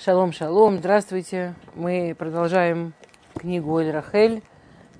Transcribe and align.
Шалом, 0.00 0.30
шалом, 0.30 0.78
здравствуйте. 0.78 1.56
Мы 1.74 2.14
продолжаем 2.16 2.92
книгу 3.34 3.80
Эль 3.80 3.90
Рахель 3.90 4.42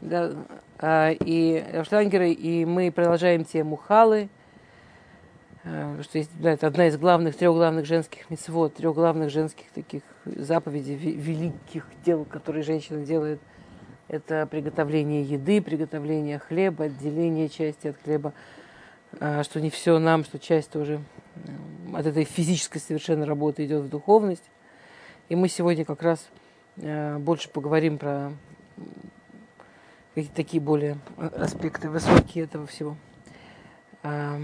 да, 0.01 0.33
а, 0.77 1.13
и 1.13 1.85
Шлангеры, 1.89 2.33
и 2.33 2.65
мы 2.65 2.91
продолжаем 2.91 3.45
тему 3.45 3.77
Халы, 3.77 4.29
а, 5.63 6.03
что 6.03 6.19
есть, 6.19 6.33
да, 6.41 6.51
это 6.51 6.67
одна 6.67 6.89
из 6.89 6.97
главных, 6.99 7.37
трех 7.37 7.55
главных 7.55 7.87
женских 7.87 8.29
мецвод, 8.29 8.75
трех 8.75 8.97
главных 8.97 9.31
женских 9.31 9.71
таких 9.71 10.03
заповедей, 10.25 10.97
великих 10.97 11.87
дел, 12.05 12.25
которые 12.25 12.65
женщина 12.65 13.07
делает. 13.07 13.41
Это 14.09 14.49
приготовление 14.51 15.23
еды, 15.23 15.63
приготовление 15.63 16.41
хлеба, 16.41 16.87
отделение 16.87 17.49
части 17.49 17.87
от 17.87 18.03
хлеба, 18.03 18.33
а, 19.21 19.45
что 19.45 19.61
не 19.61 19.71
все 19.71 20.01
нам, 20.01 20.25
что 20.25 20.41
часть 20.41 20.71
тоже 20.73 21.01
от 21.95 22.05
этой 22.05 22.25
физической 22.25 22.81
совершенно 22.81 23.27
работы 23.27 23.65
идет 23.65 23.85
в 23.85 23.89
духовность. 23.89 24.51
И 25.29 25.37
мы 25.37 25.49
сегодня 25.49 25.85
как 25.85 26.03
раз 26.03 26.27
э, 26.79 27.19
больше 27.19 27.51
поговорим 27.51 27.99
про 27.99 28.33
какие-то 30.15 30.35
такие 30.35 30.63
более 30.63 30.97
аспекты 31.19 31.91
высокие 31.91 32.45
этого 32.45 32.67
всего. 32.67 32.97
Э, 34.03 34.39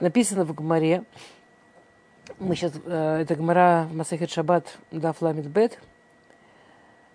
написано 0.00 0.44
в 0.44 0.54
Гмаре, 0.54 1.04
мы 2.38 2.54
сейчас, 2.56 2.72
э, 2.84 3.20
это 3.22 3.36
Гмара 3.36 3.88
Масахет 3.90 4.30
Шаббат 4.30 4.76
да 4.90 5.14
Ламит 5.18 5.46
Бет, 5.46 5.80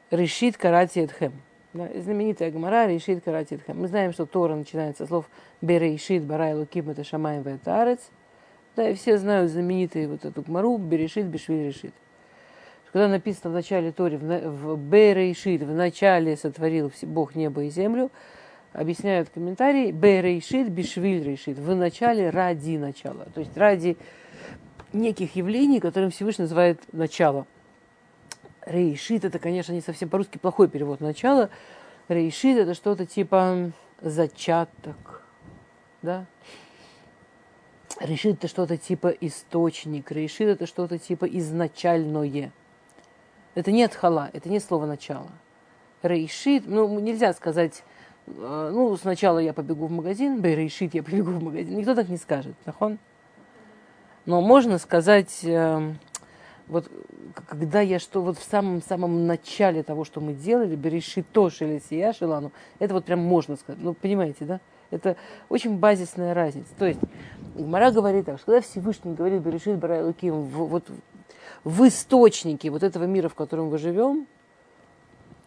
решит 0.09 0.57
карати 0.57 0.99
эдхем. 1.01 1.33
Да, 1.71 1.87
знаменитая 2.01 2.49
Гмара 2.49 2.87
решит 2.87 3.23
карати 3.23 3.53
эдхем. 3.53 3.79
Мы 3.79 3.89
знаем, 3.89 4.11
что 4.11 4.25
Тора 4.25 4.55
начинается 4.55 5.03
со 5.03 5.07
слов 5.07 5.29
Берешит, 5.61 6.23
Барай, 6.23 6.55
Луким, 6.55 6.89
это 6.89 7.03
Шамаем, 7.03 7.43
Ветарец– 7.43 8.09
и 8.87 8.93
все 8.93 9.17
знают 9.17 9.51
знаменитый 9.51 10.07
вот 10.07 10.25
эту 10.25 10.41
гмару 10.41 10.77
Берешит, 10.77 11.25
Бешвиль 11.25 11.67
решит. 11.67 11.93
Когда 12.91 13.07
написано 13.07 13.51
в 13.51 13.53
начале 13.53 13.91
Тори, 13.91 14.17
в, 14.17 14.77
Берешит, 14.77 15.61
в 15.61 15.73
начале 15.73 16.35
сотворил 16.37 16.91
Бог 17.03 17.35
небо 17.35 17.63
и 17.63 17.69
землю, 17.69 18.11
объясняют 18.73 19.29
комментарии, 19.29 19.91
Берешит, 19.91 20.69
Бешвиль 20.69 21.23
решит, 21.23 21.57
в 21.57 21.75
начале 21.75 22.29
ради 22.29 22.77
начала. 22.77 23.25
То 23.33 23.41
есть 23.41 23.55
ради 23.57 23.97
неких 24.93 25.35
явлений, 25.35 25.79
которым 25.79 26.11
Всевышний 26.11 26.43
называет 26.43 26.81
начало. 26.91 27.45
Рейшит 28.65 29.25
это, 29.25 29.39
конечно, 29.39 29.73
не 29.73 29.81
совсем 29.81 30.09
по-русски 30.09 30.37
плохой 30.37 30.67
перевод 30.67 30.99
начала. 30.99 31.49
Рейшит 32.07 32.57
это 32.57 32.73
что-то 32.73 33.05
типа 33.05 33.71
зачаток, 34.01 35.23
да, 36.01 36.25
Решит 37.99 38.37
это 38.37 38.47
что-то 38.47 38.77
типа 38.77 39.07
источник, 39.07 40.11
решит 40.11 40.47
это 40.47 40.65
что-то 40.65 40.97
типа 40.97 41.25
изначальное. 41.25 42.51
Это 43.55 43.71
не 43.71 43.83
отхала, 43.83 44.29
это 44.31 44.47
не 44.49 44.59
слово 44.59 44.85
начало. 44.85 45.29
Рейшит, 46.01 46.65
ну, 46.65 46.97
нельзя 46.99 47.33
сказать, 47.33 47.83
э, 48.27 48.71
ну, 48.73 48.95
сначала 48.95 49.39
я 49.39 49.51
побегу 49.51 49.87
в 49.87 49.91
магазин, 49.91 50.39
бейрейшит, 50.39 50.93
я 50.93 51.03
побегу 51.03 51.31
в 51.31 51.43
магазин. 51.43 51.75
Никто 51.75 51.93
так 51.93 52.07
не 52.07 52.15
скажет, 52.15 52.55
нахон? 52.65 52.99
Но 54.25 54.39
можно 54.39 54.77
сказать, 54.77 55.43
э, 55.43 55.93
вот 56.67 56.89
когда 57.47 57.81
я 57.81 57.99
что 57.99 58.21
вот 58.21 58.37
в 58.37 58.43
самом-самом 58.43 59.27
начале 59.27 59.83
того, 59.83 60.05
что 60.05 60.21
мы 60.21 60.33
делали, 60.33 60.75
берешит 60.75 61.25
то 61.33 61.49
или 61.59 61.81
сия 61.89 62.13
шелану, 62.13 62.53
это 62.77 62.93
вот 62.93 63.03
прям 63.03 63.19
можно 63.19 63.57
сказать. 63.57 63.81
Ну, 63.81 63.93
понимаете, 63.93 64.45
да? 64.45 64.61
Это 64.91 65.17
очень 65.49 65.77
базисная 65.77 66.33
разница. 66.33 66.73
То 66.77 66.85
есть 66.85 66.99
Гмара 67.55 67.91
говорит 67.91 68.25
так, 68.25 68.37
что 68.37 68.47
когда 68.47 68.61
Всевышний 68.61 69.13
говорит 69.13 69.41
Берешит 69.41 69.77
Барай 69.77 70.03
Луким, 70.03 70.43
в, 70.43 70.67
вот 70.67 70.85
в 71.63 71.87
источнике 71.87 72.69
вот 72.69 72.83
этого 72.83 73.05
мира, 73.05 73.29
в 73.29 73.35
котором 73.35 73.69
мы 73.69 73.77
живем, 73.77 74.27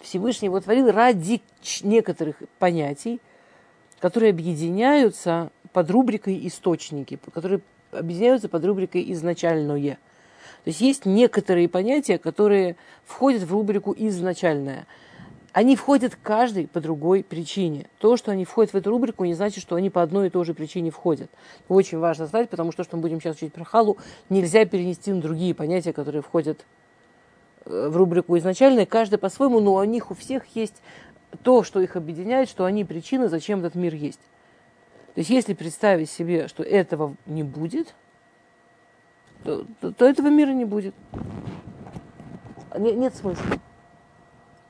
Всевышний 0.01 0.47
его 0.47 0.61
творил 0.61 0.91
ради 0.91 1.43
некоторых 1.83 2.37
понятий, 2.59 3.21
которые 4.01 4.31
объединяются 4.31 5.51
под 5.73 5.91
рубрикой 5.91 6.47
источники, 6.47 7.19
которые 7.33 7.61
объединяются 7.93 8.49
под 8.49 8.65
рубрикой 8.65 9.11
изначальное. 9.13 9.99
То 10.65 10.69
есть 10.69 10.81
есть 10.81 11.07
некоторые 11.07 11.69
понятия, 11.69 12.19
которые 12.19 12.77
входят 13.05 13.43
в 13.43 13.53
рубрику 13.53 13.95
изначальное– 13.97 14.87
они 15.53 15.77
входят 15.77 16.17
каждый 16.23 16.67
по 16.67 16.81
другой 16.81 17.23
причине. 17.23 17.87
То, 17.99 18.17
что 18.17 18.33
они 18.33 18.45
входят 18.45 18.73
в 18.73 18.77
эту 18.77 18.91
рубрику, 18.91 19.25
не 19.25 19.35
значит, 19.35 19.63
что 19.63 19.77
они 19.77 19.91
по 19.91 20.03
одной 20.03 20.29
и 20.29 20.31
той 20.31 20.45
же 20.45 20.55
причине 20.55 20.91
входят. 20.91 21.31
Очень 21.69 21.99
важно 21.99 22.27
знать, 22.27 22.49
потому 22.49 22.73
что 22.73 22.83
то, 22.83 22.89
что 22.89 22.97
мы 22.97 23.03
будем 23.03 23.21
сейчас 23.21 23.37
учить 23.37 23.53
про 23.53 23.65
халу, 23.65 23.99
нельзя 24.31 24.65
перенести 24.65 25.13
на 25.13 25.21
другие 25.21 25.55
понятия, 25.55 25.93
которые 25.93 26.23
входят 26.23 26.65
э, 27.67 27.89
в 27.89 27.97
рубрику 27.97 28.37
изначальная, 28.39 28.87
каждый 28.87 29.19
по-своему, 29.19 29.61
но 29.61 29.75
у 29.75 29.85
них 29.85 30.11
у 30.11 30.15
всех 30.15 30.45
есть 30.57 30.83
то, 31.43 31.63
что 31.63 31.81
их 31.81 31.97
объединяет, 31.97 32.49
что 32.49 32.65
они 32.65 32.85
причина, 32.85 33.29
зачем 33.29 33.61
этот 33.61 33.75
мир 33.75 33.95
есть. 33.95 34.21
То 35.15 35.19
есть, 35.19 35.29
если 35.29 35.53
представить 35.53 36.09
себе, 36.09 36.49
что 36.49 36.63
этого 36.63 37.15
не 37.27 37.43
будет, 37.43 37.95
то, 39.45 39.67
то, 39.81 39.93
то 39.93 40.07
этого 40.07 40.29
мира 40.29 40.53
не 40.53 40.65
будет. 40.65 40.95
Не, 42.79 42.93
нет 42.95 43.15
смысла. 43.15 43.45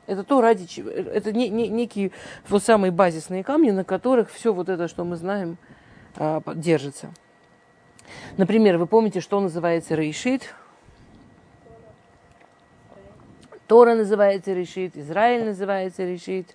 Это 0.07 0.25
то, 0.25 0.41
ради 0.41 0.67
чего. 0.67 0.91
Это 0.91 1.33
не, 1.33 1.49
не, 1.49 1.69
некие 1.69 2.11
вот 2.49 2.63
самые 2.63 2.91
базисные 2.91 3.45
камни, 3.45 3.71
на 3.71 3.85
которых 3.85 4.31
все 4.31 4.53
вот 4.53 4.69
это, 4.69 4.89
что 4.89 5.05
мы 5.05 5.17
знаем, 5.17 5.57
а, 6.17 6.43
держится. 6.55 7.13
Например, 8.37 8.79
вы 8.79 8.87
помните, 8.87 9.21
что 9.21 9.41
называется 9.41 9.95
рейшит? 9.95 10.55
Тора 13.73 13.95
называется 13.95 14.53
решит, 14.53 14.99
Израиль 14.99 15.47
называется 15.47 16.05
решит, 16.05 16.55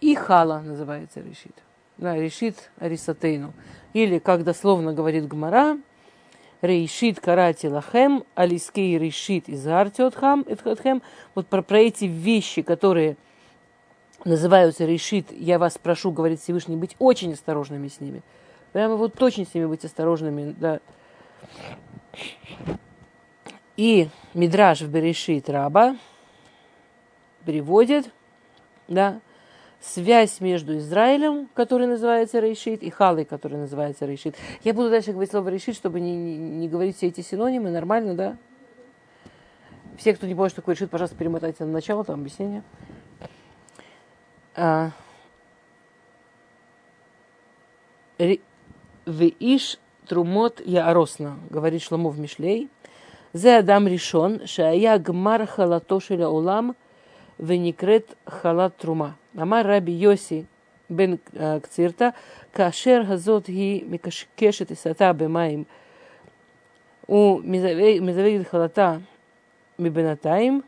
и 0.00 0.14
Хала 0.14 0.60
называется 0.60 1.20
решит. 1.20 1.54
Да, 1.96 2.14
решит 2.14 2.70
Арисатейну. 2.78 3.52
Или, 3.92 4.18
как 4.18 4.44
дословно 4.44 4.92
говорит 4.92 5.26
Гмара, 5.26 5.78
рейшит 6.62 7.20
карати 7.20 7.66
лахем, 7.66 8.24
алискей 8.34 8.96
рейшит 8.96 9.48
из 9.48 9.66
артиотхам, 9.66 10.46
вот 11.34 11.46
про, 11.48 11.62
про 11.62 11.78
эти 11.78 12.04
вещи, 12.04 12.62
которые 12.62 13.16
называются 14.24 14.84
решит, 14.84 15.26
я 15.32 15.58
вас 15.58 15.76
прошу, 15.78 16.12
говорит 16.12 16.40
Всевышний, 16.40 16.76
быть 16.76 16.94
очень 16.98 17.32
осторожными 17.32 17.88
с 17.88 18.00
ними. 18.00 18.22
Прямо 18.72 18.96
вот 18.96 19.14
точно 19.14 19.44
с 19.44 19.52
ними 19.52 19.66
быть 19.66 19.84
осторожными, 19.84 20.54
да. 20.58 20.80
И 23.76 24.08
Мидраж 24.32 24.82
в 24.82 24.90
Берешит 24.90 25.50
Раба 25.50 25.96
переводит, 27.44 28.10
да, 28.86 29.20
связь 29.82 30.40
между 30.40 30.78
Израилем, 30.78 31.48
который 31.54 31.86
называется 31.86 32.40
Рейшит, 32.40 32.82
и 32.82 32.90
Халой, 32.90 33.24
который 33.24 33.58
называется 33.58 34.06
Рейшит. 34.06 34.36
Я 34.62 34.74
буду 34.74 34.90
дальше 34.90 35.12
говорить 35.12 35.30
слово 35.30 35.48
Рейшит, 35.48 35.74
чтобы 35.74 36.00
не, 36.00 36.16
не, 36.16 36.38
не 36.38 36.68
говорить 36.68 36.96
все 36.96 37.08
эти 37.08 37.20
синонимы, 37.20 37.70
нормально, 37.70 38.14
да? 38.14 38.36
Все, 39.98 40.14
кто 40.14 40.26
не 40.26 40.34
понял, 40.34 40.50
что 40.50 40.56
такое 40.56 40.74
Рейшит, 40.74 40.90
пожалуйста, 40.90 41.16
перемотайте 41.16 41.64
на 41.64 41.72
начало, 41.72 42.04
там 42.04 42.20
объяснение. 42.20 42.62
А, 44.54 44.90
Веиш 49.06 49.78
трумот 50.06 50.60
я 50.64 50.88
аросна, 50.88 51.38
говорит 51.50 51.82
Шломов 51.82 52.16
Мишлей. 52.18 52.70
Зе 53.32 53.58
адам 53.58 53.88
решен, 53.88 54.46
шая 54.46 54.98
гмар 54.98 55.46
халатошеля 55.46 56.28
улам, 56.28 56.76
веникрет 57.38 58.16
халат 58.26 58.76
трума. 58.76 59.16
אמר 59.41 59.61
רבי 59.65 59.91
יוסי 59.91 60.43
בן 60.89 61.15
קצירתא, 61.61 62.09
כאשר 62.53 63.01
הזאת 63.07 63.45
היא 63.45 63.83
מקשקשת 63.89 64.71
עשתה 64.71 65.13
במים 65.13 65.63
ומזווגת 67.09 68.47
חלתה 68.47 68.97
מבינתיים, 69.79 70.61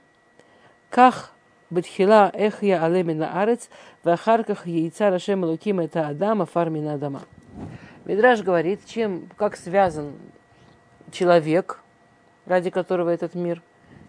כך 0.91 1.31
בתחילה 1.71 2.29
איך 2.33 2.63
יעלה 2.63 3.03
מן 3.03 3.21
הארץ, 3.21 3.69
ואחר 4.05 4.43
כך 4.43 4.67
ייצר 4.67 5.13
השם 5.13 5.43
אלוקים 5.43 5.81
את 5.81 5.95
האדם 5.95 6.41
עפר 6.41 6.69
מן 6.69 6.87
האדמה. 6.87 7.19
Мидраш 8.05 8.41
говорит, 8.41 8.79
чем, 8.87 9.27
как 9.37 9.55
связан 9.55 10.13
человек, 11.11 11.79
ради 12.47 12.71
которого 12.71 13.09
этот 13.09 13.35
мир, 13.35 13.61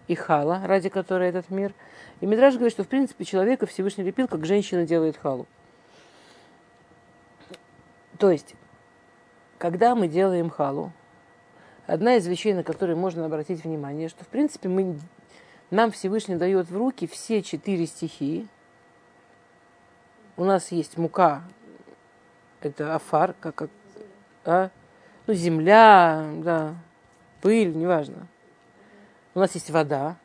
и 0.08 0.16
хала, 0.16 0.62
ради 0.66 0.90
которой 0.90 1.30
этот 1.30 1.50
мир– 1.50 1.74
и 2.22 2.26
Мидраж 2.26 2.56
говорит, 2.56 2.74
что 2.74 2.84
в 2.84 2.88
принципе 2.88 3.26
человека 3.26 3.66
Всевышний 3.66 4.04
лепил, 4.04 4.28
как 4.28 4.46
женщина 4.46 4.86
делает 4.86 5.18
халу. 5.18 5.48
То 8.18 8.32
есть, 8.32 8.56
когда 9.58 9.96
мы 9.96 10.08
делаем 10.08 10.50
халу, 10.50 10.94
одна 11.86 12.16
из 12.16 12.26
вещей, 12.28 12.54
на 12.54 12.64
которые 12.64 12.96
можно 12.96 13.26
обратить 13.26 13.64
внимание, 13.64 14.08
что 14.08 14.24
в 14.24 14.28
принципе 14.28 14.70
мы, 14.70 14.98
нам 15.70 15.92
Всевышний 15.92 16.36
дает 16.36 16.70
в 16.70 16.78
руки 16.78 17.08
все 17.08 17.44
четыре 17.44 17.86
стихии. 17.86 18.48
У 20.38 20.46
нас 20.46 20.72
есть 20.72 20.98
мука, 20.98 21.44
это 22.62 22.96
афар, 22.96 23.36
как, 23.40 23.56
как 23.56 23.70
а? 24.46 24.70
ну, 25.28 25.34
земля, 25.34 26.30
да, 26.38 26.76
пыль, 27.42 27.76
неважно. 27.76 28.28
У 29.36 29.40
нас 29.40 29.54
есть 29.54 29.70
вода. 29.70 30.16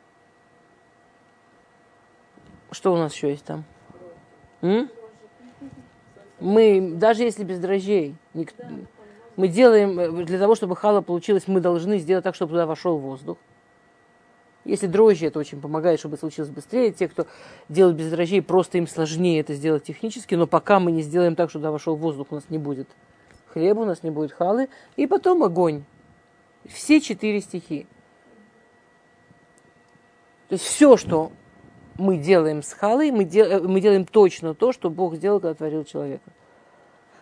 Что 2.71 2.93
у 2.93 2.97
нас 2.97 3.13
еще 3.13 3.29
есть 3.29 3.43
там? 3.43 3.65
М? 4.61 4.89
Мы, 6.39 6.93
даже 6.95 7.23
если 7.23 7.43
без 7.43 7.59
дрожжей, 7.59 8.15
мы 9.35 9.47
делаем, 9.49 9.99
э, 9.99 10.23
для 10.23 10.39
того, 10.39 10.55
чтобы 10.55 10.77
хала 10.77 11.01
получилась, 11.01 11.47
мы 11.47 11.59
должны 11.59 11.99
сделать 11.99 12.23
так, 12.23 12.35
чтобы 12.35 12.51
туда 12.51 12.65
вошел 12.65 12.97
воздух. 12.97 13.37
Если 14.63 14.87
дрожжи, 14.87 15.27
это 15.27 15.39
очень 15.39 15.59
помогает, 15.59 15.99
чтобы 15.99 16.17
случилось 16.17 16.49
быстрее. 16.49 16.91
Те, 16.93 17.09
кто 17.09 17.27
делает 17.67 17.97
без 17.97 18.09
дрожжей, 18.09 18.41
просто 18.41 18.77
им 18.77 18.87
сложнее 18.87 19.41
это 19.41 19.53
сделать 19.55 19.83
технически, 19.83 20.35
но 20.35 20.47
пока 20.47 20.79
мы 20.79 20.91
не 20.93 21.01
сделаем 21.01 21.35
так, 21.35 21.49
чтобы 21.49 21.63
туда 21.63 21.71
вошел 21.71 21.95
воздух, 21.97 22.27
у 22.31 22.35
нас 22.35 22.45
не 22.49 22.57
будет 22.57 22.87
хлеба, 23.47 23.81
у 23.81 23.85
нас 23.85 24.03
не 24.03 24.09
будет 24.09 24.31
халы. 24.31 24.69
И 24.95 25.05
потом 25.05 25.43
огонь. 25.43 25.83
Все 26.65 27.01
четыре 27.01 27.41
стихи. 27.41 27.87
То 30.51 30.55
есть 30.55 30.65
все, 30.65 30.97
что 30.97 31.31
мы 31.97 32.17
делаем 32.17 32.61
с 32.61 32.73
халой, 32.73 33.09
мы, 33.11 33.23
дел, 33.23 33.45
э, 33.45 33.61
мы 33.61 33.79
делаем 33.79 34.03
точно 34.03 34.53
то, 34.53 34.73
что 34.73 34.89
Бог 34.89 35.15
сделал, 35.15 35.39
когда 35.39 35.53
творил 35.53 35.85
человека. 35.85 36.29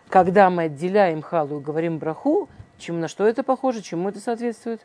Когда 0.07 0.49
мы 0.49 0.63
отделяем 0.63 1.21
халу 1.21 1.59
и 1.59 1.63
говорим 1.63 1.99
браху, 1.99 2.49
чем, 2.79 2.99
на 2.99 3.07
что 3.07 3.27
это 3.27 3.43
похоже, 3.43 3.83
чему 3.83 4.09
это 4.09 4.19
соответствует? 4.19 4.83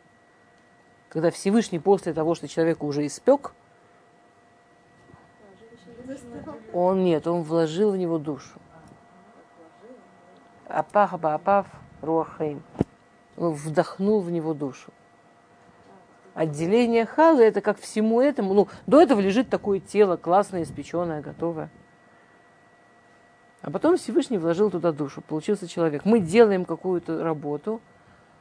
Когда 1.09 1.31
Всевышний 1.31 1.79
после 1.79 2.13
того, 2.13 2.35
что 2.35 2.47
человека 2.47 2.85
уже 2.85 3.07
испек, 3.07 3.55
он 6.75 7.03
нет, 7.03 7.27
он 7.27 7.45
вложил 7.45 7.93
в 7.93 7.97
него 7.97 8.19
душу. 8.19 8.61
Апах 10.69 11.15
апав 11.15 11.67
руахаим. 12.03 12.63
Он 13.39 13.55
вдохнул 13.55 14.21
в 14.21 14.31
него 14.31 14.53
душу. 14.53 14.93
Отделение 16.35 17.07
халы 17.07 17.43
это 17.45 17.61
как 17.61 17.79
всему 17.79 18.21
этому. 18.21 18.55
Ну, 18.55 18.69
до 18.87 19.01
этого 19.01 19.21
лежит 19.21 19.49
такое 19.49 19.81
тело, 19.81 20.17
классное, 20.17 20.65
испеченное, 20.65 21.23
готовое. 21.23 21.71
А 23.63 23.71
потом 23.71 23.97
Всевышний 23.97 24.37
вложил 24.37 24.71
туда 24.71 24.93
душу, 24.93 25.23
получился 25.23 25.67
человек. 25.67 26.05
Мы 26.05 26.21
делаем 26.21 26.65
какую-то 26.65 27.23
работу– 27.23 27.81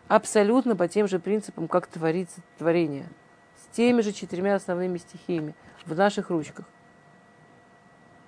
абсолютно 0.07 0.75
по 0.75 0.87
тем 0.87 1.07
же 1.07 1.19
принципам, 1.19 1.67
как 1.67 1.87
творится 1.87 2.41
творение. 2.57 3.07
С 3.57 3.75
теми 3.75 4.01
же 4.01 4.11
четырьмя 4.11 4.55
основными 4.55 4.97
стихиями 4.97 5.55
в 5.85 5.95
наших 5.95 6.29
ручках. 6.29 6.65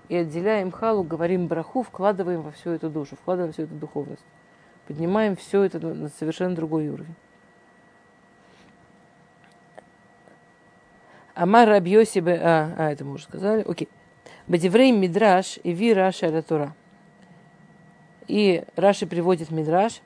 И 0.07 0.15
отделяем 0.15 0.71
халу, 0.71 1.03
говорим 1.03 1.47
браху, 1.47 1.81
вкладываем 1.83 2.41
во 2.41 2.51
всю 2.51 2.71
эту 2.71 2.89
душу, 2.89 3.15
вкладываем 3.15 3.53
всю 3.53 3.63
эту 3.63 3.73
духовность. 3.75 4.23
Поднимаем 4.87 5.35
все 5.35 5.63
это 5.63 5.79
на 5.79 6.09
совершенно 6.09 6.55
другой 6.55 6.89
уровень. 6.89 7.15
Амар 11.35 11.67
Рабьоси 11.67 12.19
Б... 12.19 12.39
А, 12.41 12.73
а, 12.77 12.91
это 12.91 13.03
мы 13.03 13.13
уже 13.13 13.25
сказали. 13.25 13.61
Окей. 13.67 13.89
Бадеврей 14.47 14.91
Мидраш 14.91 15.59
и 15.63 15.73
Ви 15.73 15.93
Раша 15.93 16.27
это 16.27 16.41
Тура. 16.41 16.73
И 18.27 18.63
Раши 18.75 19.05
приводит 19.05 19.51
Мидраш. 19.51 20.01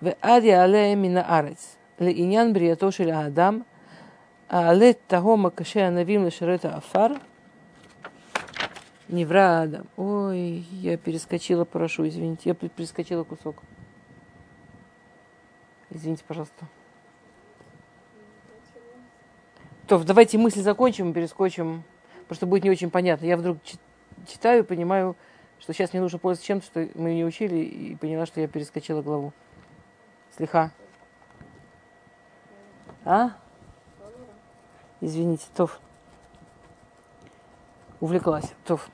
В 0.00 0.14
Ади 0.20 0.48
Але 0.48 0.96
Мина 0.96 1.22
Арец. 1.38 1.76
Ле 1.98 2.12
Иньян 2.12 2.52
Бриятоши 2.54 3.04
Ле 3.04 3.12
Адам. 3.12 3.66
А 4.48 4.70
але 4.70 4.94
Таго 4.94 5.36
Макаше 5.36 5.80
Анавим 5.80 6.24
Ле 6.24 6.30
Шарета 6.30 6.74
Афар. 6.74 7.20
Невра 9.08 9.62
Адам. 9.62 9.86
Ой, 9.96 10.64
я 10.70 10.96
перескочила, 10.96 11.64
прошу, 11.64 12.08
извините. 12.08 12.42
Я 12.48 12.54
перескочила 12.54 13.24
кусок. 13.24 13.56
Извините, 15.90 16.24
пожалуйста. 16.26 16.66
То, 19.86 20.02
давайте 20.02 20.36
мысли 20.36 20.62
закончим 20.62 21.10
и 21.10 21.12
перескочим, 21.12 21.84
потому 22.22 22.36
что 22.36 22.46
будет 22.46 22.64
не 22.64 22.70
очень 22.70 22.90
понятно. 22.90 23.24
Я 23.24 23.36
вдруг 23.36 23.58
читаю, 24.26 24.64
понимаю, 24.64 25.16
что 25.60 25.72
сейчас 25.72 25.92
мне 25.92 26.02
нужно 26.02 26.18
пользоваться 26.18 26.46
чем-то, 26.46 26.66
что 26.66 26.88
мы 26.96 27.14
не 27.14 27.24
учили, 27.24 27.56
и 27.56 27.94
поняла, 27.94 28.26
что 28.26 28.40
я 28.40 28.48
перескочила 28.48 29.00
главу. 29.00 29.32
Слиха. 30.36 30.72
А? 33.04 33.30
Извините, 35.00 35.46
Тов. 35.54 35.80
Увлеклась. 38.00 38.52
Тов. 38.64 38.90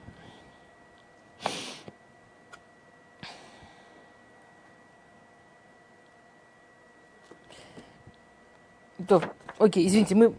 Тов. 9.09 9.27
Окей, 9.59 9.87
извините, 9.87 10.15
мы... 10.15 10.35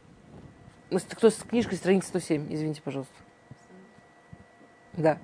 Кто 1.11 1.29
с 1.29 1.35
книжкой, 1.35 1.77
страница 1.77 2.09
107. 2.09 2.53
Извините, 2.53 2.81
пожалуйста. 2.81 3.13
Да. 4.93 5.17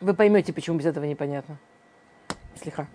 Вы 0.00 0.14
поймете, 0.14 0.52
почему 0.52 0.78
без 0.78 0.86
этого 0.86 1.04
непонятно. 1.04 1.58
Слиха. 2.60 2.86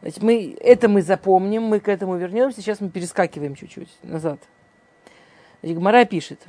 Значит, 0.00 0.22
мы, 0.22 0.56
это 0.60 0.88
мы 0.88 1.02
запомним, 1.02 1.64
мы 1.64 1.80
к 1.80 1.88
этому 1.88 2.16
вернемся. 2.16 2.60
Сейчас 2.60 2.80
мы 2.80 2.90
перескакиваем 2.90 3.54
чуть-чуть 3.54 3.90
назад. 4.02 4.40
Значит, 5.60 5.78
Гмара 5.78 6.04
пишет. 6.04 6.40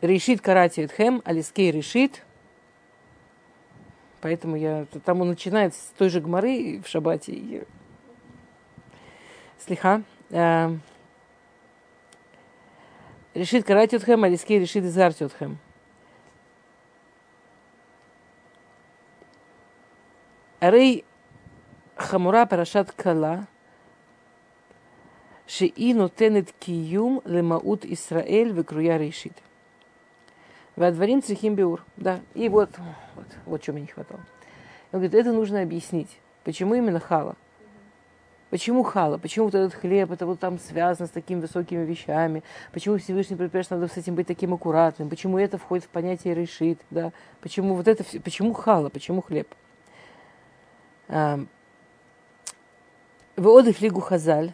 Решит 0.00 0.40
карати 0.40 0.86
хэм, 0.86 1.22
алискей 1.24 1.70
решит. 1.70 2.24
Поэтому 4.20 4.56
я... 4.56 4.86
Там 5.04 5.20
он 5.20 5.28
начинает 5.28 5.74
с 5.74 5.92
той 5.96 6.08
же 6.08 6.20
Гмары 6.20 6.80
в 6.80 6.88
Шабате. 6.88 7.66
Слиха 9.58 10.02
решит 13.38 13.64
карать 13.64 13.92
Йотхем, 13.92 14.24
а 14.24 14.28
Лиски 14.28 14.54
решит 14.54 14.84
изар 14.84 15.12
Йотхем. 15.18 15.58
Рей 20.60 21.04
Хамура 21.96 22.46
Парашат 22.46 22.92
Кала 22.92 23.46
Шии 25.46 25.92
нотенет 25.94 26.52
киюм 26.52 27.22
лемаут 27.24 27.84
Исраэль 27.84 28.52
векруя 28.52 28.98
решит. 28.98 29.32
Вадварим 30.76 31.22
цихим 31.22 31.54
биур. 31.54 31.84
Да, 31.96 32.20
и 32.34 32.48
вот, 32.48 32.70
вот, 33.14 33.26
вот 33.46 33.62
чего 33.62 33.74
мне 33.74 33.82
не 33.82 33.88
хватало. 33.88 34.20
Он 34.92 35.00
говорит, 35.00 35.14
это 35.14 35.32
нужно 35.32 35.62
объяснить. 35.62 36.18
Почему 36.44 36.74
именно 36.74 37.00
хала? 37.00 37.36
Почему 38.50 38.82
хала? 38.82 39.18
Почему 39.18 39.46
вот 39.46 39.54
этот 39.54 39.74
хлеб, 39.74 40.10
это 40.10 40.24
вот 40.24 40.40
там 40.40 40.58
связано 40.58 41.06
с 41.06 41.10
такими 41.10 41.40
высокими 41.40 41.84
вещами? 41.84 42.42
Почему 42.72 42.96
Всевышний 42.96 43.36
предупреждает, 43.36 43.66
что 43.66 43.74
надо 43.76 43.92
с 43.92 43.96
этим 43.98 44.14
быть 44.14 44.26
таким 44.26 44.54
аккуратным? 44.54 45.10
Почему 45.10 45.38
это 45.38 45.58
входит 45.58 45.84
в 45.84 45.88
понятие 45.88 46.34
решит? 46.34 46.80
Да? 46.90 47.12
Почему 47.42 47.74
вот 47.74 47.86
это, 47.86 48.04
почему 48.20 48.54
хала, 48.54 48.88
почему 48.88 49.20
хлеб? 49.20 49.54
Веодых 53.36 53.76
флигу 53.76 54.00
хазаль, 54.00 54.52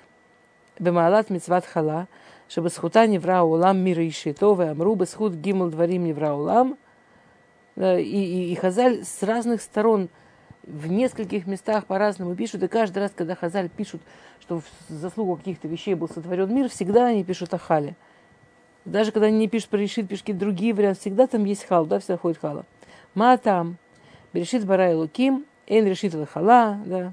бемалат 0.78 1.30
мецват 1.30 1.64
хала, 1.64 2.08
чтобы 2.48 2.70
схута 2.70 3.06
невра 3.06 3.44
улам 3.44 3.78
мира 3.78 4.06
ишитове 4.06 4.70
амру, 4.70 4.96
бесхут 4.96 5.34
гимл 5.34 5.70
дворим 5.70 6.04
невра 6.04 6.34
улам. 6.34 6.76
И, 7.76 7.82
и, 7.82 8.52
и 8.52 8.54
хазаль 8.56 9.04
с 9.04 9.22
разных 9.22 9.62
сторон– 9.62 10.08
в 10.66 10.86
нескольких 10.86 11.46
местах 11.46 11.86
по-разному 11.86 12.34
пишут, 12.34 12.62
и 12.62 12.68
каждый 12.68 12.98
раз, 12.98 13.12
когда 13.14 13.34
Хазаль 13.34 13.68
пишут, 13.68 14.00
что 14.40 14.60
в 14.60 14.64
заслугу 14.88 15.36
каких-то 15.36 15.68
вещей 15.68 15.94
был 15.94 16.08
сотворен 16.08 16.54
мир, 16.54 16.68
всегда 16.68 17.06
они 17.06 17.24
пишут 17.24 17.52
о 17.54 17.58
хале. 17.58 17.96
Даже 18.84 19.12
когда 19.12 19.28
они 19.28 19.38
не 19.38 19.48
пишут 19.48 19.70
про 19.70 19.78
решит, 19.78 20.08
пишут 20.08 20.22
какие-то 20.22 20.40
другие 20.40 20.74
варианты, 20.74 21.00
всегда 21.00 21.26
там 21.26 21.44
есть 21.44 21.64
хал, 21.64 21.86
да, 21.86 21.98
всегда 21.98 22.18
ходит 22.18 22.38
хала. 22.38 22.66
Ма 23.14 23.36
там, 23.38 23.78
Берешит 24.32 24.66
Бара 24.66 24.90
и 24.90 24.94
Луким, 24.94 25.46
Эн 25.66 25.86
решит 25.86 26.14
хала, 26.28 26.78
да. 26.84 27.12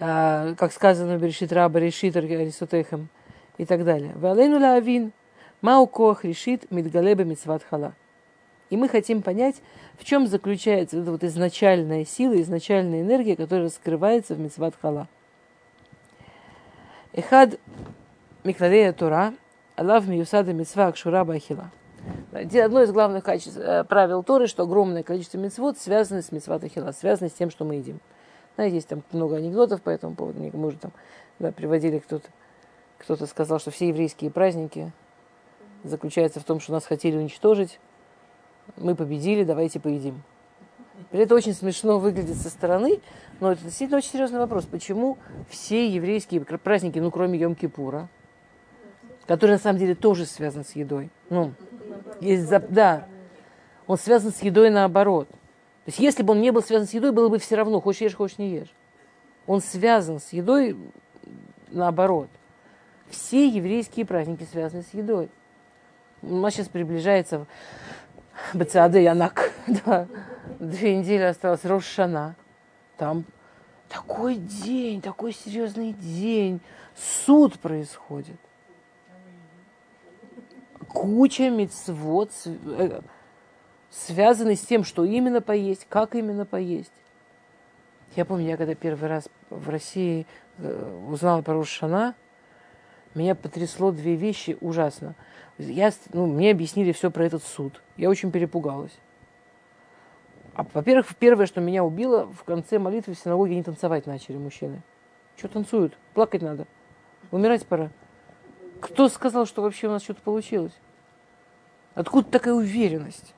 А, 0.00 0.54
как 0.54 0.72
сказано, 0.72 1.16
решит 1.24 1.52
раба, 1.52 1.78
решит 1.78 2.16
арисотехем 2.16 3.08
и 3.56 3.64
так 3.64 3.84
далее. 3.84 4.12
Валейну 4.16 4.58
лавин, 4.58 5.12
маукох 5.60 6.24
решит 6.24 6.68
мидгалеба 6.70 7.22
мицват 7.24 7.62
хала. 7.62 7.94
И 8.72 8.76
мы 8.78 8.88
хотим 8.88 9.20
понять, 9.20 9.56
в 9.98 10.04
чем 10.06 10.26
заключается 10.26 10.98
эта 10.98 11.10
вот 11.10 11.22
изначальная 11.24 12.06
сила, 12.06 12.40
изначальная 12.40 13.02
энергия, 13.02 13.36
которая 13.36 13.66
раскрывается 13.66 14.34
в 14.34 14.40
мицват 14.40 14.74
хала. 14.80 15.08
Эхад 17.12 17.60
миклалея 18.44 18.94
Тора, 18.94 19.34
Аллах 19.76 20.06
миюсада 20.06 20.54
мицва 20.54 20.86
акшура 20.86 21.22
бахила. 21.22 21.70
Одно 22.32 22.82
из 22.82 22.92
главных 22.92 23.22
качеств, 23.24 23.58
э, 23.58 23.84
правил 23.84 24.22
Торы, 24.22 24.46
что 24.46 24.62
огромное 24.62 25.02
количество 25.02 25.36
мецвод 25.36 25.76
связано 25.76 26.22
с 26.22 26.32
мецват 26.32 26.64
ахила, 26.64 26.92
связано 26.92 27.28
с 27.28 27.34
тем, 27.34 27.50
что 27.50 27.66
мы 27.66 27.74
едим. 27.74 28.00
Знаете, 28.54 28.76
есть 28.76 28.88
там 28.88 29.02
много 29.12 29.36
анекдотов 29.36 29.82
по 29.82 29.90
этому 29.90 30.14
поводу. 30.14 30.40
Мы 30.40 30.66
уже 30.66 30.78
там 30.78 30.92
да, 31.38 31.52
приводили 31.52 31.98
кто-то. 31.98 32.30
Кто-то 32.96 33.26
сказал, 33.26 33.58
что 33.58 33.70
все 33.70 33.88
еврейские 33.88 34.30
праздники 34.30 34.92
заключаются 35.84 36.40
в 36.40 36.44
том, 36.44 36.58
что 36.58 36.72
нас 36.72 36.86
хотели 36.86 37.18
уничтожить. 37.18 37.78
Мы 38.76 38.94
победили, 38.94 39.44
давайте 39.44 39.80
поедим. 39.80 40.22
Это 41.10 41.34
очень 41.34 41.52
смешно 41.52 41.98
выглядит 41.98 42.36
со 42.36 42.48
стороны, 42.48 43.00
но 43.40 43.52
это 43.52 43.64
действительно 43.64 43.98
очень 43.98 44.10
серьезный 44.10 44.38
вопрос. 44.38 44.64
Почему 44.64 45.18
все 45.48 45.88
еврейские 45.88 46.40
праздники, 46.42 46.98
ну, 46.98 47.10
кроме 47.10 47.38
Йом-Кипура, 47.38 48.06
который 49.26 49.52
на 49.52 49.58
самом 49.58 49.78
деле 49.78 49.94
тоже 49.94 50.26
связан 50.26 50.64
с 50.64 50.72
едой, 50.76 51.10
ну, 51.28 51.52
есть, 52.20 52.48
да, 52.70 53.06
он 53.86 53.98
связан 53.98 54.32
с 54.32 54.42
едой 54.42 54.70
наоборот. 54.70 55.28
То 55.28 55.88
есть 55.88 55.98
если 55.98 56.22
бы 56.22 56.32
он 56.32 56.40
не 56.40 56.50
был 56.50 56.62
связан 56.62 56.86
с 56.86 56.94
едой, 56.94 57.12
было 57.12 57.28
бы 57.28 57.38
все 57.38 57.56
равно, 57.56 57.80
хочешь 57.80 58.02
ешь, 58.02 58.14
хочешь 58.14 58.38
не 58.38 58.50
ешь. 58.50 58.72
Он 59.46 59.60
связан 59.60 60.20
с 60.20 60.32
едой 60.32 60.76
наоборот. 61.70 62.28
Все 63.08 63.48
еврейские 63.48 64.06
праздники 64.06 64.44
связаны 64.44 64.82
с 64.82 64.94
едой. 64.94 65.28
У 66.22 66.36
нас 66.36 66.54
сейчас 66.54 66.68
приближается 66.68 67.46
Бацаде 68.54 69.02
Янак. 69.02 69.50
Да. 69.86 70.06
Две 70.58 70.96
недели 70.96 71.22
осталось 71.22 71.64
Рошана. 71.64 72.36
Там 72.96 73.24
такой 73.88 74.36
день, 74.36 75.00
такой 75.00 75.32
серьезный 75.32 75.92
день. 75.92 76.60
Суд 76.96 77.58
происходит. 77.58 78.36
Куча 80.88 81.50
мецвод, 81.50 82.30
э, 82.44 83.00
связанный 83.90 84.56
с 84.56 84.60
тем, 84.60 84.84
что 84.84 85.04
именно 85.04 85.40
поесть, 85.40 85.86
как 85.88 86.14
именно 86.14 86.44
поесть. 86.44 86.92
Я 88.14 88.24
помню, 88.24 88.48
я 88.48 88.56
когда 88.56 88.74
первый 88.74 89.08
раз 89.08 89.28
в 89.48 89.68
России 89.70 90.26
э, 90.58 91.06
узнала 91.08 91.40
про 91.42 91.54
Рошана, 91.54 92.14
меня 93.14 93.34
потрясло 93.34 93.90
две 93.90 94.14
вещи 94.14 94.56
ужасно. 94.60 95.14
Я, 95.58 95.92
ну, 96.12 96.26
мне 96.26 96.50
объяснили 96.50 96.92
все 96.92 97.10
про 97.10 97.24
этот 97.24 97.42
суд. 97.42 97.82
Я 97.96 98.08
очень 98.08 98.30
перепугалась. 98.30 98.96
А, 100.54 100.66
во-первых, 100.72 101.14
первое, 101.16 101.46
что 101.46 101.60
меня 101.60 101.84
убило, 101.84 102.26
в 102.26 102.44
конце 102.44 102.78
молитвы 102.78 103.14
в 103.14 103.18
синагоге 103.18 103.54
не 103.54 103.62
танцевать 103.62 104.06
начали 104.06 104.36
мужчины. 104.36 104.82
Что 105.36 105.48
танцуют? 105.48 105.96
Плакать 106.14 106.42
надо. 106.42 106.66
Умирать 107.30 107.66
пора. 107.66 107.90
Кто 108.80 109.08
сказал, 109.08 109.46
что 109.46 109.62
вообще 109.62 109.88
у 109.88 109.90
нас 109.90 110.02
что-то 110.02 110.22
получилось? 110.22 110.78
Откуда 111.94 112.28
такая 112.28 112.54
уверенность? 112.54 113.34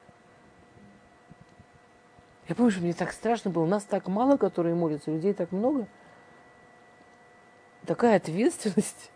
Я 2.49 2.55
помню, 2.55 2.73
что 2.73 2.83
мне 2.83 2.93
так 2.93 3.13
страшно 3.13 3.51
было. 3.51 3.65
У 3.65 3.69
нас 3.69 3.85
так 3.85 4.07
мало, 4.09 4.37
которые 4.37 4.75
молятся, 4.75 5.11
людей 5.11 5.33
так 5.33 5.53
много. 5.53 5.87
Такая 7.87 8.17
ответственность. 8.17 9.11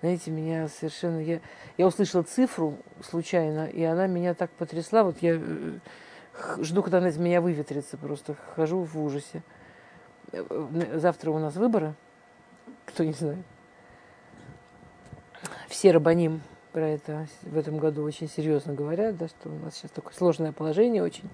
Знаете, 0.00 0.30
меня 0.30 0.68
совершенно... 0.68 1.20
Я, 1.20 1.40
я 1.76 1.86
услышала 1.86 2.22
цифру 2.22 2.78
случайно, 3.02 3.66
и 3.66 3.82
она 3.82 4.06
меня 4.06 4.34
так 4.34 4.50
потрясла. 4.52 5.04
Вот 5.04 5.18
я 5.20 5.34
э, 5.34 5.78
жду, 6.58 6.82
когда 6.82 6.98
она 6.98 7.08
из 7.08 7.18
меня 7.18 7.40
выветрится 7.40 7.96
просто. 7.96 8.34
Хожу 8.56 8.82
в 8.82 9.02
ужасе. 9.02 9.42
Э, 10.32 10.42
завтра 10.94 11.30
у 11.30 11.38
нас 11.38 11.56
выборы. 11.56 11.94
Кто 12.86 13.04
не 13.04 13.12
знает. 13.12 13.44
Все 15.68 15.92
рабаним 15.92 16.42
про 16.72 16.88
это 16.88 17.26
в 17.42 17.56
этом 17.56 17.78
году 17.78 18.02
очень 18.02 18.28
серьезно 18.28 18.74
говорят, 18.74 19.16
да, 19.16 19.28
что 19.28 19.48
у 19.48 19.58
нас 19.58 19.76
сейчас 19.76 19.90
такое 19.90 20.12
сложное 20.14 20.52
положение 20.52 21.02
очень, 21.02 21.28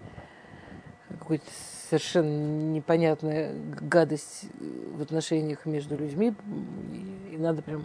какая-то 1.19 1.45
совершенно 1.89 2.73
непонятная 2.73 3.55
гадость 3.81 4.47
в 4.59 5.03
отношениях 5.03 5.67
между 5.67 5.97
людьми, 5.97 6.35
и, 6.93 7.35
и 7.35 7.39
надо 7.39 7.63
прям, 7.63 7.85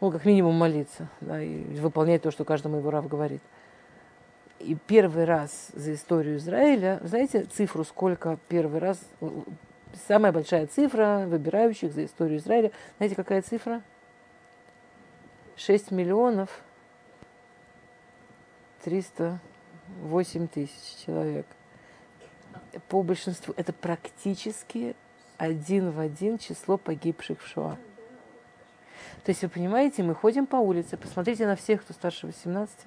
ну, 0.00 0.10
как 0.10 0.24
минимум 0.24 0.54
молиться, 0.54 1.08
да, 1.20 1.42
и 1.42 1.62
выполнять 1.78 2.22
то, 2.22 2.30
что 2.30 2.44
каждому 2.44 2.78
его 2.78 2.90
рав 2.90 3.08
говорит. 3.08 3.42
И 4.58 4.74
первый 4.86 5.24
раз 5.24 5.70
за 5.74 5.94
историю 5.94 6.36
Израиля, 6.36 7.00
знаете 7.02 7.44
цифру, 7.44 7.84
сколько 7.84 8.38
первый 8.48 8.80
раз, 8.80 9.00
самая 10.06 10.32
большая 10.32 10.66
цифра 10.66 11.24
выбирающих 11.26 11.92
за 11.92 12.04
историю 12.04 12.38
Израиля, 12.38 12.72
знаете, 12.98 13.16
какая 13.16 13.42
цифра? 13.42 13.82
6 15.56 15.90
миллионов 15.90 16.62
308 18.84 20.48
тысяч 20.48 21.04
человек. 21.04 21.46
По 22.88 23.02
большинству 23.02 23.54
это 23.56 23.72
практически 23.72 24.94
один 25.38 25.90
в 25.90 25.98
один 25.98 26.38
число 26.38 26.76
погибших 26.76 27.40
в 27.40 27.46
Шоа. 27.46 27.78
То 29.26 29.30
есть, 29.30 29.42
вы 29.42 29.48
понимаете, 29.48 30.04
мы 30.04 30.14
ходим 30.14 30.46
по 30.46 30.54
улице, 30.54 30.96
посмотрите 30.96 31.48
на 31.48 31.56
всех, 31.56 31.82
кто 31.82 31.92
старше 31.92 32.28
18. 32.28 32.78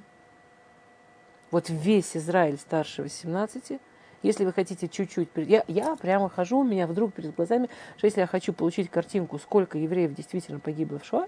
Вот 1.51 1.69
весь 1.69 2.15
Израиль 2.15 2.57
старше 2.57 3.01
18. 3.01 3.81
Если 4.21 4.45
вы 4.45 4.53
хотите 4.53 4.87
чуть-чуть... 4.87 5.27
Я, 5.35 5.65
я 5.67 5.97
прямо 5.97 6.29
хожу, 6.29 6.59
у 6.59 6.63
меня 6.63 6.87
вдруг 6.87 7.13
перед 7.13 7.35
глазами, 7.35 7.69
что 7.97 8.07
если 8.07 8.21
я 8.21 8.25
хочу 8.25 8.53
получить 8.53 8.89
картинку, 8.89 9.37
сколько 9.37 9.77
евреев 9.77 10.13
действительно 10.13 10.61
погибло 10.61 10.99
в 10.99 11.05
Шоа, 11.05 11.27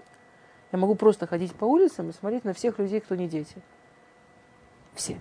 я 0.72 0.78
могу 0.78 0.94
просто 0.94 1.26
ходить 1.26 1.52
по 1.52 1.66
улицам 1.66 2.08
и 2.08 2.14
смотреть 2.14 2.46
на 2.46 2.54
всех 2.54 2.78
людей, 2.78 3.00
кто 3.00 3.14
не 3.14 3.28
дети. 3.28 3.56
Все. 4.94 5.20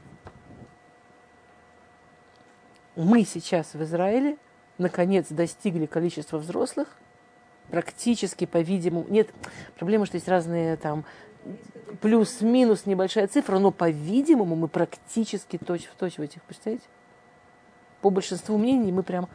Мы 2.95 3.25
сейчас 3.25 3.73
в 3.73 3.83
Израиле 3.83 4.37
наконец 4.77 5.27
достигли 5.27 5.85
количества 5.85 6.37
взрослых, 6.37 6.97
практически, 7.71 8.45
по-видимому, 8.45 9.05
нет, 9.09 9.29
проблема, 9.77 10.05
что 10.05 10.15
есть 10.15 10.27
разные 10.27 10.75
там 10.75 11.05
плюс-минус 12.01 12.85
небольшая 12.85 13.27
цифра, 13.27 13.57
но, 13.57 13.71
по-видимому, 13.71 14.55
мы 14.55 14.67
практически 14.67 15.57
точь 15.57 15.85
в 15.85 15.95
точь 15.95 16.17
в 16.17 16.21
этих, 16.21 16.43
представляете? 16.43 16.85
По 18.01 18.09
большинству 18.09 18.57
мнений 18.57 18.91
мы 18.91 19.03
прям... 19.03 19.25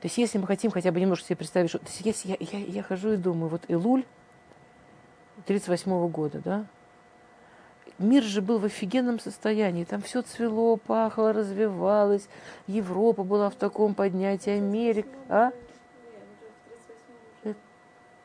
То 0.00 0.08
есть, 0.08 0.18
если 0.18 0.38
мы 0.38 0.46
хотим 0.46 0.70
хотя 0.70 0.90
бы 0.90 1.00
немножко 1.00 1.26
себе 1.26 1.36
представить, 1.36 1.70
что... 1.70 1.78
То 1.78 1.86
есть, 1.86 2.00
если 2.00 2.28
я, 2.28 2.36
я, 2.40 2.58
я 2.58 2.82
хожу 2.82 3.12
и 3.12 3.16
думаю, 3.16 3.48
вот 3.48 3.62
Илуль, 3.68 4.04
1938 5.44 6.08
года, 6.08 6.40
да? 6.44 6.66
Мир 7.98 8.22
же 8.22 8.42
был 8.42 8.58
в 8.58 8.64
офигенном 8.64 9.18
состоянии. 9.18 9.84
Там 9.84 10.02
все 10.02 10.22
цвело, 10.22 10.76
пахло, 10.76 11.32
развивалось. 11.32 12.28
Европа 12.66 13.22
была 13.22 13.48
в 13.48 13.54
таком 13.54 13.94
поднятии, 13.94 14.50
Америка. 14.50 15.08
А? 15.28 15.52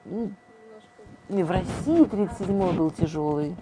Не, 0.06 1.44
в 1.44 1.52
России 1.52 2.04
37 2.06 2.76
был 2.76 2.92
тяжелый. 2.92 3.56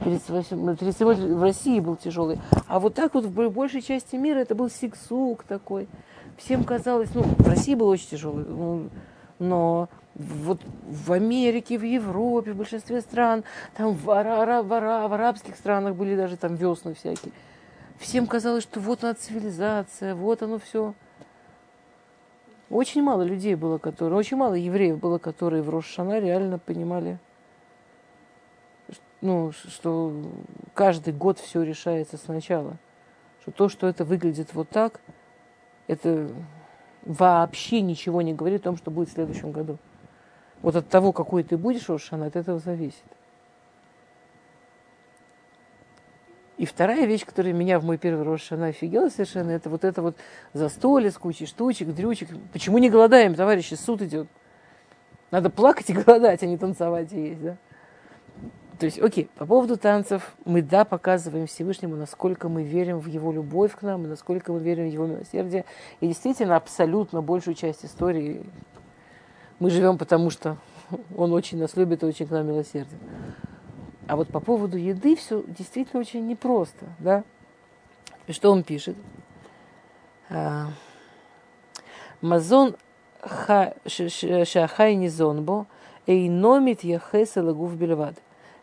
38, 0.00 0.76
37 0.76 1.34
в 1.34 1.42
России 1.42 1.80
был 1.80 1.96
тяжелый. 1.96 2.38
А 2.66 2.78
вот 2.78 2.94
так 2.94 3.14
вот 3.14 3.24
в 3.24 3.50
большей 3.50 3.80
части 3.80 4.16
мира 4.16 4.40
это 4.40 4.54
был 4.54 4.68
сиксук 4.68 5.44
такой. 5.44 5.88
Всем 6.36 6.64
казалось, 6.64 7.10
ну, 7.14 7.22
в 7.22 7.48
России 7.48 7.74
был 7.74 7.88
очень 7.88 8.08
тяжелый, 8.08 8.44
ну, 8.44 8.90
но 9.38 9.88
вот 10.14 10.60
в 10.86 11.12
Америке, 11.12 11.78
в 11.78 11.82
Европе, 11.82 12.52
в 12.52 12.56
большинстве 12.56 13.00
стран, 13.00 13.44
там 13.74 13.94
в, 13.94 14.10
ара, 14.10 14.62
в, 14.62 14.72
ара, 14.72 15.08
в 15.08 15.12
арабских 15.14 15.56
странах 15.56 15.94
были 15.94 16.16
даже 16.16 16.36
там 16.36 16.56
весны 16.56 16.94
всякие. 16.94 17.32
Всем 17.98 18.26
казалось, 18.26 18.62
что 18.62 18.80
вот 18.80 19.04
она 19.04 19.14
цивилизация, 19.14 20.14
вот 20.14 20.42
оно 20.42 20.58
все. 20.58 20.94
Очень 22.68 23.02
мало 23.02 23.22
людей 23.22 23.54
было, 23.54 23.78
которые, 23.78 24.18
очень 24.18 24.36
мало 24.36 24.54
евреев 24.54 24.98
было, 24.98 25.18
которые 25.18 25.62
в 25.62 25.70
Рошана 25.70 26.18
реально 26.18 26.58
понимали, 26.58 27.18
ну, 29.20 29.52
что 29.52 30.12
каждый 30.74 31.12
год 31.12 31.38
все 31.38 31.62
решается 31.62 32.16
сначала. 32.16 32.76
Что 33.42 33.50
то, 33.52 33.68
что 33.68 33.86
это 33.86 34.04
выглядит 34.04 34.52
вот 34.52 34.68
так, 34.68 35.00
это 35.86 36.28
вообще 37.04 37.80
ничего 37.80 38.20
не 38.20 38.34
говорит 38.34 38.62
о 38.62 38.64
том, 38.64 38.76
что 38.76 38.90
будет 38.90 39.08
в 39.08 39.12
следующем 39.12 39.52
году. 39.52 39.78
Вот 40.60 40.74
от 40.74 40.88
того, 40.88 41.12
какой 41.12 41.44
ты 41.44 41.56
будешь 41.56 41.88
Рошана, 41.88 42.26
от 42.26 42.36
этого 42.36 42.58
зависит. 42.58 43.15
И 46.56 46.64
вторая 46.64 47.04
вещь, 47.04 47.24
которая 47.24 47.52
меня 47.52 47.78
в 47.78 47.84
мой 47.84 47.98
первый 47.98 48.24
Рошана 48.24 48.68
офигела 48.68 49.10
совершенно, 49.10 49.50
это 49.50 49.68
вот 49.68 49.84
это 49.84 50.00
вот 50.00 50.16
застолье 50.54 51.10
с 51.10 51.18
кучей 51.18 51.46
штучек, 51.46 51.88
дрючек. 51.88 52.30
Почему 52.52 52.78
не 52.78 52.88
голодаем, 52.88 53.34
товарищи, 53.34 53.74
суд 53.74 54.00
идет. 54.02 54.26
Надо 55.30 55.50
плакать 55.50 55.90
и 55.90 55.92
голодать, 55.92 56.42
а 56.42 56.46
не 56.46 56.56
танцевать 56.56 57.12
и 57.12 57.28
есть, 57.28 57.42
да? 57.42 57.56
То 58.78 58.84
есть, 58.84 58.98
окей, 58.98 59.30
по 59.36 59.46
поводу 59.46 59.78
танцев, 59.78 60.34
мы, 60.44 60.60
да, 60.60 60.84
показываем 60.84 61.46
Всевышнему, 61.46 61.96
насколько 61.96 62.48
мы 62.48 62.62
верим 62.62 62.98
в 62.98 63.06
его 63.06 63.32
любовь 63.32 63.74
к 63.74 63.82
нам, 63.82 64.04
и 64.04 64.08
насколько 64.08 64.52
мы 64.52 64.60
верим 64.60 64.88
в 64.88 64.92
его 64.92 65.06
милосердие. 65.06 65.64
И 66.00 66.06
действительно, 66.06 66.56
абсолютно 66.56 67.22
большую 67.22 67.54
часть 67.54 67.86
истории 67.86 68.44
мы 69.58 69.70
живем, 69.70 69.96
потому 69.96 70.28
что 70.28 70.58
он 71.16 71.32
очень 71.32 71.58
нас 71.58 71.74
любит 71.76 72.02
и 72.02 72.06
очень 72.06 72.26
к 72.26 72.30
нам 72.30 72.46
милосерден. 72.46 72.98
А 74.06 74.16
вот 74.16 74.28
по 74.28 74.40
поводу 74.40 74.76
еды 74.76 75.16
все 75.16 75.42
действительно 75.46 76.00
очень 76.00 76.26
непросто, 76.26 76.86
да? 76.98 77.24
Что 78.28 78.52
он 78.52 78.62
пишет? 78.62 78.96
А, 80.28 80.68
Мазон 82.20 82.76
шахай 83.86 84.94
низонбо, 84.94 85.66
эйномит 86.06 86.84
яхеса 86.84 87.42
лагув 87.42 87.76
бельвад. 87.76 88.14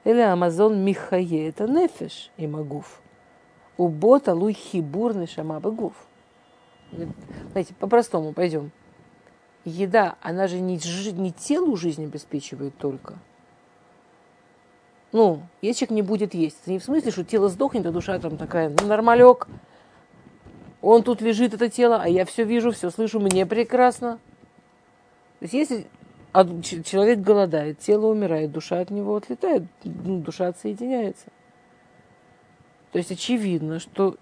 Или 0.04 0.20
Амазон 0.20 0.84
Михае, 0.84 1.48
это 1.48 1.68
нефеш 1.68 2.32
и 2.38 2.46
магуф. 2.46 3.02
У 3.78 3.88
бота 3.88 4.34
луй 4.34 4.54
хибурный 4.54 5.28
шама 5.28 5.60
богов. 5.60 5.94
Знаете, 7.52 7.74
по-простому 7.80 8.34
пойдем. 8.34 8.72
Еда, 9.66 10.16
она 10.22 10.48
же 10.48 10.60
не, 10.60 10.78
не 11.14 11.32
телу 11.32 11.78
жизнь 11.78 12.04
обеспечивает 12.04 12.78
только. 12.78 13.18
Ну, 15.14 15.44
если 15.62 15.86
человек 15.86 15.96
не 15.96 16.02
будет 16.02 16.34
есть, 16.34 16.58
это 16.62 16.72
не 16.72 16.80
в 16.80 16.84
смысле, 16.84 17.12
что 17.12 17.24
тело 17.24 17.48
сдохнет, 17.48 17.86
а 17.86 17.92
душа 17.92 18.18
там 18.18 18.36
такая, 18.36 18.70
ну, 18.70 18.88
нормалек. 18.88 19.48
Он 20.82 21.04
тут 21.04 21.22
лежит, 21.22 21.54
это 21.54 21.70
тело, 21.70 22.02
а 22.02 22.10
я 22.10 22.26
все 22.26 22.44
вижу, 22.44 22.72
все 22.72 22.90
слышу, 22.90 23.20
мне 23.20 23.46
прекрасно. 23.46 24.20
То 25.40 25.46
есть 25.46 25.54
если 25.54 25.88
человек 26.82 27.20
голодает, 27.20 27.78
тело 27.78 28.08
умирает, 28.08 28.52
душа 28.52 28.80
от 28.80 28.90
него 28.90 29.16
отлетает, 29.16 29.64
ну, 29.84 30.20
душа 30.20 30.48
отсоединяется. 30.48 31.28
То 32.92 32.98
есть 32.98 33.12
очевидно, 33.12 33.80
что 33.80 34.18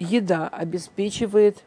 еда 0.00 0.48
обеспечивает 0.48 1.62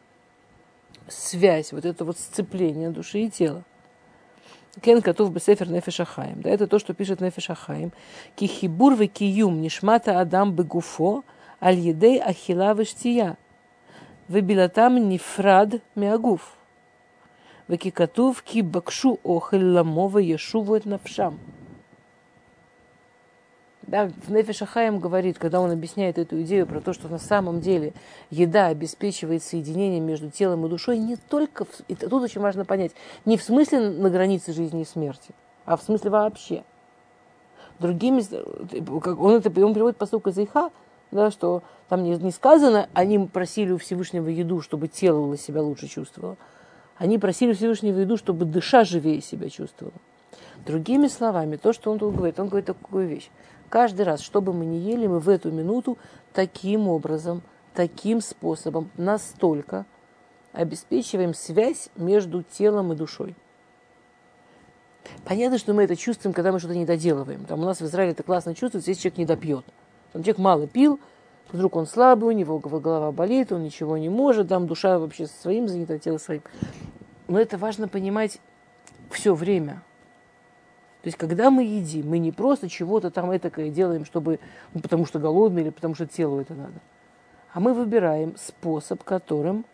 связь, 1.08 1.72
вот 1.72 1.86
это 1.86 2.04
вот 2.04 2.18
сцепление 2.18 2.90
души 2.90 3.20
и 3.20 3.30
тела. 3.30 3.64
Кен 4.81 5.03
Катув 5.03 5.33
Бесефер 5.33 5.69
Нефешахаем. 5.69 6.41
Да, 6.43 6.51
это 6.51 6.67
то, 6.67 6.79
что 6.79 6.95
пишет 6.95 7.21
Нефешахаем. 7.21 7.93
Кихибур 8.37 8.95
ве 8.95 9.09
киюм 9.09 9.61
нишмата 9.61 10.21
адам 10.21 10.53
бегуфо 10.53 11.25
аль 11.61 11.79
едей 11.79 12.21
ахила 12.21 12.73
вештия. 12.75 13.37
Вебилатам 14.29 15.09
нифрад 15.09 15.83
миагуф. 15.97 16.55
Векикатув 17.67 18.43
ки 18.43 18.63
бакшу 18.63 19.19
охель 19.25 19.65
ламова 19.65 20.19
ешувует 20.19 20.87
навшам. 20.87 21.39
Да, 23.88 24.10
в 24.26 24.32
Нефешахаем 24.32 25.00
говорит, 25.00 25.38
когда 25.38 25.62
он 25.62 25.70
объясняет 25.70 26.18
эту 26.18 26.42
идею 26.42 26.66
про 26.66 26.82
то, 26.82 26.92
что 26.92 27.08
на 27.08 27.20
самом 27.20 27.62
деле 27.62 27.94
еда 28.32 28.68
обеспечивает 28.68 29.44
соединение 29.44 30.00
между 30.00 30.32
телом 30.32 30.66
и 30.66 30.70
душой 30.70 30.98
не 30.98 31.18
только, 31.18 31.66
в, 31.66 31.70
это 31.88 32.10
тут 32.10 32.24
очень 32.24 32.42
важно 32.42 32.66
понять, 32.66 32.94
не 33.26 33.38
в 33.38 33.44
смысле 33.44 33.90
на 33.92 34.10
границе 34.10 34.54
жизни 34.54 34.82
и 34.82 34.86
смерти, 34.86 35.36
а 35.66 35.78
в 35.78 35.84
смысле 35.84 36.10
вообще. 36.10 36.64
Другими, 37.78 38.24
он, 39.20 39.36
это, 39.36 39.66
он 39.66 39.74
приводит 39.74 39.98
посылку 39.98 40.30
из 40.30 40.38
Иха, 40.40 40.72
да, 41.12 41.30
что 41.30 41.62
там 41.88 42.02
не, 42.02 42.16
не 42.16 42.32
сказано, 42.32 42.90
они 42.94 43.20
просили 43.20 43.72
у 43.72 43.78
Всевышнего 43.78 44.30
еду, 44.30 44.62
чтобы 44.62 44.88
тело 44.88 45.38
себя 45.38 45.62
лучше 45.62 45.88
чувствовало. 45.88 46.38
Они 46.98 47.20
просили 47.20 47.52
у 47.52 47.56
Всевышнего 47.56 48.00
еду, 48.00 48.18
чтобы 48.18 48.46
дыша 48.46 48.84
живее 48.84 49.22
себя 49.22 49.50
чувствовала. 49.50 49.94
Другими 50.66 51.08
словами, 51.08 51.58
то, 51.58 51.74
что 51.74 51.92
он 51.92 52.00
тут 52.00 52.16
говорит, 52.16 52.40
он 52.40 52.48
говорит 52.48 52.66
такую 52.66 53.08
вещь. 53.08 53.30
Каждый 53.76 54.04
раз, 54.04 54.22
что 54.22 54.40
бы 54.40 54.54
мы 54.54 54.66
ни 54.66 54.78
ели, 54.78 55.06
мы 55.06 55.20
в 55.20 55.28
эту 55.28 55.52
минуту 55.52 55.98
таким 56.32 56.88
образом, 56.88 57.42
таким 57.74 58.22
способом 58.22 58.90
настолько 58.96 59.86
обеспечиваем 60.54 61.34
связь 61.34 61.90
между 61.98 62.42
телом 62.42 62.94
и 62.94 62.96
душой. 62.96 63.36
Понятно, 65.26 65.58
что 65.58 65.74
мы 65.74 65.84
это 65.84 65.98
чувствуем, 65.98 66.34
когда 66.34 66.54
мы 66.54 66.60
что-то 66.60 66.74
не 66.74 66.86
доделываем. 66.86 67.44
Там 67.44 67.60
у 67.60 67.66
нас 67.66 67.82
в 67.82 67.86
Израиле 67.86 68.14
это 68.14 68.24
классно 68.24 68.56
чувствуется, 68.56 68.92
если 68.92 69.02
человек 69.02 69.18
не 69.18 69.26
допьет. 69.26 69.66
Там 70.14 70.24
человек 70.24 70.38
мало 70.38 70.68
пил, 70.68 71.02
вдруг 71.52 71.76
он 71.76 71.86
слабый, 71.86 72.30
у 72.30 72.32
него 72.32 72.60
голова 72.60 73.12
болит, 73.12 73.52
он 73.52 73.62
ничего 73.62 73.98
не 73.98 74.08
может, 74.08 74.48
там 74.48 74.68
душа 74.68 75.00
вообще 75.00 75.28
своим 75.28 75.68
занята, 75.68 76.00
тело 76.00 76.18
своим. 76.18 76.44
Но 77.28 77.38
это 77.38 77.58
важно 77.58 77.90
понимать 77.90 78.40
все 79.10 79.36
время– 79.36 79.84
то 81.06 81.10
есть, 81.10 81.20
когда 81.20 81.52
мы 81.52 81.64
едим, 81.64 82.10
мы 82.10 82.18
не 82.18 82.32
просто 82.32 82.68
чего-то 82.68 83.12
там 83.12 83.30
этакое 83.30 83.70
делаем, 83.70 84.06
чтобы, 84.06 84.40
ну, 84.74 84.82
потому 84.82 85.06
что 85.06 85.20
голодны 85.20 85.60
или 85.60 85.70
потому 85.70 85.94
что 85.94 86.08
телу 86.08 86.42
это 86.42 86.56
надо. 86.56 86.82
А 87.54 87.60
мы 87.60 87.76
выбираем 87.76 88.36
способ, 88.38 89.04
которым... 89.04 89.68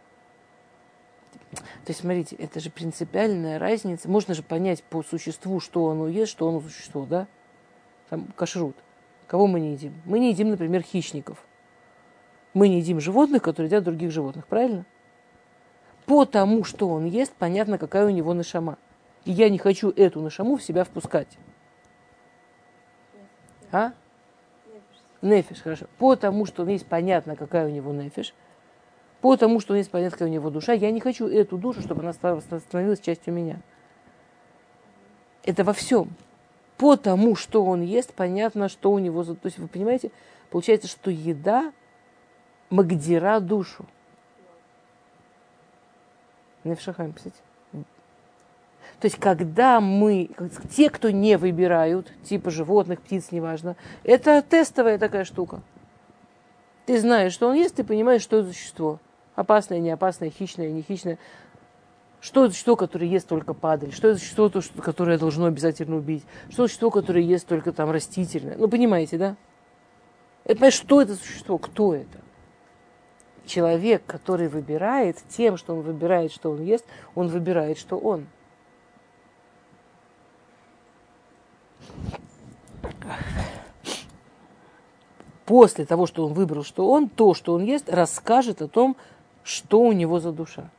То 1.51 1.87
есть, 1.87 2.01
смотрите, 2.01 2.35
это 2.35 2.59
же 2.59 2.69
принципиальная 2.69 3.59
разница. 3.59 4.09
Можно 4.09 4.33
же 4.33 4.43
понять 4.43 4.83
по 4.83 5.03
существу, 5.03 5.61
что 5.61 5.87
оно 5.87 6.09
ест, 6.09 6.33
что 6.33 6.49
оно 6.49 6.59
существо, 6.59 7.05
да? 7.05 7.27
Там 8.09 8.27
кашрут. 8.35 8.75
Кого 9.25 9.47
мы 9.47 9.61
не 9.61 9.71
едим? 9.71 9.93
Мы 10.03 10.19
не 10.19 10.31
едим, 10.31 10.49
например, 10.49 10.81
хищников. 10.81 11.45
Мы 12.53 12.67
не 12.67 12.79
едим 12.79 12.99
животных, 12.99 13.41
которые 13.41 13.67
едят 13.69 13.85
других 13.85 14.11
животных, 14.11 14.47
правильно? 14.47 14.85
По 16.05 16.25
тому, 16.25 16.65
что 16.65 16.89
он 16.89 17.05
ест, 17.05 17.31
понятно, 17.39 17.77
какая 17.77 18.05
у 18.05 18.09
него 18.09 18.33
нашама. 18.33 18.77
И 19.25 19.31
я 19.31 19.49
не 19.49 19.57
хочу 19.57 19.91
эту 19.91 20.21
нашаму 20.21 20.57
в 20.57 20.63
себя 20.63 20.83
впускать. 20.83 21.37
А? 23.71 23.93
Нефиш, 25.21 25.61
хорошо. 25.61 25.85
Потому 25.97 26.45
что 26.45 26.67
есть 26.67 26.87
понятно, 26.87 27.35
какая 27.35 27.67
у 27.67 27.69
него 27.69 27.93
нефиш. 27.93 28.33
Потому 29.21 29.59
что 29.59 29.75
есть 29.75 29.91
понятно, 29.91 30.17
какая 30.17 30.29
у 30.29 30.31
него 30.31 30.49
душа. 30.49 30.73
Я 30.73 30.89
не 30.91 30.99
хочу 30.99 31.27
эту 31.27 31.57
душу, 31.57 31.81
чтобы 31.81 32.01
она 32.01 32.13
становилась 32.13 32.99
частью 32.99 33.33
меня. 33.33 33.61
Это 35.43 35.63
во 35.63 35.73
всем. 35.73 36.09
Потому 36.77 37.35
что 37.35 37.63
он 37.63 37.81
ест, 37.81 38.13
понятно, 38.15 38.67
что 38.67 38.91
у 38.91 38.97
него... 38.97 39.23
То 39.23 39.37
есть, 39.43 39.59
вы 39.59 39.67
понимаете, 39.67 40.11
получается, 40.49 40.87
что 40.87 41.11
еда 41.11 41.71
магдира 42.71 43.39
душу. 43.39 43.85
Нефшахайм, 46.63 47.13
кстати. 47.13 47.37
То 49.01 49.07
есть, 49.07 49.17
когда 49.17 49.81
мы, 49.81 50.29
те, 50.75 50.91
кто 50.91 51.09
не 51.09 51.35
выбирают, 51.35 52.13
типа 52.23 52.51
животных, 52.51 53.01
птиц, 53.01 53.31
неважно, 53.31 53.75
это 54.03 54.43
тестовая 54.43 54.99
такая 54.99 55.25
штука. 55.25 55.61
Ты 56.85 56.99
знаешь, 56.99 57.33
что 57.33 57.47
он 57.47 57.55
есть, 57.55 57.73
ты 57.75 57.83
понимаешь, 57.83 58.21
что 58.21 58.37
это 58.37 58.49
существо. 58.49 58.99
Опасное, 59.33 59.79
не 59.79 59.89
опасное, 59.89 60.29
хищное, 60.29 60.69
не 60.69 60.83
хищное. 60.83 61.17
Что 62.19 62.45
это 62.45 62.53
существо, 62.53 62.75
которое 62.75 63.07
ест 63.07 63.27
только 63.27 63.55
падаль? 63.55 63.91
Что 63.91 64.09
это 64.09 64.19
существо, 64.19 64.51
которое 64.83 65.17
должно 65.17 65.45
обязательно 65.45 65.95
убить? 65.95 66.23
Что 66.51 66.65
это 66.65 66.67
существо, 66.67 66.91
которое 66.91 67.23
ест 67.23 67.47
только 67.47 67.71
там 67.71 67.89
растительное? 67.89 68.55
Ну, 68.55 68.67
понимаете, 68.67 69.17
да? 69.17 69.35
Это, 70.43 70.57
понимаешь, 70.57 70.75
что 70.75 71.01
это 71.01 71.15
существо? 71.15 71.57
Кто 71.57 71.95
это? 71.95 72.19
Человек, 73.47 74.03
который 74.05 74.47
выбирает, 74.47 75.17
тем, 75.27 75.57
что 75.57 75.73
он 75.73 75.81
выбирает, 75.81 76.31
что 76.31 76.51
он 76.51 76.61
ест, 76.61 76.85
он 77.15 77.29
выбирает, 77.29 77.79
что 77.79 77.97
он– 77.97 78.27
после 85.51 85.85
того, 85.85 86.05
что 86.07 86.25
он 86.25 86.31
выбрал, 86.31 86.63
что 86.63 86.89
он, 86.89 87.09
то, 87.09 87.33
что 87.33 87.53
он 87.53 87.65
ест, 87.65 87.89
расскажет 87.89 88.61
о 88.61 88.69
том, 88.69 88.95
что 89.43 89.81
у 89.81 89.91
него 89.91 90.21
за 90.21 90.31
душа. 90.31 90.69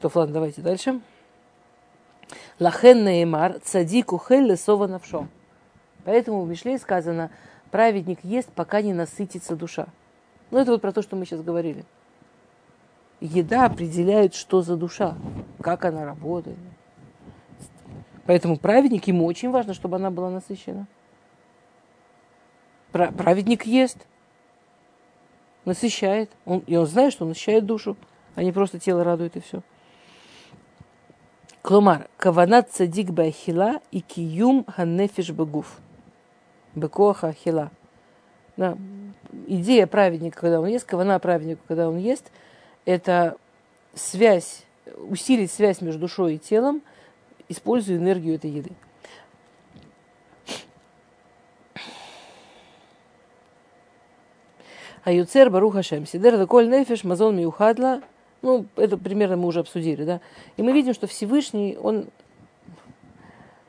То, 0.00 0.10
ладно, 0.12 0.34
давайте 0.34 0.62
дальше. 0.62 1.00
Лахен 2.58 3.04
наэмар 3.04 3.60
цадику 3.62 4.18
хель 4.18 4.50
лесова 4.50 4.88
навшо. 4.88 5.28
Поэтому 6.04 6.42
в 6.42 6.48
Мишле 6.48 6.76
сказано, 6.76 7.30
праведник 7.70 8.18
ест, 8.24 8.50
пока 8.50 8.82
не 8.82 8.92
насытится 8.92 9.54
душа. 9.54 9.86
Ну, 10.50 10.58
это 10.58 10.72
вот 10.72 10.82
про 10.82 10.90
то, 10.90 11.00
что 11.00 11.14
мы 11.14 11.24
сейчас 11.24 11.40
говорили. 11.40 11.84
Еда 13.20 13.66
определяет, 13.66 14.34
что 14.34 14.62
за 14.62 14.76
душа, 14.76 15.14
как 15.60 15.84
она 15.84 16.04
работает. 16.04 16.58
Поэтому 18.24 18.56
праведник, 18.56 19.06
ему 19.06 19.24
очень 19.24 19.52
важно, 19.52 19.72
чтобы 19.72 19.94
она 19.94 20.10
была 20.10 20.30
насыщена 20.30 20.88
праведник 22.96 23.66
ест, 23.66 23.98
насыщает. 25.64 26.30
Он, 26.44 26.60
и 26.60 26.76
он 26.76 26.86
знает, 26.86 27.12
что 27.12 27.24
он 27.24 27.30
насыщает 27.30 27.66
душу, 27.66 27.96
а 28.34 28.42
не 28.42 28.52
просто 28.52 28.78
тело 28.78 29.04
радует 29.04 29.36
и 29.36 29.40
все. 29.40 29.62
Кломар, 31.62 32.08
каванат 32.16 32.70
цадик 32.70 33.10
бахила 33.10 33.80
и 33.90 34.00
киюм 34.00 34.64
ханнефиш 34.64 35.32
багуф. 35.32 35.78
Бекоха 36.74 37.28
ахила. 37.28 37.70
Да. 38.56 38.78
Идея 39.48 39.86
праведника, 39.86 40.40
когда 40.40 40.60
он 40.60 40.68
ест, 40.68 40.86
кавана 40.86 41.18
праведника, 41.18 41.60
когда 41.66 41.88
он 41.88 41.98
ест, 41.98 42.30
это 42.84 43.36
связь, 43.94 44.64
усилить 45.08 45.50
связь 45.50 45.80
между 45.80 46.00
душой 46.00 46.36
и 46.36 46.38
телом, 46.38 46.82
используя 47.48 47.96
энергию 47.96 48.36
этой 48.36 48.50
еды. 48.50 48.70
А 55.06 55.12
Юцер 55.12 55.50
Баруха 55.50 55.84
Шем. 55.84 56.04
Сидер 56.04 56.44
Коль 56.48 56.68
Нефиш 56.68 57.04
Мазон 57.04 57.36
Миухадла. 57.36 58.02
Ну, 58.42 58.66
это 58.74 58.98
примерно 58.98 59.36
мы 59.36 59.46
уже 59.46 59.60
обсудили, 59.60 60.02
да. 60.02 60.20
И 60.56 60.62
мы 60.62 60.72
видим, 60.72 60.94
что 60.94 61.06
Всевышний, 61.06 61.78
он, 61.80 62.06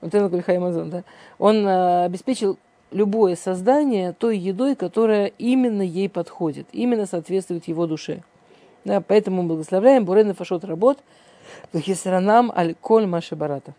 вот 0.02 0.15
это 0.15 0.60
Мазон, 0.60 0.89
да, 0.89 1.04
он 1.38 1.63
а, 1.67 2.06
обеспечил 2.06 2.58
любое 2.89 3.36
создание 3.36 4.13
той 4.13 4.36
едой, 4.36 4.76
которая 4.76 5.28
именно 5.38 5.84
ей 5.84 6.10
подходит, 6.10 6.65
именно 6.71 7.06
соответствует 7.06 7.67
его 7.67 7.86
душе. 7.86 8.23
Да, 8.84 9.00
поэтому 9.00 9.43
мы 9.43 9.50
благословляем 9.50 10.06
Бурен 10.06 10.34
Фашот 10.34 10.63
работ, 10.63 10.97
Хисранам 11.71 12.52
Аль 12.52 12.73
Коль 12.73 13.06
Маши 13.06 13.36
Барата. 13.36 13.76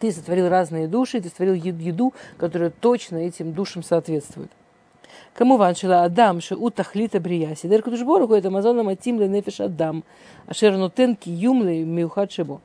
Ты 0.00 0.10
сотворил 0.10 0.48
разные 0.48 0.88
души, 0.88 1.20
ты 1.20 1.28
сотворил 1.28 1.54
еду, 1.54 2.14
которая 2.36 2.70
точно 2.70 3.18
этим 3.18 3.52
душам 3.52 3.84
соответствует. 3.84 4.50
Адам, 5.38 6.40
что 6.40 6.56
у 6.56 6.70
тахлита 6.70 7.20
брия. 7.20 7.54
Сидер 7.54 7.82
кудушборгу 7.82 8.34
это 8.34 8.50
мазона 8.50 8.82
матим 8.82 9.20
ле 9.20 9.28
нефиш 9.28 9.60
Адам. 9.60 10.04
Ашер 10.46 10.76
нотен 10.76 11.16
киюм 11.16 11.62
ле 11.62 11.84
миухат 11.84 12.32
шибо. 12.32 12.60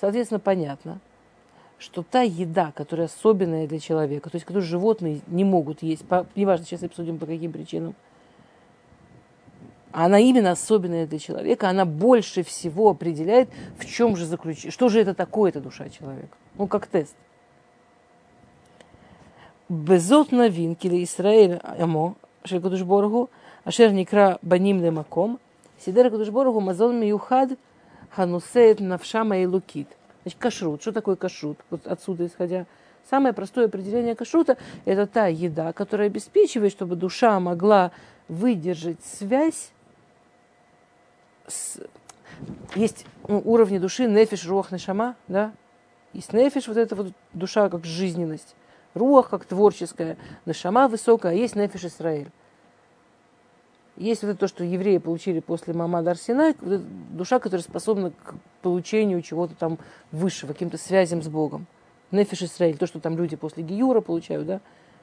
Соответственно, 0.00 0.40
понятно, 0.40 1.00
что 1.78 2.02
та 2.02 2.22
еда, 2.22 2.72
которая 2.74 3.06
особенная 3.06 3.66
для 3.66 3.78
человека, 3.78 4.30
то 4.30 4.36
есть 4.36 4.44
которую 4.44 4.66
животные 4.66 5.20
не 5.26 5.44
могут 5.44 5.82
есть, 5.82 6.04
по, 6.06 6.26
неважно, 6.34 6.66
сейчас 6.66 6.82
обсудим 6.82 7.18
по 7.18 7.26
каким 7.26 7.52
причинам, 7.52 7.94
она 9.92 10.18
именно 10.18 10.50
особенная 10.50 11.06
для 11.06 11.18
человека, 11.18 11.70
она 11.70 11.86
больше 11.86 12.42
всего 12.42 12.90
определяет, 12.90 13.48
в 13.78 13.86
чем 13.86 14.16
же 14.16 14.26
заключение, 14.26 14.70
что 14.70 14.88
же 14.88 15.00
это 15.00 15.14
такое, 15.14 15.50
эта 15.50 15.60
душа 15.60 15.88
человека. 15.88 16.36
Ну, 16.58 16.66
как 16.66 16.86
тест. 16.86 17.16
Безот 19.68 20.30
новин, 20.30 20.76
кили 20.76 21.02
Исраэль 21.02 21.60
амо, 21.62 22.14
шель 22.44 22.60
Кудушборгу, 22.60 23.30
ашер 23.64 23.92
никра 23.92 24.38
баним 24.42 24.80
лемаком, 24.80 25.40
сидер 25.84 26.08
Кудушборгу 26.10 26.60
мазон 26.60 27.00
миюхад 27.00 27.58
ханусеет 28.10 28.78
навшама 28.80 29.38
и 29.38 29.46
лукит. 29.46 29.88
Значит, 30.22 30.38
кашрут. 30.38 30.82
Что 30.82 30.92
такое 30.92 31.16
кашрут? 31.16 31.58
Вот 31.70 31.86
отсюда 31.86 32.26
исходя. 32.26 32.66
Самое 33.08 33.32
простое 33.32 33.66
определение 33.66 34.14
кашрута– 34.14 34.56
это 34.84 35.06
та 35.06 35.26
еда, 35.26 35.72
которая 35.72 36.08
обеспечивает, 36.08 36.72
чтобы 36.72 36.96
душа 36.96 37.38
могла 37.38 37.92
выдержать 38.28 39.04
связь 39.04 39.70
с... 41.46 41.80
Есть 42.74 43.06
ну, 43.28 43.40
уровни 43.44 43.78
души, 43.78 44.06
нефиш, 44.06 44.46
руах, 44.46 44.72
нешама, 44.72 45.14
да? 45.28 45.52
Есть 46.12 46.32
нефиш, 46.32 46.66
вот 46.66 46.76
эта 46.76 46.96
вот 46.96 47.12
душа 47.32 47.68
как 47.68 47.84
жизненность. 47.84 48.56
Руах 48.96 49.28
как 49.28 49.44
творческая, 49.44 50.16
нешама 50.46 50.88
высокая, 50.88 51.32
а 51.32 51.34
есть 51.34 51.54
нефиш 51.54 51.84
Исраиль. 51.84 52.30
Есть 53.96 54.22
вот 54.22 54.30
это 54.30 54.40
то, 54.40 54.48
что 54.48 54.64
евреи 54.64 54.96
получили 54.96 55.40
после 55.40 55.74
Мамада 55.74 56.12
Арсенай, 56.12 56.56
вот 56.60 56.80
душа, 57.14 57.38
которая 57.38 57.62
способна 57.62 58.10
к 58.10 58.34
получению 58.62 59.20
чего-то 59.20 59.54
там 59.54 59.78
высшего, 60.12 60.52
каким-то 60.52 60.78
связям 60.78 61.22
с 61.22 61.28
Богом. 61.28 61.66
Нефиш 62.10 62.42
Исраиль, 62.42 62.78
то, 62.78 62.86
что 62.86 62.98
там 62.98 63.18
люди 63.18 63.36
после 63.36 63.62
Гиюра 63.62 64.00
получают, 64.00 64.46
да, 64.46 64.60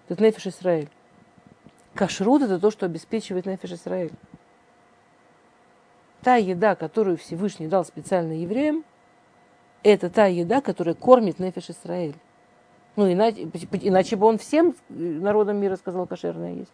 это 0.10 0.24
Нефиш 0.24 0.48
Исраиль. 0.48 0.90
Кашрут– 1.94 2.42
это 2.44 2.60
то, 2.60 2.72
что 2.72 2.88
обеспечивает 2.88 3.46
Нефиш 3.46 3.74
Исраиль. 3.74 4.12
Та 6.24 6.38
еда, 6.38 6.74
которую 6.74 7.18
Всевышний 7.18 7.68
дал 7.68 7.86
специально 7.86 8.34
евреям, 8.34 8.84
это 9.84 10.10
та 10.10 10.26
еда, 10.26 10.62
которая 10.62 10.96
кормит 10.96 11.38
Нефиш 11.38 11.70
Исраиль. 11.70 12.16
Ну, 12.96 13.12
иначе, 13.12 13.48
иначе 13.82 14.16
бы 14.16 14.28
он 14.28 14.38
всем 14.38 14.76
народам 14.90 15.58
мира 15.58 15.76
сказал, 15.76 16.06
кошерное 16.06 16.54
есть 16.54 16.72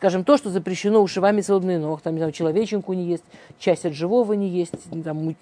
скажем, 0.00 0.24
то, 0.24 0.38
что 0.38 0.48
запрещено 0.48 1.02
ушивами 1.02 1.42
свободный 1.42 1.76
ног, 1.76 2.00
там, 2.00 2.14
не 2.14 2.20
знаю, 2.20 2.32
человеченку 2.32 2.94
не 2.94 3.04
есть, 3.04 3.24
часть 3.58 3.84
от 3.84 3.92
живого 3.92 4.32
не 4.32 4.48
есть, 4.48 4.72
там, 5.04 5.36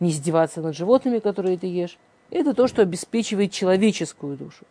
не 0.00 0.10
издеваться 0.10 0.60
над 0.60 0.76
животными, 0.76 1.18
которые 1.18 1.56
ты 1.56 1.66
ешь. 1.66 1.96
Это 2.30 2.52
то, 2.52 2.68
что 2.68 2.82
обеспечивает 2.82 3.52
человеческую 3.52 4.36
душу. 4.36 4.66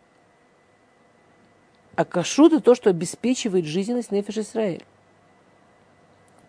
А 1.96 2.06
кашрут– 2.06 2.54
это 2.54 2.62
то, 2.62 2.76
что 2.76 2.92
обеспечивает 2.92 3.66
жизненность 3.66 4.12
Нефиш 4.12 4.38
Исраэль. 4.38 4.86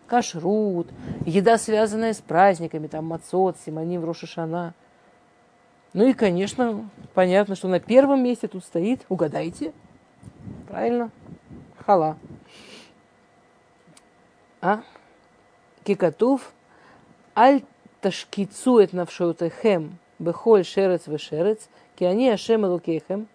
Кашрут, 0.06 0.88
еда, 1.24 1.56
связанная 1.56 2.12
с 2.12 2.20
праздниками, 2.20 2.88
там, 2.88 3.06
мацот, 3.06 3.56
симоним, 3.64 4.04
рошашана. 4.04 4.74
Ну 5.92 6.06
и, 6.06 6.14
конечно, 6.14 6.88
понятно, 7.14 7.54
что 7.54 7.68
на 7.68 7.78
первом 7.78 8.22
месте 8.22 8.48
тут 8.48 8.64
стоит, 8.64 9.02
угадайте, 9.08 9.72
правильно, 10.68 11.10
хала. 11.84 12.16
А? 14.60 14.82
Кикатув. 15.84 16.52
Аль 17.34 17.62
ташкицует 18.00 18.92
навшоутехем 18.92 19.98
бехоль 20.18 20.64
шерец 20.64 21.06
вы 21.06 21.18
шерец, 21.18 21.68
ки 21.96 22.04
они 22.04 22.30
ашем 22.30 22.64
элукейхем, 22.64 23.26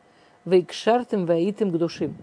вейкшартем 0.45 1.25
ваитем 1.25 1.71
к 1.71 1.77
душим. 1.77 2.15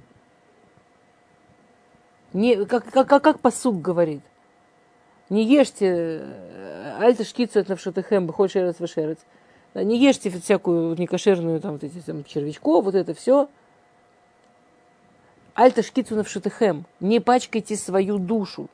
Не, 2.32 2.64
как, 2.64 2.90
как, 2.90 3.08
как, 3.08 3.22
как 3.22 3.40
посук 3.40 3.80
говорит. 3.80 4.22
Не 5.28 5.44
ешьте 5.44 6.20
э, 6.22 6.98
аль 7.00 7.16
ташкицует 7.16 7.68
навшоутехем 7.68 8.26
бехоль 8.26 8.50
шерец 8.50 8.78
вы 8.78 8.86
шерец, 8.86 9.18
не 9.74 9.98
ешьте 9.98 10.30
всякую 10.30 10.96
некошерную 10.96 11.60
там, 11.60 11.72
вот 11.72 11.84
эти 11.84 11.98
там, 11.98 12.24
червячков, 12.24 12.84
вот 12.84 12.94
это 12.94 13.12
все. 13.12 13.48
Альта 15.54 15.82
шкицу 15.82 16.14
навшотыхэм. 16.16 16.84
Не 17.00 17.20
пачкайте 17.20 17.76
свою 17.76 18.18
душу 18.18 18.68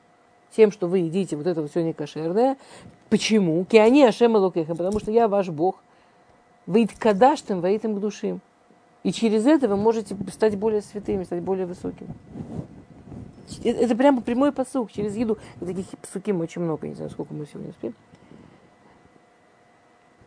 тем, 0.51 0.73
что 0.73 0.89
вы 0.89 0.99
едите 1.01 1.37
вот 1.37 1.47
это 1.47 1.67
все 1.69 1.83
некошерное. 1.83 2.57
Почему? 3.09 3.65
Киани 3.65 4.03
Ашем 4.03 4.33
потому 4.33 5.01
что 5.01 5.11
я 5.11 5.29
ваш 5.29 5.49
Бог. 5.49 5.83
Вы 6.67 6.87
кадаштым, 6.87 7.61
вы 7.61 7.79
к 7.79 8.01
душим. 8.01 8.41
И 9.03 9.13
через 9.13 9.47
это 9.47 9.69
вы 9.69 9.77
можете 9.77 10.15
стать 10.31 10.57
более 10.57 10.83
святыми, 10.83 11.25
стать 11.25 11.43
более 11.43 11.67
высокими. 11.67 12.11
Это 13.65 13.97
прямо 13.97 14.21
прямой 14.21 14.53
посук 14.53 14.93
через 14.93 15.17
еду. 15.17 15.39
Таких 15.59 15.87
посуки 16.01 16.31
очень 16.31 16.63
много, 16.63 16.87
не 16.87 16.95
знаю, 16.95 17.11
сколько 17.11 17.33
мы 17.35 17.47
сегодня 17.47 17.71
успеем. 17.71 17.95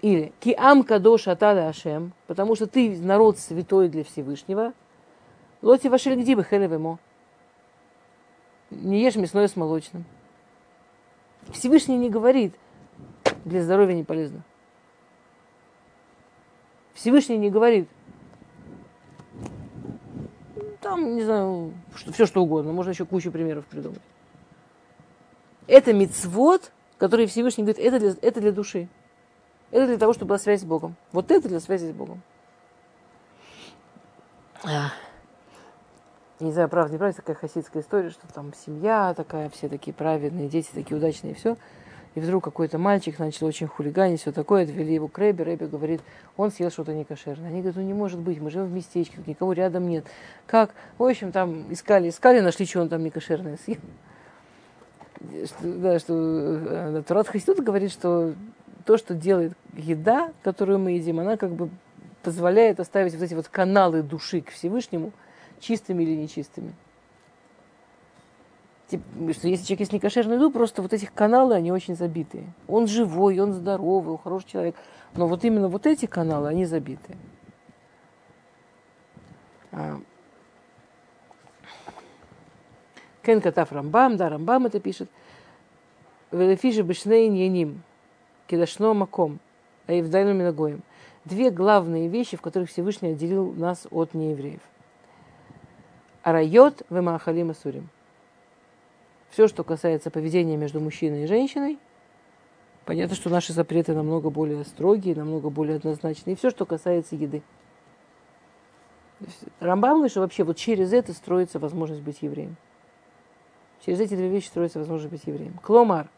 Или 0.04 0.34
Киам 0.42 0.84
Кадош 0.84 1.30
Атада 1.30 1.70
Ашем, 1.70 2.12
потому 2.28 2.58
что 2.58 2.68
ты 2.68 3.00
народ 3.00 3.40
святой 3.40 3.88
для 3.88 4.04
Всевышнего. 4.04 4.74
Лоти 5.62 5.88
Вашель 5.88 6.20
Гдибы 6.20 6.44
Хелевемо 6.44 7.00
не 8.70 9.02
ешь 9.02 9.16
мясное 9.16 9.48
с 9.48 9.56
молочным. 9.56 10.04
Всевышний 11.54 11.96
не 11.96 12.10
говорит, 12.10 12.54
для 13.46 13.64
здоровья 13.64 13.94
не 13.96 14.04
полезно. 14.04 14.44
Всевышний 16.94 17.38
не 17.38 17.50
говорит, 17.50 17.88
там, 20.82 21.16
не 21.16 21.24
знаю, 21.24 21.72
что, 21.96 22.12
все 22.12 22.26
что 22.26 22.44
угодно, 22.44 22.74
можно 22.74 22.90
еще 22.90 23.06
кучу 23.06 23.32
примеров 23.32 23.66
придумать. 23.68 24.02
Это 25.66 25.94
мицвод, 25.94 26.74
который 26.98 27.26
Всевышний 27.26 27.64
говорит, 27.64 27.82
это 27.82 28.00
для, 28.00 28.14
это 28.22 28.42
для 28.42 28.52
души. 28.52 28.90
Это 29.74 29.88
для 29.88 29.98
того, 29.98 30.14
чтобы 30.14 30.30
была 30.30 30.38
связь 30.38 30.62
с 30.62 30.66
Богом. 30.66 30.96
Вот 31.12 31.32
это 31.32 31.50
для 31.50 31.60
связи 31.60 31.90
с 31.90 31.92
Богом. 31.92 32.22
Ах 34.64 34.94
не 36.44 36.52
знаю, 36.52 36.70
правда, 36.70 36.92
не 36.92 36.98
правда, 36.98 37.16
такая 37.16 37.36
хасидская 37.36 37.82
история, 37.82 38.10
что 38.10 38.28
там 38.34 38.54
семья 38.54 39.14
такая, 39.16 39.50
все 39.50 39.70
такие 39.70 39.94
праведные, 39.94 40.50
дети 40.50 40.70
такие 40.74 40.98
удачные, 40.98 41.34
и 41.34 41.36
все. 41.36 41.58
И 42.16 42.20
вдруг 42.20 42.44
какой-то 42.44 42.78
мальчик 42.78 43.18
начал 43.18 43.48
очень 43.48 43.66
хулиганить, 43.66 44.22
все 44.22 44.32
такое, 44.32 44.64
отвели 44.64 44.94
его 44.94 45.08
к 45.08 45.18
Рэбе, 45.18 45.44
Рэбе 45.44 45.66
говорит, 45.66 46.02
он 46.38 46.52
съел 46.52 46.70
что-то 46.70 46.94
некошерное. 46.94 47.48
Они 47.48 47.62
говорят, 47.62 47.78
ну 47.78 47.82
не 47.82 47.94
может 47.94 48.20
быть, 48.20 48.40
мы 48.40 48.52
живем 48.52 48.68
в 48.68 48.72
местечке, 48.72 49.18
никого 49.26 49.54
рядом 49.54 49.88
нет. 49.88 50.06
Как? 50.46 50.72
В 51.00 51.04
общем, 51.04 51.32
там 51.32 51.72
искали, 51.74 52.10
искали, 52.10 52.40
нашли, 52.40 52.68
что 52.68 52.82
он 52.82 52.90
там 52.90 53.04
некошерное 53.04 53.58
съел. 53.58 53.80
Что, 55.46 55.56
да, 55.64 56.00
что 56.00 56.14
э, 56.14 57.04
Турат 57.08 57.30
Хасидут 57.30 57.62
говорит, 57.62 57.92
что 57.92 58.34
то, 58.86 58.98
что 58.98 59.14
делает 59.14 59.54
еда, 59.76 60.32
которую 60.44 60.80
мы 60.80 60.92
едим, 60.92 61.20
она 61.20 61.38
как 61.38 61.52
бы 61.52 61.70
позволяет 62.22 62.80
оставить 62.80 63.14
вот 63.14 63.24
эти 63.24 63.34
вот 63.34 63.48
каналы 63.48 64.02
души 64.02 64.42
к 64.42 64.50
Всевышнему– 64.52 65.12
чистыми 65.64 66.04
или 66.04 66.16
нечистыми. 66.16 66.74
Типа, 68.88 69.04
что 69.34 69.48
если 69.48 69.66
человек 69.66 69.80
есть 69.80 69.94
некошерную 69.94 70.38
еду, 70.38 70.52
просто 70.52 70.82
вот 70.82 70.94
этих 70.94 71.14
каналы, 71.14 71.56
они 71.56 71.72
очень 71.72 71.96
забитые. 71.96 72.46
Он 72.68 72.86
живой, 72.86 73.40
он 73.40 73.54
здоровый, 73.54 74.12
он 74.12 74.18
хороший 74.20 74.50
человек. 74.50 74.76
Но 75.16 75.28
вот 75.28 75.44
именно 75.46 75.70
вот 75.70 75.88
эти 75.88 76.06
каналы, 76.06 76.50
они 76.50 76.66
забитые. 76.66 77.18
А. 79.72 80.00
Кен 83.24 83.42
Катаф 83.42 83.72
Рамбам, 83.72 84.18
да, 84.18 84.30
Рамбам 84.30 84.66
это 84.66 84.80
пишет. 84.80 85.10
Велефиши 86.32 86.82
бешнейн 86.82 87.34
яним, 87.34 87.84
кедашно 88.48 88.94
маком, 88.94 89.40
а 89.88 89.94
евдайну 89.94 90.34
минагоем. 90.34 90.82
Две 91.26 91.52
главные 91.52 92.08
вещи, 92.10 92.36
в 92.38 92.42
которых 92.42 92.70
Всевышний 92.70 93.10
отделил 93.10 93.54
нас 93.54 93.88
от 93.92 94.14
неевреев. 94.14 94.62
Арайот 96.22 96.84
вемахалим 96.90 97.52
и 97.52 97.54
сурим. 97.54 97.90
Все, 99.30 99.48
что 99.48 99.64
касается 99.64 100.12
поведения 100.12 100.58
между 100.58 100.80
мужчиной 100.80 101.24
и 101.24 101.28
женщиной, 101.28 101.80
понятно, 102.86 103.16
что 103.16 103.30
наши 103.30 103.52
запреты 103.52 103.94
намного 103.94 104.30
более 104.30 104.64
строгие, 104.64 105.16
намного 105.16 105.50
более 105.50 105.78
однозначные. 105.78 106.36
И 106.36 106.38
все, 106.38 106.50
что 106.50 106.66
касается 106.66 107.16
еды. 107.16 107.42
Рамбам 109.60 109.94
говорит, 109.94 110.12
что 110.12 110.22
вообще 110.22 110.44
вот 110.44 110.58
через 110.58 110.94
это 110.94 111.14
строится 111.14 111.60
возможность 111.60 112.02
быть 112.02 112.22
евреем. 112.22 112.58
Через 113.86 114.00
эти 114.02 114.16
две 114.16 114.30
вещи 114.30 114.48
строится 114.48 114.80
возможность 114.80 115.12
быть 115.12 115.24
евреем. 115.26 115.54
Кломар. 115.64 116.10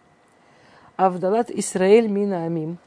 Авдалат 0.97 1.49
Исраэль 1.49 2.08
мина 2.08 2.45
амим. 2.45 2.77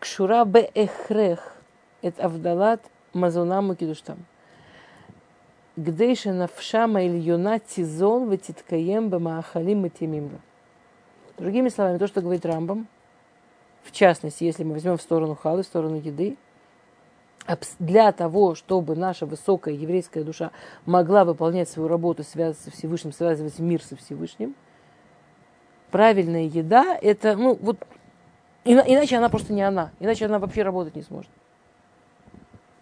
Кшура 0.00 0.44
бе 0.44 0.70
эхрех. 0.74 1.54
Это 2.02 2.24
авдалат 2.24 2.82
мазунам 3.12 3.72
и 3.72 3.76
кидуштам 3.76 4.26
гдейша 5.76 6.32
навшама 6.32 7.02
или 7.02 7.18
юна 7.18 7.58
тизон 7.58 8.28
ватиткаем 8.28 9.08
бамаахалим 9.08 9.82
матимимра. 9.82 10.40
Другими 11.36 11.68
словами, 11.68 11.98
то, 11.98 12.06
что 12.06 12.20
говорит 12.20 12.46
Рамбам, 12.46 12.86
в 13.82 13.90
частности, 13.90 14.44
если 14.44 14.62
мы 14.62 14.74
возьмем 14.74 14.96
в 14.96 15.02
сторону 15.02 15.34
халы, 15.34 15.62
в 15.62 15.66
сторону 15.66 15.96
еды, 15.96 16.36
для 17.78 18.12
того, 18.12 18.54
чтобы 18.54 18.94
наша 18.94 19.26
высокая 19.26 19.74
еврейская 19.74 20.22
душа 20.22 20.52
могла 20.86 21.24
выполнять 21.24 21.68
свою 21.68 21.88
работу, 21.88 22.22
связываться 22.22 22.70
со 22.70 22.76
Всевышним, 22.76 23.12
связывать 23.12 23.58
мир 23.58 23.82
со 23.82 23.96
Всевышним, 23.96 24.54
правильная 25.94 26.46
еда, 26.46 26.98
это, 27.00 27.36
ну, 27.36 27.56
вот, 27.60 27.78
иначе 28.64 29.16
она 29.16 29.28
просто 29.28 29.52
не 29.52 29.62
она, 29.62 29.92
иначе 30.00 30.26
она 30.26 30.40
вообще 30.40 30.64
работать 30.64 30.96
не 30.96 31.02
сможет. 31.02 31.30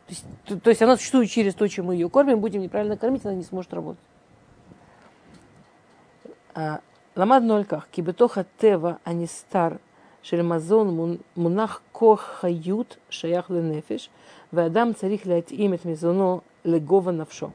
То 0.06 0.08
есть, 0.08 0.24
то, 0.46 0.58
то 0.58 0.70
есть 0.70 0.80
она 0.80 0.96
существует 0.96 1.28
через 1.28 1.54
то, 1.54 1.68
чем 1.68 1.84
мы 1.88 1.94
ее 1.94 2.08
кормим, 2.08 2.40
будем 2.40 2.62
неправильно 2.62 2.96
кормить, 2.96 3.22
она 3.26 3.34
не 3.34 3.42
сможет 3.42 3.74
работать. 3.74 4.00
А, 6.54 6.80
Ламад 7.14 7.42
нольках, 7.42 7.86
кибетоха 7.90 8.46
тева, 8.56 8.98
анистар, 9.04 9.78
шельмазон 10.22 11.20
мунах 11.34 11.82
кохают 11.92 12.98
шаях 13.10 13.50
ленефиш, 13.50 14.08
вадам 14.50 14.96
царих 14.96 15.26
лять 15.26 15.52
имет 15.52 15.84
мизоно 15.84 16.40
легова 16.64 17.10
навшо. 17.10 17.52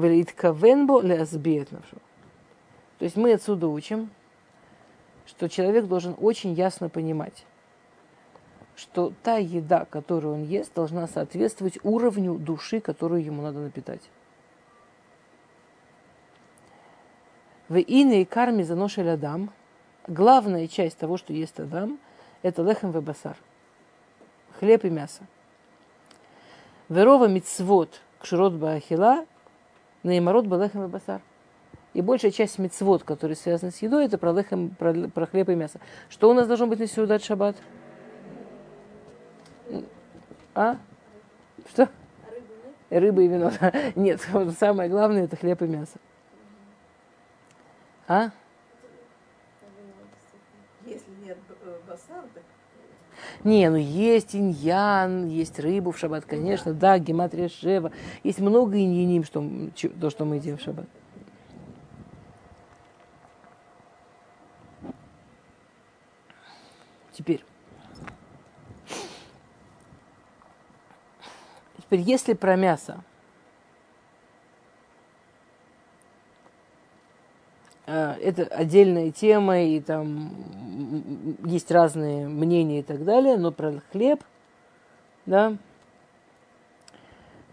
Велиткавенбо 0.00 1.00
леасбиет 1.00 1.72
навшу. 1.72 1.96
То 2.98 3.04
есть 3.04 3.16
мы 3.16 3.32
отсюда 3.32 3.68
учим, 3.68 4.10
что 5.26 5.48
человек 5.48 5.86
должен 5.86 6.14
очень 6.18 6.52
ясно 6.52 6.88
понимать, 6.88 7.44
что 8.76 9.12
та 9.22 9.36
еда, 9.36 9.84
которую 9.84 10.34
он 10.34 10.42
ест, 10.42 10.74
должна 10.74 11.06
соответствовать 11.06 11.78
уровню 11.82 12.34
души, 12.34 12.80
которую 12.80 13.24
ему 13.24 13.42
надо 13.42 13.60
напитать. 13.60 14.02
В 17.68 17.76
иной 17.78 18.24
карме 18.24 18.64
заношили 18.64 19.08
Адам. 19.08 19.52
Главная 20.08 20.66
часть 20.66 20.98
того, 20.98 21.16
что 21.16 21.32
ест 21.32 21.60
Адам, 21.60 22.00
это 22.42 22.62
лехем 22.62 22.90
вебасар. 22.90 23.36
Хлеб 24.58 24.84
и 24.84 24.90
мясо. 24.90 25.22
Верова 26.88 27.28
мицвод 27.28 28.00
кширот 28.18 28.54
бахила 28.54 29.24
наимарот 30.02 30.46
балехем 30.46 30.82
вебасар. 30.82 31.20
И 31.92 32.02
большая 32.02 32.30
часть 32.30 32.58
мецвод, 32.58 33.02
которые 33.02 33.36
связаны 33.36 33.72
с 33.72 33.78
едой, 33.78 34.04
это 34.04 34.16
про, 34.16 34.32
лехем, 34.32 34.70
про, 34.70 34.92
про 35.08 35.26
хлеб 35.26 35.48
и 35.48 35.54
мясо. 35.54 35.80
Что 36.08 36.30
у 36.30 36.34
нас 36.34 36.46
должно 36.46 36.66
быть 36.66 36.78
на 36.78 36.86
Сеудат 36.86 37.22
Шаббат? 37.24 37.56
А? 40.54 40.76
Что? 41.68 41.88
Рыба 42.90 43.22
и 43.22 43.28
вино. 43.28 43.50
Нет, 43.96 44.20
самое 44.58 44.88
главное 44.88 45.24
это 45.24 45.36
хлеб 45.36 45.62
и 45.62 45.66
мясо. 45.66 45.98
А? 48.06 48.30
Если 50.84 51.10
нет 51.24 51.38
э, 51.62 51.78
басан, 51.86 52.28
так 52.34 52.42
Не, 53.44 53.70
ну 53.70 53.76
есть 53.76 54.34
иньян, 54.34 55.26
есть 55.26 55.58
рыбу 55.58 55.90
в 55.92 55.98
шаббат, 55.98 56.24
конечно, 56.24 56.74
да, 56.74 56.98
гематрия 56.98 57.48
шева. 57.48 57.92
Есть 58.22 58.40
много 58.40 58.78
иньяним, 58.78 59.24
что, 59.24 59.44
то, 60.00 60.10
что 60.10 60.24
мы 60.24 60.36
едим 60.36 60.58
в 60.58 60.62
шаббат. 60.62 60.86
Теперь. 67.12 67.44
Теперь, 71.78 72.00
если 72.00 72.34
про 72.34 72.56
мясо, 72.56 73.02
это 77.90 78.44
отдельная 78.44 79.10
тема, 79.10 79.62
и 79.62 79.80
там 79.80 80.32
есть 81.44 81.70
разные 81.70 82.28
мнения 82.28 82.80
и 82.80 82.82
так 82.82 83.04
далее, 83.04 83.36
но 83.36 83.50
про 83.50 83.82
хлеб, 83.92 84.22
да, 85.26 85.56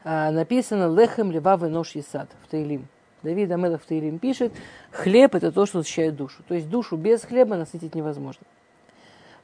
а, 0.03 0.31
написано 0.31 0.93
«Лехем 0.95 1.31
левавы 1.31 1.69
нож 1.69 1.93
сад 2.09 2.29
в 2.43 2.47
Таилим. 2.49 2.87
Давид 3.23 3.51
Амелов 3.51 3.83
в 3.83 3.85
Таилим 3.85 4.19
пишет, 4.19 4.53
хлеб 4.91 5.35
это 5.35 5.51
то, 5.51 5.65
что 5.65 5.79
насыщает 5.79 6.15
душу. 6.15 6.43
То 6.47 6.53
есть 6.53 6.69
душу 6.69 6.95
без 6.95 7.23
хлеба 7.23 7.57
насытить 7.57 7.95
невозможно. 7.95 8.45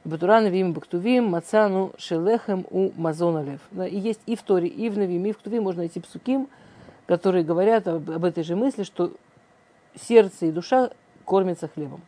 Батуран 0.04 0.46
Вим 0.46 0.72
Бактувим, 0.72 1.24
Мацану 1.24 1.92
Шелехем 1.98 2.66
у 2.70 2.92
Мазона 2.96 3.42
Лев. 3.42 3.60
Да, 3.70 3.86
и 3.86 3.98
есть 3.98 4.20
и 4.26 4.36
в 4.36 4.42
Торе, 4.42 4.68
и 4.68 4.88
в 4.88 4.96
Навим, 4.98 5.26
и 5.26 5.32
в 5.32 5.38
Ктувим 5.38 5.64
можно 5.64 5.80
найти 5.80 6.00
псуким, 6.00 6.48
которые 7.06 7.44
говорят 7.44 7.88
об, 7.88 8.10
об 8.10 8.24
этой 8.24 8.44
же 8.44 8.54
мысли, 8.54 8.84
что 8.84 9.12
сердце 10.00 10.46
и 10.46 10.52
душа 10.52 10.90
кормятся 11.24 11.68
хлебом. 11.68 12.00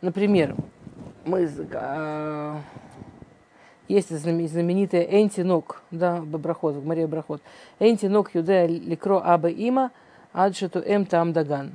Например, 0.00 0.56
мы, 1.24 1.48
э, 1.48 2.56
есть 3.88 4.10
знаменитая 4.10 5.02
Энтинок, 5.02 5.82
да, 5.90 6.20
Бабрахот, 6.20 6.76
в 6.76 6.86
Мария 6.86 7.06
Брахот. 7.06 7.40
Энтинок 7.78 8.34
юдея 8.34 8.66
ликро 8.66 9.20
аба 9.20 9.48
има 9.48 9.90
аджету 10.32 10.80
эм 10.80 11.06
там 11.06 11.32
даган. 11.32 11.74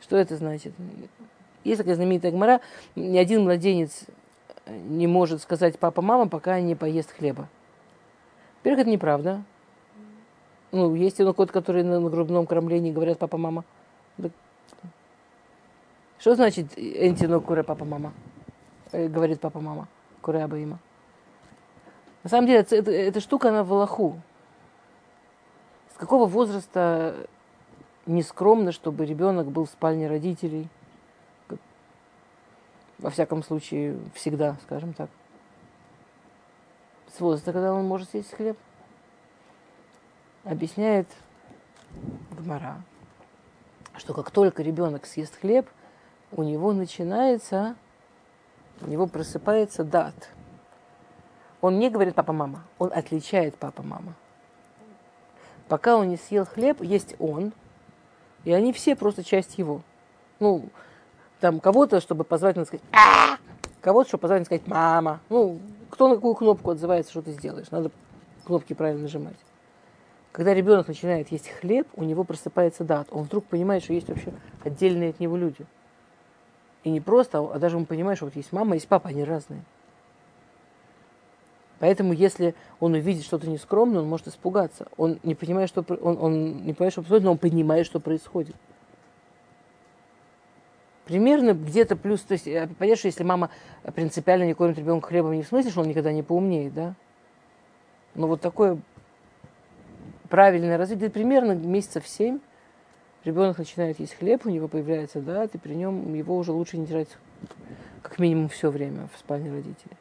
Что 0.00 0.16
это 0.16 0.36
значит? 0.36 0.72
Есть 1.64 1.78
такая 1.78 1.94
знаменитая 1.94 2.32
гмара, 2.32 2.60
ни 2.94 3.16
один 3.16 3.44
младенец 3.44 4.04
не 4.66 5.06
может 5.06 5.42
сказать 5.42 5.78
папа, 5.78 6.02
мама, 6.02 6.28
пока 6.28 6.60
не 6.60 6.74
поест 6.74 7.10
хлеба. 7.12 7.48
Во-первых, 8.58 8.82
это 8.82 8.90
неправда. 8.90 9.42
Ну, 10.74 10.94
есть 10.94 11.18
кот, 11.36 11.50
который 11.50 11.82
на 11.82 12.00
грудном 12.00 12.46
кормлении 12.46 12.92
говорят 12.92 13.18
папа, 13.18 13.38
мама. 13.38 13.64
Что 16.18 16.34
значит 16.34 16.76
энтино 16.76 17.40
куре 17.40 17.62
папа, 17.62 17.84
мама? 17.84 18.12
Э, 18.92 19.08
говорит 19.08 19.40
папа, 19.40 19.60
мама. 19.60 19.88
Куре 20.20 20.42
аба 20.42 20.58
има. 20.58 20.78
На 22.22 22.30
самом 22.30 22.46
деле, 22.46 22.60
это, 22.60 22.90
эта 22.90 23.20
штука, 23.20 23.50
она 23.50 23.62
в 23.62 23.72
Аллаху. 23.72 24.20
С 25.94 25.98
какого 25.98 26.26
возраста 26.26 27.26
нескромно, 28.06 28.72
чтобы 28.72 29.04
ребенок 29.06 29.48
был 29.48 29.66
в 29.66 29.70
спальне 29.70 30.08
родителей– 30.08 30.68
во 33.04 33.10
всяком 33.10 33.42
случае, 33.42 33.98
всегда, 34.14 34.56
скажем 34.62 34.94
так. 34.94 35.10
С 37.14 37.20
возраста, 37.20 37.52
когда 37.52 37.74
он 37.74 37.84
может 37.84 38.08
съесть 38.08 38.32
хлеб. 38.32 38.56
Объясняет 40.44 41.06
Гмара, 42.32 42.82
что 43.96 44.12
как 44.12 44.30
только 44.30 44.62
ребенок 44.62 45.06
съест 45.06 45.40
хлеб, 45.40 45.66
у 46.32 46.42
него 46.42 46.72
начинается, 46.72 47.76
у 48.82 48.86
него 48.86 49.06
просыпается 49.06 49.84
дат. 49.84 50.14
Он 51.62 51.78
не 51.78 51.88
говорит 51.88 52.14
папа-мама, 52.14 52.62
он 52.78 52.92
отличает 52.92 53.56
папа-мама. 53.56 54.12
Пока 55.68 55.96
он 55.96 56.10
не 56.10 56.18
съел 56.18 56.44
хлеб, 56.44 56.82
есть 56.82 57.14
он, 57.18 57.54
и 58.44 58.52
они 58.52 58.74
все 58.74 58.96
просто 58.96 59.24
часть 59.24 59.56
его. 59.56 59.80
Ну, 60.40 60.68
там 61.40 61.58
кого-то, 61.58 62.02
чтобы 62.02 62.24
позвать, 62.24 62.56
надо 62.56 62.66
сказать 62.66 62.84
а 62.92 63.38
кого-то, 63.80 64.08
чтобы 64.08 64.22
позвать, 64.22 64.40
надо 64.40 64.46
сказать 64.46 64.66
мама. 64.66 65.20
Ну, 65.30 65.58
кто 65.88 66.08
на 66.08 66.16
какую 66.16 66.34
кнопку 66.34 66.70
отзывается, 66.72 67.12
что 67.12 67.22
ты 67.22 67.32
сделаешь. 67.32 67.70
Надо 67.70 67.90
кнопки 68.44 68.74
правильно 68.74 69.02
нажимать. 69.02 69.36
Когда 70.34 70.52
ребенок 70.52 70.88
начинает 70.88 71.30
есть 71.30 71.48
хлеб, 71.48 71.86
у 71.94 72.02
него 72.02 72.24
просыпается 72.24 72.82
дат. 72.82 73.06
Он 73.12 73.22
вдруг 73.22 73.44
понимает, 73.44 73.84
что 73.84 73.92
есть 73.92 74.08
вообще 74.08 74.32
отдельные 74.64 75.10
от 75.10 75.20
него 75.20 75.36
люди. 75.36 75.64
И 76.82 76.90
не 76.90 77.00
просто, 77.00 77.38
а 77.38 77.56
даже 77.60 77.76
он 77.76 77.86
понимает, 77.86 78.18
что 78.18 78.24
вот 78.24 78.34
есть 78.34 78.50
мама, 78.50 78.74
есть 78.74 78.88
папа, 78.88 79.10
они 79.10 79.22
разные. 79.22 79.62
Поэтому, 81.78 82.12
если 82.12 82.56
он 82.80 82.94
увидит 82.94 83.22
что-то 83.22 83.48
нескромное, 83.48 84.00
он 84.00 84.08
может 84.08 84.26
испугаться. 84.26 84.88
Он 84.96 85.20
не 85.22 85.36
понимает, 85.36 85.68
что 85.68 85.84
он, 86.00 86.18
он 86.20 86.64
не 86.64 86.72
понимает, 86.72 86.92
что 86.94 87.02
происходит, 87.02 87.24
но 87.24 87.30
он 87.30 87.38
понимает, 87.38 87.86
что 87.86 88.00
происходит. 88.00 88.56
Примерно 91.04 91.52
где-то 91.52 91.94
плюс, 91.94 92.22
то 92.22 92.32
есть, 92.32 92.48
э, 92.48 92.68
понятно, 92.76 92.96
что 92.96 93.06
если 93.06 93.22
мама 93.22 93.50
принципиально 93.94 94.46
не 94.46 94.54
кормит 94.54 94.78
ребенка 94.78 95.06
хлебом, 95.06 95.34
не 95.34 95.44
в 95.44 95.46
смысле, 95.46 95.70
что 95.70 95.82
он 95.82 95.86
никогда 95.86 96.12
не 96.12 96.24
поумнеет, 96.24 96.74
да? 96.74 96.96
Но 98.16 98.26
вот 98.26 98.40
такое 98.40 98.80
правильное 100.34 100.76
развитие, 100.76 101.10
примерно 101.10 101.52
месяцев 101.52 102.08
семь 102.08 102.40
ребенок 103.22 103.56
начинает 103.56 104.00
есть 104.00 104.14
хлеб, 104.14 104.44
у 104.46 104.48
него 104.48 104.66
появляется 104.66 105.20
да, 105.20 105.44
и 105.44 105.58
при 105.58 105.74
нем 105.74 106.12
его 106.12 106.36
уже 106.36 106.50
лучше 106.50 106.76
не 106.76 106.86
держать 106.86 107.16
как 108.02 108.18
минимум 108.18 108.48
все 108.48 108.68
время 108.72 109.06
в 109.14 109.16
спальне 109.16 109.52
родителей. 109.52 109.96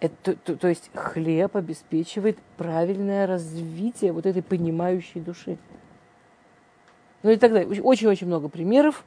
Это, 0.00 0.36
то, 0.36 0.54
то 0.54 0.68
есть 0.68 0.90
хлеб 0.92 1.56
обеспечивает 1.56 2.36
правильное 2.58 3.26
развитие 3.26 4.12
вот 4.12 4.26
этой 4.26 4.42
понимающей 4.42 5.22
души. 5.22 5.56
Ну 7.22 7.30
и 7.30 7.36
так 7.38 7.54
далее. 7.54 7.80
Очень-очень 7.80 8.26
много 8.26 8.50
примеров. 8.50 9.02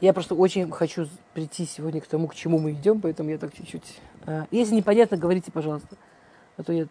Я 0.00 0.12
просто 0.12 0.34
очень 0.34 0.68
хочу 0.72 1.06
прийти 1.32 1.64
сегодня 1.64 2.00
к 2.00 2.08
тому, 2.08 2.26
к 2.26 2.34
чему 2.34 2.58
мы 2.58 2.72
идем, 2.72 3.00
поэтому 3.00 3.30
я 3.30 3.38
так 3.38 3.54
чуть-чуть 3.54 4.00
А, 4.26 4.48
если 4.50 4.74
непонятно, 4.74 5.16
говорите, 5.16 5.52
пожалуйста. 5.52 5.96
А 6.56 6.64
то 6.64 6.72
я... 6.72 6.88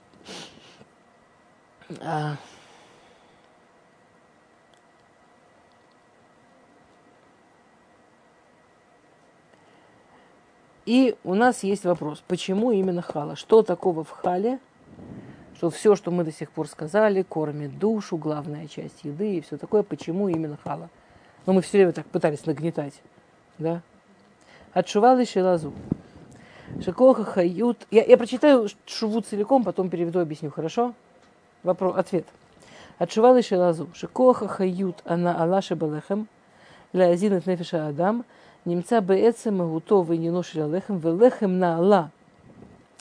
А... 2.01 2.35
И 10.85 11.17
у 11.25 11.33
нас 11.33 11.63
есть 11.63 11.83
вопрос, 11.83 12.23
почему 12.27 12.71
именно 12.71 13.01
хала? 13.01 13.35
Что 13.35 13.61
такого 13.61 14.05
в 14.05 14.09
хале, 14.09 14.59
что 15.57 15.69
все, 15.69 15.97
что 15.97 16.11
мы 16.11 16.23
до 16.23 16.31
сих 16.31 16.49
пор 16.49 16.67
сказали, 16.69 17.23
кормит 17.23 17.77
душу, 17.77 18.15
главная 18.15 18.67
часть 18.67 19.03
еды 19.03 19.35
и 19.35 19.41
все 19.41 19.57
такое, 19.57 19.83
почему 19.83 20.29
именно 20.29 20.57
хала? 20.63 20.89
Но 21.45 21.51
мы 21.51 21.61
все 21.61 21.79
время 21.79 21.91
так 21.91 22.05
пытались 22.05 22.45
нагнетать, 22.45 23.01
да? 23.57 23.81
Отшувал 24.71 25.19
и 25.19 25.39
лазу. 25.41 25.73
Шикоха 26.81 27.23
хают. 27.25 27.85
Я, 27.91 28.05
я 28.05 28.17
прочитаю 28.17 28.67
шуву 28.85 29.21
целиком, 29.21 29.63
потом 29.63 29.89
переведу, 29.89 30.19
объясню, 30.19 30.51
хорошо? 30.51 30.93
Вопрос, 31.63 31.97
ответ. 31.97 32.25
Отшувала 32.97 33.41
Шелазу. 33.41 33.87
Шикоха 33.93 34.47
хают 34.47 35.01
она 35.05 35.41
Аллаше 35.41 35.75
Балехем, 35.75 36.27
для 36.93 37.11
Лязинат 37.11 37.45
Нефиша 37.45 37.87
Адам, 37.87 38.25
немца 38.65 39.01
Беэцем 39.01 39.57
Магутова 39.57 40.13
и 40.13 40.17
Ниноши 40.17 40.63
Лалехем, 40.63 40.97
Велехем 40.97 41.59
на 41.59 41.77
Алла, 41.77 42.11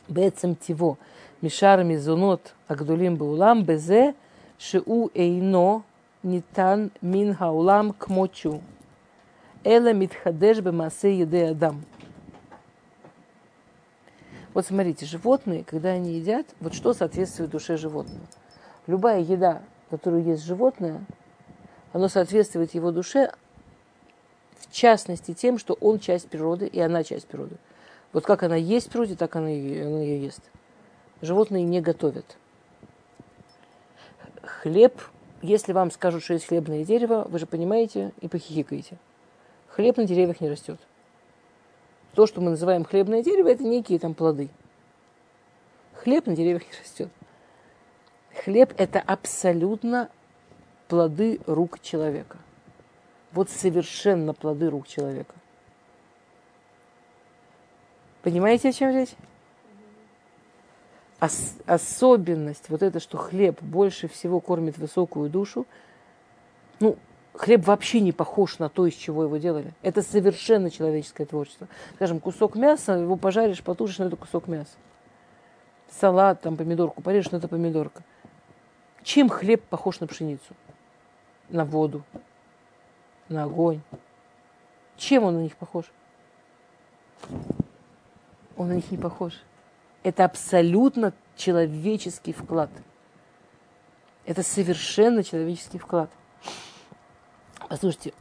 Беэцем 0.08 0.54
Тиво, 0.54 0.98
Мишар 1.40 1.82
Мизунот, 1.82 2.54
Агдулим 2.68 3.16
Баулам, 3.16 3.64
Безе, 3.64 4.14
Шиу 4.58 5.10
Эйно, 5.14 5.82
Нитан 6.22 6.90
Мин 7.00 7.34
Хаулам 7.34 7.92
Кмочу. 7.92 8.60
Эла 9.64 9.92
Митхадеш 9.92 10.60
Бемасе 10.60 11.18
Еде 11.18 11.48
Адам. 11.48 11.84
Вот 14.52 14.66
смотрите, 14.66 15.04
животные, 15.06 15.64
когда 15.64 15.90
они 15.90 16.14
едят, 16.14 16.46
вот 16.60 16.74
что 16.74 16.94
соответствует 16.94 17.50
душе 17.50 17.76
животного– 17.76 18.20
Любая 18.86 19.20
еда, 19.20 19.62
которую 19.90 20.24
ест 20.24 20.44
животное, 20.44 21.04
она 21.92 22.08
соответствует 22.08 22.74
его 22.74 22.92
душе, 22.92 23.32
в 24.58 24.72
частности 24.72 25.34
тем, 25.34 25.58
что 25.58 25.74
он 25.80 25.98
часть 25.98 26.28
природы, 26.28 26.66
и 26.66 26.80
она 26.80 27.02
часть 27.02 27.26
природы. 27.26 27.56
Вот 28.12 28.24
как 28.24 28.42
она 28.42 28.56
есть 28.56 28.88
в 28.88 28.90
природе, 28.90 29.16
так 29.16 29.34
она 29.36 29.48
ее, 29.48 29.86
она 29.86 30.00
ее 30.00 30.24
ест. 30.24 30.42
Животные 31.22 31.64
не 31.64 31.80
готовят. 31.80 32.36
Хлеб, 34.42 35.00
если 35.42 35.72
вам 35.72 35.90
скажут, 35.90 36.22
что 36.22 36.34
есть 36.34 36.46
хлебное 36.46 36.84
дерево, 36.84 37.26
вы 37.28 37.38
же 37.38 37.46
понимаете 37.46 38.12
и 38.20 38.28
похихикаете. 38.28 38.98
Хлеб 39.68 39.96
на 39.96 40.04
деревьях 40.04 40.40
не 40.40 40.48
растет. 40.48 40.80
То, 42.14 42.26
что 42.26 42.40
мы 42.40 42.50
называем 42.50 42.84
хлебное 42.84 43.22
дерево, 43.22 43.48
это 43.48 43.64
некие 43.64 43.98
там 43.98 44.14
плоды. 44.14 44.48
Хлеб 45.94 46.26
на 46.26 46.36
деревьях 46.36 46.62
не 46.64 46.78
растет. 46.78 47.10
Хлеб– 48.44 48.74
это 48.76 49.00
абсолютно 49.00 50.10
плоды 50.88 51.40
рук 51.46 51.80
человека. 51.80 52.38
Вот 53.32 53.50
совершенно 53.50 54.34
плоды 54.34 54.70
рук 54.70 54.86
человека. 54.86 55.34
Понимаете, 58.22 58.70
о 58.70 58.72
чем 58.72 58.90
речь? 58.94 59.14
Ос- 61.20 61.56
особенность 61.66 62.68
вот 62.68 62.82
это, 62.82 63.00
что 63.00 63.16
хлеб 63.18 63.62
больше 63.62 64.08
всего 64.08 64.40
кормит 64.40 64.76
высокую 64.78 65.30
душу. 65.30 65.66
Ну, 66.80 66.98
хлеб 67.32 67.66
вообще 67.66 68.00
не 68.00 68.12
похож 68.12 68.58
на 68.58 68.68
то, 68.68 68.86
из 68.86 68.94
чего 68.94 69.24
его 69.24 69.36
делали. 69.38 69.72
Это 69.82 70.02
совершенно 70.02 70.70
человеческое 70.70 71.24
творчество. 71.24 71.68
Скажем, 71.94 72.20
кусок 72.20 72.54
мяса, 72.54 72.92
его 72.92 73.16
пожаришь, 73.16 73.62
потушишь, 73.62 73.98
но 73.98 74.06
это 74.06 74.16
кусок 74.16 74.46
мяса. 74.48 74.76
Салат, 75.90 76.42
там 76.42 76.56
помидорку 76.56 77.00
порежешь, 77.00 77.30
но 77.30 77.38
это 77.38 77.48
помидорка. 77.48 78.02
Чем 79.06 79.28
хлеб 79.28 79.62
похож 79.62 80.00
на 80.00 80.08
пшеницу? 80.08 80.56
На 81.48 81.64
воду, 81.64 82.02
на 83.28 83.44
огонь. 83.44 83.80
Чем 84.96 85.22
он 85.22 85.34
на 85.36 85.42
них 85.42 85.56
похож? 85.56 85.84
Он 88.56 88.66
на 88.66 88.72
них 88.72 88.90
не 88.90 88.98
похож. 88.98 89.34
Это 90.02 90.24
абсолютно 90.24 91.12
человеческий 91.36 92.32
вклад. 92.32 92.68
Это 94.24 94.42
совершенно 94.42 95.22
человеческий 95.22 95.78
вклад. 95.78 96.10
Послушайте, 97.68 98.12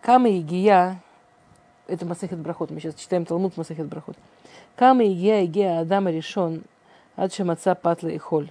Кама 0.00 0.28
и 0.28 0.40
Гия, 0.40 1.00
это 1.86 2.04
Масахет 2.04 2.40
Брахот, 2.40 2.72
мы 2.72 2.80
сейчас 2.80 2.96
читаем 2.96 3.26
Талмуд 3.26 3.56
Масахет 3.56 3.86
Брахот. 3.86 4.16
Кама 4.74 5.04
и 5.04 5.14
Гия 5.14 5.42
и 5.42 5.46
Гия 5.46 5.78
Адама 5.78 6.10
решен, 6.10 6.64
Адшамаца 7.16 7.74
Патла 7.74 8.08
и 8.08 8.18
Холь. 8.18 8.50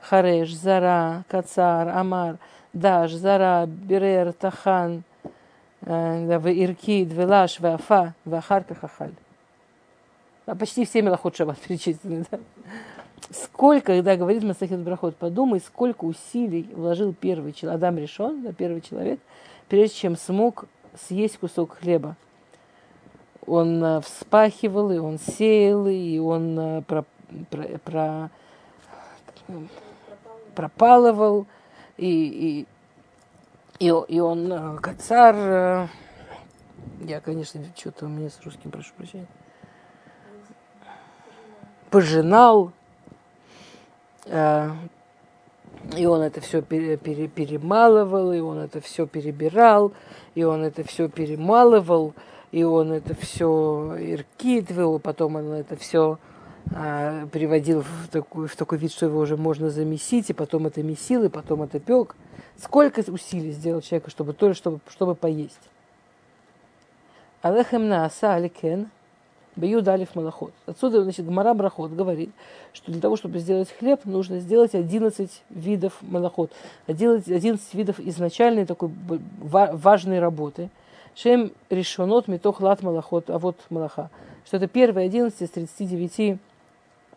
Хареш, 0.00 0.54
Зара, 0.54 1.24
Кацар, 1.28 1.88
Амар– 1.88 2.38
Даш, 2.72 3.12
Зара, 3.12 3.66
Берер, 3.66 4.32
Тахан, 4.32 5.02
Иркид, 5.84 7.12
Велаш, 7.12 7.60
Вафа, 7.60 8.14
Вахарка, 8.24 8.74
Хахаль. 8.74 9.12
А 10.46 10.54
почти 10.54 10.84
все 10.84 11.02
мелоход 11.02 11.36
шаббат 11.36 11.58
перечислены. 11.68 12.24
Да? 12.30 12.38
Сколько, 13.30 13.86
когда 13.86 14.16
говорит 14.16 14.42
Масахет 14.42 14.80
Брахот, 14.80 15.16
подумай, 15.16 15.60
сколько 15.60 16.04
усилий 16.04 16.68
вложил 16.74 17.14
первый 17.14 17.52
человек, 17.52 17.76
Адам 17.76 17.98
решен, 17.98 18.42
да, 18.42 18.52
первый 18.52 18.80
человек, 18.80 19.20
прежде 19.68 19.94
чем 19.96 20.16
смог 20.16 20.64
съесть 21.08 21.38
кусок 21.38 21.78
хлеба. 21.78 22.16
Он 23.46 23.82
э, 23.82 24.00
вспахивал, 24.00 24.90
и 24.90 24.98
он 24.98 25.18
сеял, 25.18 25.86
и 25.86 26.18
он 26.18 26.58
э, 26.58 26.82
про, 27.50 27.78
про, 27.78 28.30
про, 29.46 29.62
пропалывал, 30.54 31.46
и, 31.96 32.66
и, 33.78 33.86
и, 33.86 33.92
и 34.08 34.20
он, 34.20 34.52
э, 34.52 34.76
Кацар, 34.78 35.34
э, 35.36 35.86
я, 37.00 37.20
конечно, 37.20 37.60
что-то 37.76 38.06
у 38.06 38.08
меня 38.08 38.28
с 38.28 38.40
русским, 38.44 38.70
прошу 38.70 38.92
прощения, 38.96 39.26
пожинал, 41.90 42.72
э, 44.26 44.70
и 45.96 46.06
он 46.06 46.22
это 46.22 46.40
все 46.40 46.62
пере, 46.62 46.96
пере, 46.96 47.28
перемалывал, 47.28 48.32
и 48.32 48.40
он 48.40 48.58
это 48.58 48.80
все 48.80 49.06
перебирал, 49.06 49.92
и 50.34 50.44
он 50.44 50.62
это 50.62 50.84
все 50.84 51.08
перемалывал, 51.08 52.14
и 52.52 52.64
он 52.64 52.92
это 52.92 53.14
все 53.14 53.96
иркитвил, 53.98 54.98
потом 54.98 55.36
он 55.36 55.52
это 55.52 55.76
все 55.76 56.18
а, 56.74 57.26
приводил 57.26 57.82
в 57.82 58.08
такой, 58.08 58.48
в 58.48 58.56
такой 58.56 58.78
вид, 58.78 58.92
что 58.92 59.06
его 59.06 59.20
уже 59.20 59.36
можно 59.36 59.70
замесить, 59.70 60.30
и 60.30 60.32
потом 60.32 60.66
это 60.66 60.82
месил, 60.82 61.24
и 61.24 61.28
потом 61.28 61.62
это 61.62 61.80
пек. 61.80 62.16
Сколько 62.56 63.00
усилий 63.10 63.52
сделал 63.52 63.80
человек, 63.80 64.08
чтобы 64.08 64.32
то, 64.32 64.54
чтобы, 64.54 64.80
чтобы 64.88 65.14
поесть. 65.14 65.60
Алехем 67.42 67.88
нааса 67.88 68.34
аликен 68.34 68.88
бью 69.56 69.82
далив 69.82 70.14
малахот. 70.14 70.52
Отсюда, 70.66 71.02
значит, 71.02 71.26
Гмара 71.26 71.54
Брахот 71.54 71.92
говорит, 71.92 72.30
что 72.72 72.90
для 72.90 73.00
того, 73.00 73.16
чтобы 73.16 73.38
сделать 73.38 73.70
хлеб, 73.70 74.00
нужно 74.04 74.40
сделать 74.40 74.74
11 74.74 75.42
видов 75.50 75.94
малахот. 76.00 76.52
11, 76.86 77.28
11 77.28 77.74
видов 77.74 78.00
изначальной 78.00 78.64
такой 78.64 78.90
важной 79.38 80.20
работы. 80.20 80.70
Шем 81.14 81.52
решенот 81.68 82.28
метох 82.28 82.60
лат 82.60 82.82
малахот, 82.82 83.28
а 83.28 83.38
вот 83.38 83.58
малаха. 83.68 84.08
Что 84.46 84.56
это 84.56 84.66
первые 84.66 85.06
11 85.06 85.42
из 85.42 85.50
39 85.50 86.38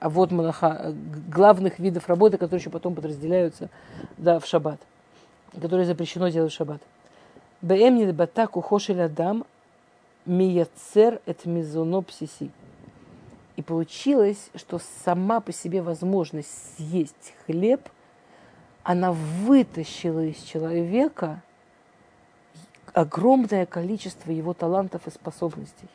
вот 0.01 0.31
малаха, 0.31 0.93
главных 1.27 1.79
видов 1.79 2.07
работы, 2.07 2.37
которые 2.37 2.59
еще 2.59 2.69
потом 2.69 2.95
подразделяются 2.95 3.69
да, 4.17 4.39
в 4.39 4.45
шаббат, 4.45 4.79
которые 5.59 5.85
запрещено 5.85 6.29
делать 6.29 6.51
в 6.51 6.55
шаббат. 6.55 6.81
Бэм 7.61 8.11
батаку 8.11 8.61
хошель 8.61 9.01
адам 9.01 9.45
мияцер 10.25 11.21
эт 11.25 11.45
мизонопсиси. 11.45 12.51
И 13.55 13.61
получилось, 13.61 14.49
что 14.55 14.79
сама 15.05 15.39
по 15.39 15.53
себе 15.53 15.81
возможность 15.81 16.75
съесть 16.75 17.33
хлеб, 17.45 17.81
она 18.83 19.13
вытащила 19.13 20.25
из 20.25 20.37
человека 20.43 21.41
огромное 22.93 23.65
количество 23.65 24.31
его 24.31 24.53
талантов 24.53 25.07
и 25.07 25.11
способностей. 25.11 25.87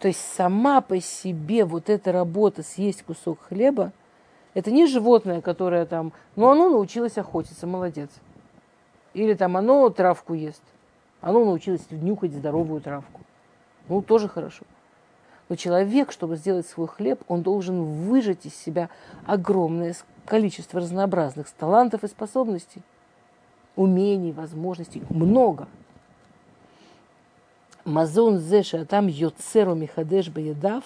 То 0.00 0.08
есть 0.08 0.20
сама 0.34 0.80
по 0.80 0.98
себе 0.98 1.66
вот 1.66 1.90
эта 1.90 2.10
работа 2.10 2.62
съесть 2.62 3.02
кусок 3.02 3.38
хлеба, 3.48 3.92
это 4.54 4.70
не 4.70 4.86
животное, 4.86 5.42
которое 5.42 5.84
там, 5.84 6.12
ну 6.36 6.48
оно 6.48 6.70
научилось 6.70 7.18
охотиться, 7.18 7.66
молодец. 7.66 8.08
Или 9.12 9.34
там 9.34 9.58
оно 9.58 9.90
травку 9.90 10.32
ест, 10.32 10.62
оно 11.20 11.44
научилось 11.44 11.86
нюхать 11.90 12.32
здоровую 12.32 12.80
травку. 12.80 13.20
Ну, 13.88 14.00
тоже 14.00 14.26
хорошо. 14.26 14.64
Но 15.50 15.56
человек, 15.56 16.12
чтобы 16.12 16.36
сделать 16.36 16.66
свой 16.66 16.88
хлеб, 16.88 17.20
он 17.28 17.42
должен 17.42 17.82
выжать 17.82 18.46
из 18.46 18.54
себя 18.54 18.88
огромное 19.26 19.94
количество 20.24 20.80
разнообразных 20.80 21.50
талантов 21.50 22.04
и 22.04 22.08
способностей, 22.08 22.80
умений, 23.76 24.32
возможностей, 24.32 25.02
много– 25.10 25.68
мазон 27.90 28.38
зе 28.38 28.62
шатам 28.62 29.06
йоцеру 29.08 29.74
михадеш 29.74 30.28
баедав, 30.30 30.84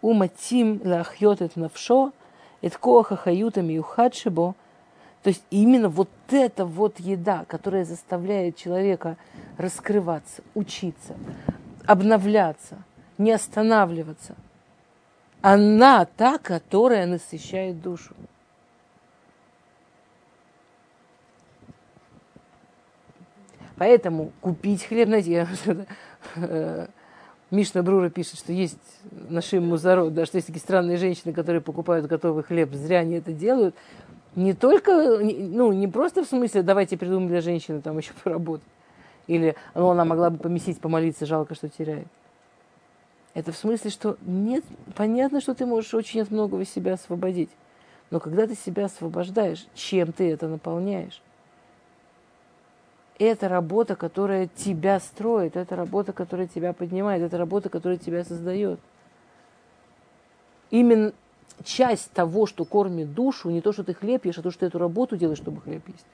уматим 0.00 0.80
лахьет 0.84 1.42
эт 1.42 1.56
навшо, 1.56 2.12
эт 2.62 2.76
коаха 2.76 3.16
хаюта 3.16 3.62
миюхадшибо, 3.62 4.54
то 5.22 5.28
есть 5.28 5.42
именно 5.50 5.88
вот 5.88 6.10
эта 6.30 6.66
вот 6.66 7.00
еда, 7.00 7.44
которая 7.48 7.84
заставляет 7.84 8.56
человека 8.56 9.16
раскрываться, 9.56 10.42
учиться, 10.54 11.16
обновляться, 11.86 12.76
не 13.16 13.32
останавливаться, 13.32 14.34
она 15.40 16.04
та, 16.04 16.38
которая 16.38 17.06
насыщает 17.06 17.82
душу. 17.82 18.14
Поэтому 23.76 24.32
купить 24.40 24.84
хлеб, 24.84 25.08
знаете, 25.08 25.32
я, 25.32 25.48
э, 26.36 26.86
Мишна 27.50 27.82
Брура 27.82 28.08
пишет, 28.08 28.38
что 28.38 28.52
есть 28.52 28.78
нашим 29.28 29.66
музарот, 29.66 30.14
да, 30.14 30.26
что 30.26 30.38
есть 30.38 30.46
такие 30.46 30.60
странные 30.60 30.96
женщины, 30.96 31.32
которые 31.32 31.60
покупают 31.60 32.06
готовый 32.06 32.44
хлеб, 32.44 32.72
зря 32.72 33.00
они 33.00 33.16
это 33.16 33.32
делают. 33.32 33.74
Не 34.36 34.52
только, 34.52 35.18
ну, 35.20 35.72
не 35.72 35.86
просто 35.86 36.24
в 36.24 36.28
смысле, 36.28 36.62
давайте 36.62 36.96
придумаем 36.96 37.28
для 37.28 37.40
женщины 37.40 37.80
там 37.80 37.98
еще 37.98 38.12
поработать. 38.24 38.66
Или 39.26 39.56
ну, 39.74 39.88
она 39.88 40.04
могла 40.04 40.30
бы 40.30 40.38
помесить, 40.38 40.80
помолиться, 40.80 41.26
жалко, 41.26 41.54
что 41.54 41.68
теряет. 41.68 42.06
Это 43.32 43.52
в 43.52 43.56
смысле, 43.56 43.90
что 43.90 44.16
нет, 44.22 44.64
понятно, 44.94 45.40
что 45.40 45.54
ты 45.54 45.66
можешь 45.66 45.92
очень 45.94 46.20
от 46.20 46.30
многого 46.30 46.64
себя 46.64 46.94
освободить. 46.94 47.50
Но 48.10 48.20
когда 48.20 48.46
ты 48.46 48.54
себя 48.54 48.84
освобождаешь, 48.84 49.66
чем 49.74 50.12
ты 50.12 50.30
это 50.30 50.46
наполняешь? 50.46 51.20
Это 53.18 53.48
работа, 53.48 53.96
которая 53.96 54.48
тебя 54.48 54.98
строит, 55.00 55.56
это 55.56 55.76
работа, 55.76 56.12
которая 56.12 56.48
тебя 56.48 56.72
поднимает, 56.72 57.22
это 57.22 57.38
работа, 57.38 57.68
которая 57.68 57.98
тебя 57.98 58.24
создает. 58.24 58.80
Именно 60.70 61.12
часть 61.62 62.10
того, 62.12 62.46
что 62.46 62.64
кормит 62.64 63.14
душу, 63.14 63.50
не 63.50 63.60
то, 63.60 63.72
что 63.72 63.84
ты 63.84 63.94
хлеб 63.94 64.24
ешь, 64.24 64.38
а 64.38 64.42
то, 64.42 64.50
что 64.50 64.60
ты 64.60 64.66
эту 64.66 64.78
работу 64.78 65.16
делаешь, 65.16 65.38
чтобы 65.38 65.60
хлеб 65.60 65.86
есть. 65.86 66.06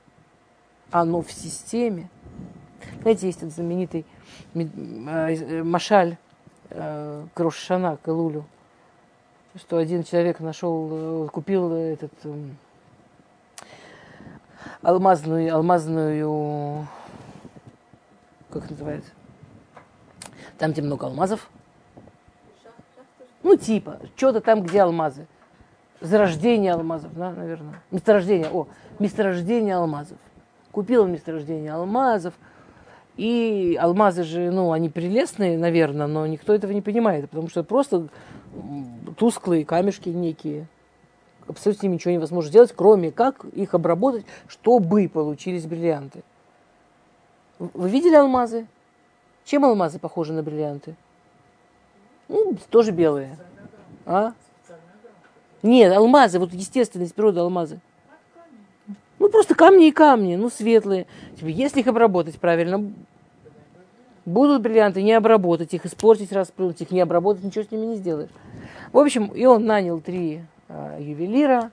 Оно 0.91 1.23
в 1.23 1.33
системе. 1.33 2.11
Знаете, 3.03 3.27
есть 3.27 3.39
этот 3.39 3.55
знаменитый 3.55 4.05
э, 4.55 5.63
Машаль 5.63 6.17
э, 6.71 7.27
Крошана 7.35 7.99
Калулю, 8.03 8.45
что 9.55 9.79
один 9.79 10.03
человек 10.03 10.41
нашел, 10.41 11.25
э, 11.25 11.29
купил 11.29 11.73
этот 11.73 12.13
эм, 12.25 12.57
алмазную, 14.83 15.55
алмазную, 15.55 16.87
как 18.51 18.69
называется? 18.71 19.11
Там, 20.59 20.73
где 20.73 20.83
много 20.83 21.07
алмазов. 21.07 21.49
Ну, 23.43 23.57
типа, 23.57 23.99
что-то 24.17 24.41
там, 24.41 24.63
где 24.63 24.83
алмазы. 24.83 25.27
Зарождение 26.01 26.73
алмазов, 26.73 27.13
да, 27.15 27.33
наверное. 27.33 27.83
Месторождение, 27.91 28.49
о, 28.51 28.69
месторождение 28.99 29.75
алмазов. 29.75 30.19
Купил 30.73 31.07
месторождение 31.07 31.73
алмазов. 31.73 32.35
И 33.17 33.77
алмазы 33.81 34.25
же, 34.25 34.51
ну, 34.51 34.73
они 34.73 34.89
прелестные, 34.89 35.59
наверное, 35.59 36.07
но 36.07 36.27
никто 36.27 36.55
этого 36.55 36.73
не 36.73 36.81
понимает, 36.81 37.29
потому 37.29 37.49
что 37.49 37.63
просто 37.65 38.09
тусклые 39.17 39.65
камешки 39.65 40.09
некие 40.09 40.67
абсолютно 41.51 41.89
ничего 41.89 42.15
невозможно 42.15 42.49
сделать, 42.49 42.73
кроме 42.75 43.11
как 43.11 43.45
их 43.45 43.75
обработать, 43.75 44.25
чтобы 44.49 45.09
получились 45.09 45.67
бриллианты. 45.67 46.23
Вы 47.59 47.91
видели 47.91 48.15
алмазы? 48.15 48.67
Чем 49.45 49.65
алмазы 49.65 49.99
похожи 49.99 50.33
на 50.33 50.43
бриллианты? 50.43 50.95
Ну, 52.29 52.57
тоже 52.71 52.93
белые. 52.93 53.37
А? 54.07 54.33
Нет, 55.63 55.93
алмазы, 55.95 56.39
вот 56.39 56.53
естественность 56.53 57.15
природы 57.15 57.41
алмазы. 57.41 57.81
Ну, 59.19 59.29
просто 59.29 59.55
камни 59.55 59.89
и 59.89 59.93
камни, 59.93 60.37
ну, 60.37 60.49
светлые. 60.49 61.07
Типа, 61.37 61.49
если 61.49 61.81
их 61.81 61.87
обработать 61.87 62.39
правильно, 62.39 62.91
будут 64.25 64.63
бриллианты, 64.63 65.03
не 65.03 65.13
обработать 65.13 65.75
их, 65.75 65.85
испортить, 65.85 66.33
расплюнуть 66.33 66.81
их, 66.81 66.91
не 66.91 67.01
обработать, 67.01 67.45
ничего 67.45 67.65
с 67.65 67.71
ними 67.71 67.87
не 67.87 67.97
сделаешь. 67.97 68.31
В 68.93 68.99
общем, 68.99 69.27
и 69.27 69.45
он 69.45 69.67
нанял 69.67 70.01
три 70.01 70.43
ювелира, 70.99 71.71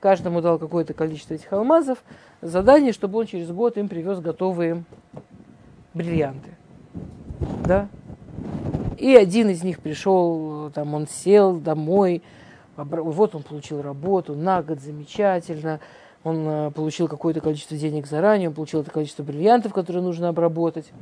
каждому 0.00 0.40
дал 0.40 0.58
какое-то 0.58 0.94
количество 0.94 1.34
этих 1.34 1.52
алмазов, 1.52 2.02
задание, 2.40 2.92
чтобы 2.92 3.18
он 3.18 3.26
через 3.26 3.50
год 3.50 3.76
им 3.76 3.88
привез 3.88 4.20
готовые 4.20 4.84
бриллианты. 5.94 6.50
Да? 7.64 7.88
И 8.98 9.14
один 9.14 9.48
из 9.48 9.62
них 9.62 9.80
пришел, 9.80 10.70
там 10.70 10.94
он 10.94 11.06
сел 11.06 11.56
домой, 11.56 12.22
вот 12.76 13.34
он 13.34 13.42
получил 13.42 13.82
работу 13.82 14.34
на 14.34 14.62
год, 14.62 14.80
замечательно, 14.80 15.80
он 16.22 16.46
э, 16.46 16.70
получил 16.70 17.08
какое-то 17.08 17.40
количество 17.40 17.76
денег 17.76 18.06
заранее, 18.06 18.50
он 18.50 18.54
получил 18.54 18.80
это 18.82 18.90
количество 18.90 19.22
бриллиантов, 19.22 19.72
которые 19.72 20.02
нужно 20.02 20.28
обработать 20.28 20.92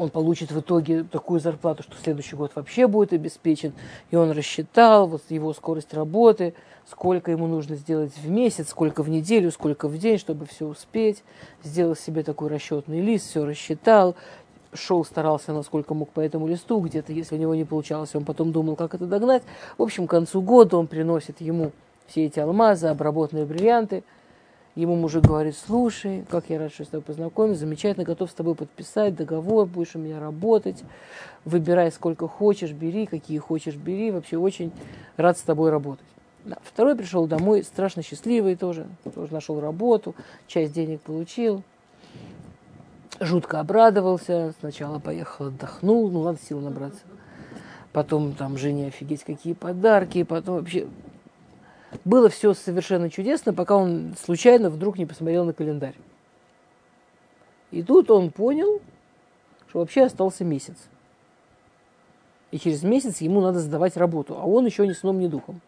он 0.00 0.08
получит 0.08 0.50
в 0.50 0.60
итоге 0.60 1.04
такую 1.04 1.40
зарплату, 1.40 1.82
что 1.82 1.94
следующий 2.02 2.34
год 2.34 2.52
вообще 2.54 2.86
будет 2.86 3.12
обеспечен. 3.12 3.74
И 4.10 4.16
он 4.16 4.30
рассчитал 4.30 5.06
вот 5.06 5.22
его 5.28 5.52
скорость 5.52 5.92
работы, 5.92 6.54
сколько 6.88 7.30
ему 7.30 7.46
нужно 7.46 7.76
сделать 7.76 8.16
в 8.16 8.28
месяц, 8.28 8.70
сколько 8.70 9.02
в 9.02 9.10
неделю, 9.10 9.50
сколько 9.50 9.88
в 9.88 9.98
день, 9.98 10.16
чтобы 10.16 10.46
все 10.46 10.66
успеть. 10.66 11.22
Сделал 11.62 11.94
себе 11.94 12.22
такой 12.22 12.48
расчетный 12.48 13.02
лист, 13.02 13.28
все 13.28 13.44
рассчитал, 13.44 14.16
шел, 14.72 15.04
старался 15.04 15.52
насколько 15.52 15.92
мог 15.92 16.08
по 16.10 16.20
этому 16.20 16.46
листу, 16.46 16.80
где-то, 16.80 17.12
если 17.12 17.36
у 17.36 17.38
него 17.38 17.54
не 17.54 17.64
получалось, 17.64 18.14
он 18.14 18.24
потом 18.24 18.52
думал, 18.52 18.76
как 18.76 18.94
это 18.94 19.04
догнать. 19.04 19.42
В 19.76 19.82
общем, 19.82 20.06
к 20.06 20.10
концу 20.10 20.40
года 20.40 20.78
он 20.78 20.86
приносит 20.86 21.42
ему 21.42 21.72
все 22.06 22.24
эти 22.24 22.40
алмазы, 22.40 22.86
обработанные 22.86 23.44
бриллианты– 23.44 24.02
Ему 24.76 24.94
мужик 24.94 25.24
говорит, 25.24 25.56
слушай, 25.56 26.24
как 26.30 26.44
я 26.48 26.58
рад, 26.58 26.72
что 26.72 26.84
с 26.84 26.88
тобой 26.88 27.02
познакомился, 27.02 27.60
замечательно, 27.60 28.04
готов 28.04 28.30
с 28.30 28.34
тобой 28.34 28.54
подписать 28.54 29.16
договор, 29.16 29.66
будешь 29.66 29.96
у 29.96 29.98
меня 29.98 30.20
работать, 30.20 30.84
выбирай 31.44 31.90
сколько 31.90 32.28
хочешь, 32.28 32.70
бери, 32.70 33.06
какие 33.06 33.38
хочешь, 33.38 33.74
бери, 33.74 34.12
вообще 34.12 34.36
очень 34.36 34.70
рад 35.16 35.36
с 35.36 35.42
тобой 35.42 35.70
работать. 35.70 36.06
Второй 36.62 36.96
пришел 36.96 37.26
домой, 37.26 37.64
страшно 37.64 38.02
счастливый 38.02 38.54
тоже, 38.54 38.86
тоже 39.14 39.32
нашел 39.32 39.60
работу, 39.60 40.14
часть 40.46 40.72
денег 40.72 41.00
получил, 41.00 41.62
жутко 43.18 43.60
обрадовался, 43.60 44.54
сначала 44.60 45.00
поехал, 45.00 45.46
отдохнул, 45.46 46.10
ну 46.10 46.20
ладно, 46.20 46.40
сил 46.42 46.60
набраться. 46.60 47.02
Потом 47.92 48.34
там 48.34 48.56
жене 48.56 48.86
офигеть 48.86 49.24
какие 49.24 49.52
подарки, 49.52 50.22
потом 50.22 50.58
вообще 50.58 50.86
было 52.04 52.28
все 52.28 52.54
совершенно 52.54 53.10
чудесно, 53.10 53.52
пока 53.52 53.76
он 53.76 54.14
случайно 54.22 54.70
вдруг 54.70 54.98
не 54.98 55.06
посмотрел 55.06 55.44
на 55.44 55.52
календарь. 55.52 55.96
И 57.70 57.82
тут 57.82 58.10
он 58.10 58.30
понял, 58.30 58.80
что 59.68 59.80
вообще 59.80 60.04
остался 60.04 60.44
месяц. 60.44 60.76
И 62.50 62.58
через 62.58 62.82
месяц 62.82 63.20
ему 63.20 63.40
надо 63.40 63.60
сдавать 63.60 63.96
работу, 63.96 64.36
а 64.36 64.44
он 64.44 64.66
еще 64.66 64.86
ни 64.86 64.92
сном, 64.92 65.20
ни 65.20 65.28
духом. 65.28 65.60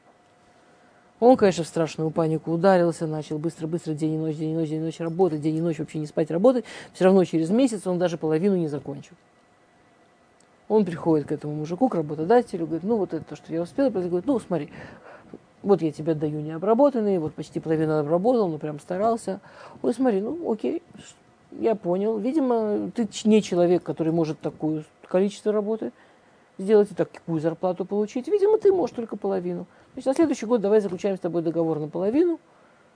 Он, 1.21 1.37
конечно, 1.37 1.63
в 1.63 1.69
страшную 1.69 2.11
панику 2.11 2.51
ударился, 2.51 3.07
начал 3.07 3.39
быстро-быстро 3.39 3.95
день 3.95 4.15
и 4.15 4.19
ночь, 4.19 4.35
день 4.35 4.51
и 4.51 4.55
ночь, 4.55 4.69
день 4.69 4.81
и 4.81 4.85
ночь 4.85 4.99
работать, 4.99 5.41
день 5.41 5.57
и 5.57 5.61
ночь 5.61 5.79
вообще 5.79 6.01
не 6.01 6.07
спать, 6.07 6.33
работать. 6.33 6.65
Все 6.95 7.05
равно 7.05 7.25
через 7.25 7.51
месяц 7.51 7.87
он 7.87 8.01
даже 8.01 8.19
половину 8.19 8.57
не 8.57 8.67
закончил. 8.67 9.15
Он 10.67 10.85
приходит 10.85 11.29
к 11.29 11.33
этому 11.33 11.55
мужику, 11.55 11.89
к 11.89 11.95
работодателю, 11.95 12.67
говорит, 12.67 12.83
ну 12.83 12.97
вот 12.97 13.15
это 13.15 13.25
то, 13.25 13.37
что 13.37 13.53
я 13.53 13.63
успел, 13.63 13.89
говорит, 13.91 14.27
ну 14.27 14.41
смотри, 14.41 14.73
вот 15.63 15.83
я 15.83 15.93
тебе 15.93 16.15
даю 16.15 16.41
необработанные, 16.41 17.19
вот 17.19 17.35
почти 17.35 17.61
половину 17.61 17.99
обработал, 17.99 18.49
но 18.49 18.59
прям 18.59 18.81
старался. 18.81 19.41
Ой, 19.83 19.95
смотри, 19.95 20.21
ну 20.21 20.51
окей, 20.51 20.83
я 21.53 21.75
понял. 21.75 22.19
Видимо, 22.19 22.91
ты 22.95 23.09
не 23.25 23.43
человек, 23.43 23.83
который 23.83 24.13
может 24.13 24.41
такое 24.41 24.85
количество 25.07 25.53
работы 25.53 25.93
сделать 26.59 26.91
и 26.91 26.95
такую 26.95 27.41
зарплату 27.41 27.85
получить. 27.85 28.29
Видимо, 28.29 28.59
ты 28.59 28.73
можешь 28.73 28.95
только 28.95 29.17
половину. 29.17 29.67
Значит, 29.95 30.07
на 30.07 30.15
следующий 30.15 30.47
год 30.47 30.61
давай 30.61 30.81
заключаем 30.81 31.17
с 31.17 31.21
тобой 31.21 31.43
договор 31.43 31.79
на 31.79 31.89
половину. 31.89 32.41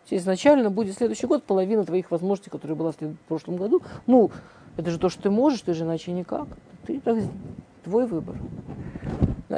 Изначально 0.09 0.71
будет 0.71 0.97
следующий 0.97 1.27
год 1.27 1.43
половина 1.43 1.85
твоих 1.85 2.11
возможностей, 2.11 2.51
которая 2.51 2.77
была 2.77 2.93
в 2.93 2.97
прошлом 3.29 3.57
году. 3.57 3.83
Ну, 4.07 4.31
это 4.77 4.91
же 4.91 4.99
то, 4.99 5.09
что 5.09 5.23
ты 5.23 5.31
можешь, 5.31 5.63
ты 5.63 5.75
же 5.75 5.85
иначе 5.85 6.13
никак. 6.13 6.47
Ты 6.87 7.01
так, 7.01 7.19
твой 7.87 8.07
выбор. 8.07 8.37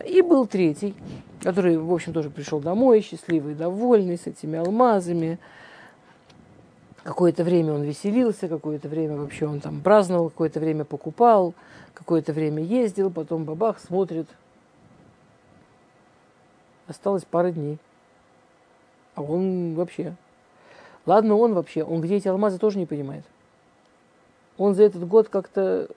И 0.07 0.23
был 0.23 0.47
третий 0.47 0.95
который, 1.43 1.77
в 1.77 1.93
общем, 1.93 2.13
тоже 2.13 2.31
пришел 2.31 2.61
домой, 2.61 3.01
счастливый, 3.01 3.55
довольный, 3.55 4.19
с 4.19 4.27
этими 4.27 4.59
алмазами. 4.59 5.39
Какое-то 7.03 7.45
время 7.45 7.75
он 7.75 7.83
веселился, 7.83 8.49
какое-то 8.49 8.89
время 8.89 9.17
вообще 9.17 9.47
он 9.47 9.61
там 9.61 9.81
праздновал, 9.81 10.31
какое-то 10.31 10.61
время 10.61 10.85
покупал, 10.85 11.55
какое-то 11.95 12.33
время 12.33 12.63
ездил, 12.63 13.11
потом 13.11 13.45
бабах 13.45 13.79
смотрит. 13.79 14.27
Осталось 16.87 17.25
пара 17.25 17.51
дней. 17.51 17.79
А 19.15 19.23
он 19.23 19.75
вообще... 19.75 20.15
Ладно, 21.07 21.37
он 21.37 21.55
вообще, 21.55 21.83
он 21.83 22.03
где 22.03 22.17
эти 22.17 22.29
алмазы 22.29 22.59
тоже 22.59 22.79
не 22.79 22.85
понимает. 22.85 23.25
Он 24.59 24.75
за 24.75 24.83
этот 24.83 25.09
год 25.09 25.31
как-то 25.31 25.89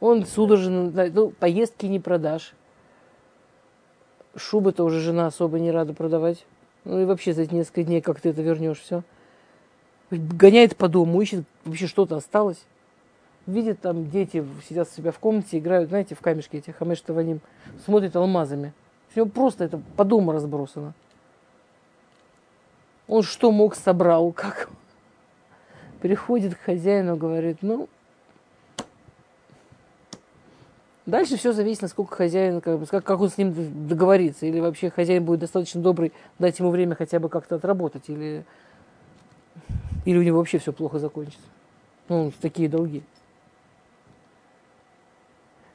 Он 0.00 0.24
судорожно, 0.24 0.90
ну, 1.12 1.30
поездки 1.30 1.86
не 1.86 2.00
продашь. 2.00 2.54
Шубы-то 4.34 4.84
уже 4.84 5.00
жена 5.00 5.26
особо 5.26 5.58
не 5.58 5.70
рада 5.70 5.92
продавать. 5.92 6.46
Ну 6.84 7.00
и 7.00 7.04
вообще 7.04 7.34
за 7.34 7.42
эти 7.42 7.54
несколько 7.54 7.84
дней 7.84 8.00
как 8.00 8.20
ты 8.20 8.30
это 8.30 8.40
вернешь, 8.40 8.80
все. 8.80 9.02
Гоняет 10.10 10.76
по 10.76 10.88
дому, 10.88 11.20
ищет, 11.20 11.44
вообще 11.64 11.86
что-то 11.86 12.16
осталось. 12.16 12.64
Видит 13.46 13.80
там 13.80 14.08
дети 14.08 14.44
сидят 14.68 14.88
у 14.88 14.96
себя 14.96 15.12
в 15.12 15.18
комнате, 15.18 15.58
играют, 15.58 15.90
знаете, 15.90 16.14
в 16.14 16.20
камешки 16.20 16.56
эти 16.56 16.70
хамеш 16.70 17.00
таваним, 17.00 17.40
смотрят 17.84 18.16
алмазами. 18.16 18.72
Все 19.10 19.26
просто 19.26 19.64
это 19.64 19.80
по 19.96 20.04
дому 20.04 20.32
разбросано. 20.32 20.94
Он 23.08 23.22
что 23.22 23.50
мог 23.50 23.74
собрал, 23.74 24.32
как? 24.32 24.70
Приходит 26.00 26.54
к 26.54 26.60
хозяину, 26.60 27.16
говорит, 27.16 27.58
ну, 27.60 27.88
Дальше 31.10 31.36
все 31.36 31.52
зависит, 31.52 31.82
насколько 31.82 32.14
хозяин, 32.14 32.60
как, 32.60 32.88
как 32.88 33.20
он 33.20 33.28
с 33.28 33.36
ним 33.36 33.52
договорится. 33.88 34.46
Или 34.46 34.60
вообще 34.60 34.90
хозяин 34.90 35.24
будет 35.24 35.40
достаточно 35.40 35.80
добрый, 35.82 36.12
дать 36.38 36.58
ему 36.60 36.70
время 36.70 36.94
хотя 36.94 37.18
бы 37.18 37.28
как-то 37.28 37.56
отработать. 37.56 38.08
Или, 38.08 38.44
или 40.04 40.16
у 40.16 40.22
него 40.22 40.38
вообще 40.38 40.58
все 40.58 40.72
плохо 40.72 41.00
закончится. 41.00 41.46
Ну, 42.08 42.32
такие 42.40 42.68
долги. 42.68 43.02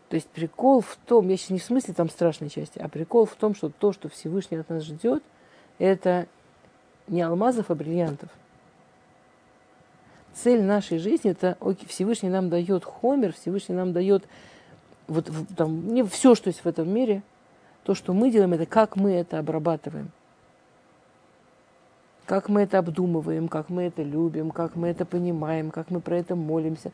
То 0.08 0.16
есть 0.16 0.28
прикол 0.30 0.80
в 0.80 0.98
том, 1.06 1.28
я 1.28 1.36
сейчас 1.36 1.50
не 1.50 1.60
в 1.60 1.64
смысле 1.64 1.94
там 1.94 2.10
страшной 2.10 2.50
части, 2.50 2.80
а 2.80 2.88
прикол 2.88 3.26
в 3.26 3.36
том, 3.36 3.56
что 3.56 3.70
то, 3.70 3.92
что 3.92 4.08
Всевышний 4.08 4.58
от 4.58 4.70
нас 4.70 4.84
ждет, 4.84 5.22
это 5.80 6.28
не 7.08 7.22
алмазов, 7.22 7.72
а 7.72 7.76
бриллиантов. 7.76 8.30
Цель 10.34 10.62
нашей 10.62 11.00
жизни 11.00 11.32
это 11.32 11.58
Всевышний 11.88 12.30
нам 12.30 12.50
дает 12.50 12.86
хомер, 12.86 13.34
Всевышний 13.34 13.76
нам 13.76 13.92
дает 13.92 14.24
вот 15.08 15.30
там, 15.56 15.94
не 15.94 16.04
все, 16.04 16.36
что 16.36 16.50
есть 16.50 16.64
в 16.64 16.68
этом 16.68 16.90
мире, 16.90 17.22
то, 17.84 17.94
что 17.94 18.14
мы 18.14 18.32
делаем, 18.32 18.54
это 18.54 18.66
как 18.66 18.96
мы 18.96 19.14
это 19.14 19.40
обрабатываем. 19.40 20.12
Как 22.26 22.50
мы 22.50 22.62
это 22.62 22.80
обдумываем, 22.80 23.48
как 23.48 23.70
мы 23.70 23.84
это 23.84 24.02
любим, 24.02 24.50
как 24.50 24.76
мы 24.76 24.88
это 24.88 25.06
понимаем, 25.06 25.70
как 25.70 25.92
мы 25.92 26.02
про 26.02 26.18
это 26.18 26.36
молимся. 26.36 26.92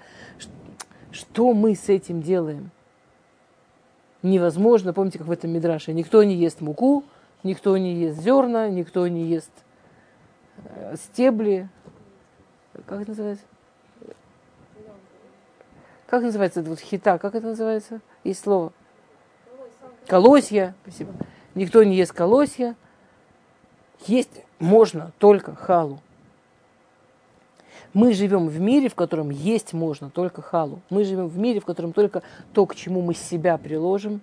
Что 1.11 1.53
мы 1.53 1.75
с 1.75 1.87
этим 1.87 2.21
делаем? 2.21 2.71
Невозможно, 4.23 4.93
помните, 4.93 5.17
как 5.17 5.27
в 5.27 5.31
этом 5.31 5.51
Мидраше, 5.51 5.93
никто 5.93 6.21
не 6.23 6.35
ест 6.35 6.61
муку, 6.61 7.03
никто 7.43 7.77
не 7.77 7.95
ест 7.95 8.19
зерна, 8.21 8.69
никто 8.69 9.07
не 9.07 9.25
ест 9.25 9.51
э, 10.65 10.95
стебли. 10.97 11.69
Как 12.85 13.01
это 13.01 13.11
называется? 13.11 13.45
Как 16.11 16.23
называется 16.23 16.61
вот 16.61 16.81
хита? 16.81 17.17
Как 17.17 17.35
это 17.35 17.47
называется? 17.47 18.01
Есть 18.25 18.41
слово. 18.41 18.73
Колосья. 20.07 20.75
Спасибо. 20.81 21.13
Никто 21.55 21.81
не 21.85 21.95
ест 21.95 22.11
колосья. 22.11 22.75
Есть 24.07 24.43
можно 24.59 25.13
только 25.19 25.55
халу. 25.55 26.01
Мы 27.93 28.13
живем 28.13 28.49
в 28.49 28.59
мире, 28.59 28.89
в 28.89 28.95
котором 28.95 29.29
есть 29.29 29.71
можно 29.71 30.09
только 30.09 30.41
халу. 30.41 30.81
Мы 30.89 31.05
живем 31.05 31.29
в 31.29 31.37
мире, 31.37 31.61
в 31.61 31.65
котором 31.65 31.93
только 31.93 32.23
то, 32.51 32.65
к 32.65 32.75
чему 32.75 33.01
мы 33.01 33.13
себя 33.13 33.57
приложим, 33.57 34.19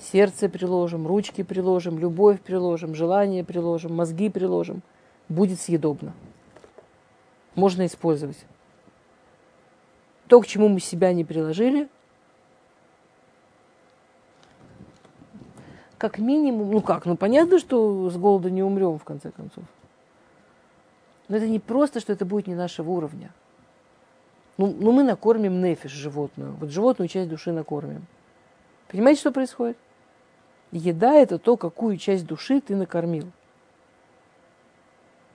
сердце 0.00 0.48
приложим, 0.48 1.06
ручки 1.06 1.42
приложим, 1.42 1.98
любовь 1.98 2.40
приложим, 2.40 2.94
желание 2.94 3.44
приложим, 3.44 3.94
мозги 3.94 4.30
приложим, 4.30 4.80
будет 5.28 5.60
съедобно. 5.60 6.14
Можно 7.54 7.84
использовать. 7.84 8.38
То, 10.30 10.40
к 10.40 10.46
чему 10.46 10.68
мы 10.68 10.78
себя 10.78 11.12
не 11.12 11.24
приложили, 11.24 11.88
как 15.98 16.18
минимум, 16.18 16.70
ну 16.70 16.80
как, 16.80 17.04
ну 17.04 17.16
понятно, 17.16 17.58
что 17.58 18.08
с 18.08 18.16
голода 18.16 18.48
не 18.48 18.62
умрем 18.62 18.96
в 18.96 19.02
конце 19.02 19.32
концов. 19.32 19.64
Но 21.26 21.36
это 21.36 21.48
не 21.48 21.58
просто, 21.58 21.98
что 21.98 22.12
это 22.12 22.24
будет 22.24 22.46
не 22.46 22.54
нашего 22.54 22.92
уровня. 22.92 23.32
Ну, 24.56 24.72
ну 24.78 24.92
мы 24.92 25.02
накормим 25.02 25.60
нефиш 25.60 25.90
животную. 25.90 26.52
Вот 26.60 26.70
животную 26.70 27.08
часть 27.08 27.28
души 27.28 27.50
накормим. 27.50 28.06
Понимаете, 28.86 29.22
что 29.22 29.32
происходит? 29.32 29.78
Еда– 30.70 31.12
это 31.14 31.40
то, 31.40 31.56
какую 31.56 31.96
часть 31.96 32.24
души 32.24 32.60
ты 32.60 32.76
накормил. 32.76 33.32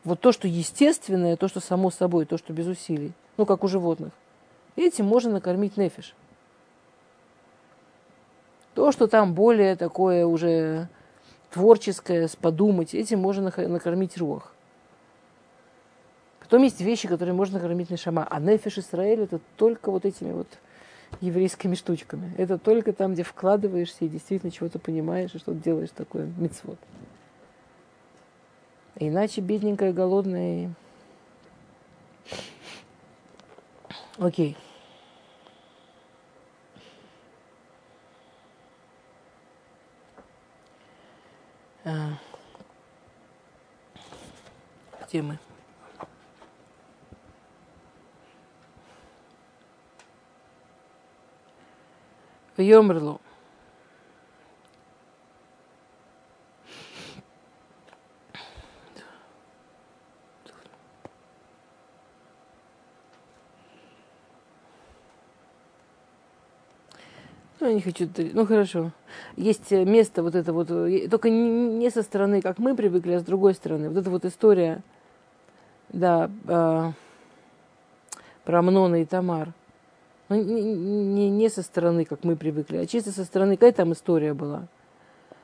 Вот 0.05 0.21
то, 0.21 0.31
что 0.31 0.47
естественное, 0.47 1.35
то, 1.35 1.49
что 1.49 1.59
само 1.59 1.91
собой, 1.91 2.25
то, 2.25 2.37
что 2.37 2.53
без 2.53 2.67
усилий. 2.67 3.11
Ну, 3.35 3.45
как 3.45 3.65
у 3.65 3.67
животных. 3.67 4.13
Этим 4.75 5.05
можно 5.05 5.31
накормить 5.31 5.77
нефиш. 5.77 6.13
То, 8.73 8.91
что 8.91 9.07
там 9.07 9.33
более 9.33 9.75
такое 9.75 10.25
уже 10.25 10.89
творческое, 11.51 12.29
подумать, 12.41 12.93
этим 12.93 13.19
можно 13.19 13.51
накормить 13.55 14.17
рух. 14.17 14.51
Потом 16.41 16.61
есть 16.63 16.81
вещи, 16.81 17.07
которые 17.07 17.33
можно 17.33 17.59
накормить 17.59 17.89
нешама. 17.89 18.27
А 18.29 18.39
нефиш 18.39 18.77
Исраэль 18.77 19.21
это 19.21 19.39
только 19.55 19.91
вот 19.91 20.05
этими 20.05 20.31
вот 20.31 20.47
еврейскими 21.21 21.75
штучками. 21.75 22.33
Это 22.37 22.57
только 22.57 22.93
там, 22.93 23.13
где 23.13 23.23
вкладываешься 23.23 24.05
и 24.05 24.09
действительно 24.09 24.51
чего-то 24.51 24.77
понимаешь, 24.77 25.33
и 25.33 25.37
что-то 25.39 25.57
делаешь 25.57 25.89
такое 25.95 26.29
мицвод. 26.37 26.77
Иначе 28.97 29.41
бедненькая, 29.41 29.93
голодная. 29.93 30.73
Окей. 34.17 34.55
А, 41.83 42.13
где 45.05 45.21
мы? 45.21 45.37
Йомрло. 52.57 53.19
Не 67.75 67.81
хочу... 67.81 68.09
Ну, 68.33 68.45
хорошо. 68.45 68.91
Есть 69.35 69.71
э, 69.71 69.85
место 69.85 70.23
вот 70.23 70.35
это 70.35 70.53
вот, 70.53 70.71
э, 70.71 71.07
только 71.09 71.29
не 71.29 71.89
со 71.89 72.01
стороны, 72.01 72.41
как 72.41 72.57
мы 72.57 72.75
привыкли, 72.75 73.13
а 73.13 73.19
с 73.19 73.23
другой 73.23 73.53
стороны. 73.53 73.89
Вот 73.89 73.97
эта 73.97 74.09
вот 74.09 74.25
история, 74.25 74.81
да, 75.89 76.31
э, 76.47 76.91
про 78.43 78.59
Амнона 78.59 79.01
и 79.01 79.05
Тамар. 79.05 79.53
Ну, 80.29 80.41
не, 80.41 80.73
не, 80.73 81.29
не 81.29 81.49
со 81.49 81.61
стороны, 81.61 82.05
как 82.05 82.23
мы 82.23 82.35
привыкли, 82.35 82.77
а 82.77 82.85
чисто 82.87 83.11
со 83.11 83.25
стороны, 83.25 83.57
какая 83.57 83.73
там 83.73 83.93
история 83.93 84.33
была. 84.33 84.63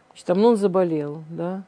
Значит, 0.10 0.30
Амнон 0.30 0.58
заболел, 0.58 1.24
да. 1.30 1.64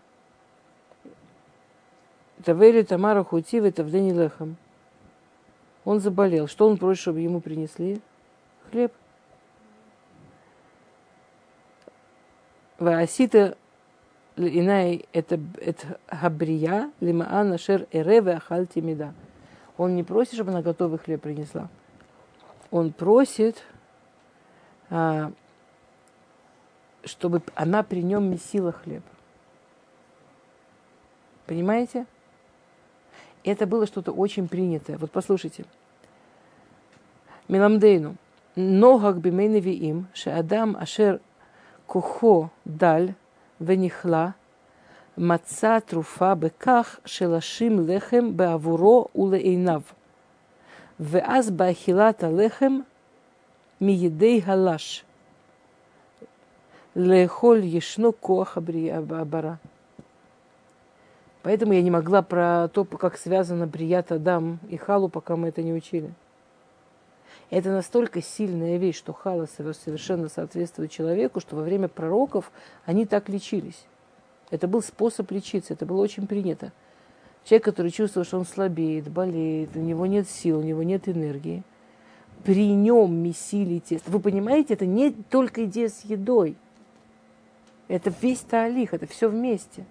Это 2.39 2.53
Вели 2.53 2.83
Тамара 2.83 3.23
Хутив, 3.23 3.63
это 3.63 3.83
в 3.83 3.91
Дени 3.91 4.11
Лехам. 4.11 4.57
Он 5.85 5.99
заболел. 5.99 6.47
Что 6.47 6.67
он 6.67 6.77
просит, 6.77 7.01
чтобы 7.01 7.19
ему 7.19 7.39
принесли? 7.39 8.01
Хлеб. 8.71 8.91
Ваасита 12.79 13.57
инай 14.35 15.05
это 15.13 15.39
хабрия 16.07 16.91
лимаан 16.99 17.53
ашер 17.53 17.87
эреве 17.91 18.33
ахальти 18.33 18.81
меда. 18.81 19.13
Он 19.77 19.95
не 19.95 20.03
просит, 20.03 20.33
чтобы 20.33 20.51
она 20.51 20.61
готовый 20.61 20.99
хлеб 20.99 21.21
принесла. 21.21 21.69
Он 22.71 22.91
просит, 22.91 23.63
а, 24.89 25.31
чтобы 27.03 27.41
она 27.55 27.83
при 27.83 28.01
нем 28.01 28.29
месила 28.29 28.71
хлеб. 28.71 29.03
Понимаете? 31.45 32.05
Это 33.43 33.67
было 33.67 33.85
что-то 33.85 34.11
очень 34.11 34.47
принятое. 34.47 34.97
Вот 34.97 35.11
послушайте. 35.11 35.65
Миламдейну. 37.47 38.15
Ногак 38.55 39.17
бимейневи 39.17 39.73
им, 39.73 40.07
ше 40.13 40.29
адам 40.29 40.77
ашер 40.79 41.19
כוחו 41.86 42.46
דל 42.66 43.08
ונכלא, 43.60 44.26
מצא 45.18 45.78
תרופה 45.78 46.34
בכך 46.34 46.98
שלשים 47.04 47.88
לחם 47.88 48.36
בעבורו 48.36 49.06
ולעיניו, 49.16 49.80
ואז 51.00 51.50
באכילת 51.50 52.24
הלחם 52.24 52.78
מידי 53.80 54.40
הלש. 54.44 55.04
לאכול 56.96 57.60
ישנו 57.64 58.12
כוח 58.20 58.58
הברה. 58.58 59.54
Поэтому 61.42 61.72
я 61.72 61.82
не 61.82 61.90
могла 61.90 62.20
про 62.20 62.68
то, 62.68 62.84
как 62.84 63.16
связано 63.16 63.66
Брият 63.66 64.12
Адам 64.12 64.58
и 64.68 64.76
Халу, 64.76 65.08
пока 65.08 65.36
мы 65.36 65.48
это 65.48 65.62
не 65.62 65.72
учили. 65.72 66.10
Это 67.53 67.69
настолько 67.69 68.19
сильная 68.19 68.77
вещь, 68.77 68.97
что 68.97 69.13
хала 69.13 69.45
совершенно 69.45 70.27
соответствует 70.27 70.89
человеку, 70.89 71.39
что 71.39 71.55
во 71.55 71.61
время 71.61 71.87
пророков 71.87 72.51
они 72.83 73.05
так 73.05 73.29
лечились. 73.29 73.85
Это 74.49 74.67
был 74.67 74.81
способ 74.81 75.29
лечиться, 75.29 75.75
это 75.75 75.85
было 75.85 76.01
очень 76.01 76.25
принято. 76.25 76.71
Человек, 77.43 77.65
который 77.65 77.91
чувствовал, 77.91 78.25
что 78.25 78.39
он 78.39 78.47
слабеет, 78.47 79.07
болеет, 79.07 79.75
у 79.75 79.81
него 79.81 80.07
нет 80.07 80.27
сил, 80.27 80.57
у 80.57 80.63
него 80.63 80.81
нет 80.81 81.07
энергии, 81.07 81.61
при 82.43 82.73
нем 82.73 83.13
месили 83.13 83.77
тесто. 83.77 84.09
Вы 84.09 84.19
понимаете, 84.19 84.73
это 84.73 84.87
не 84.87 85.11
только 85.11 85.65
идея 85.65 85.89
с 85.89 86.03
едой. 86.05 86.55
Это 87.87 88.11
весь 88.19 88.39
таалих, 88.39 88.95
это 88.95 89.05
все 89.05 89.29
вместе. 89.29 89.85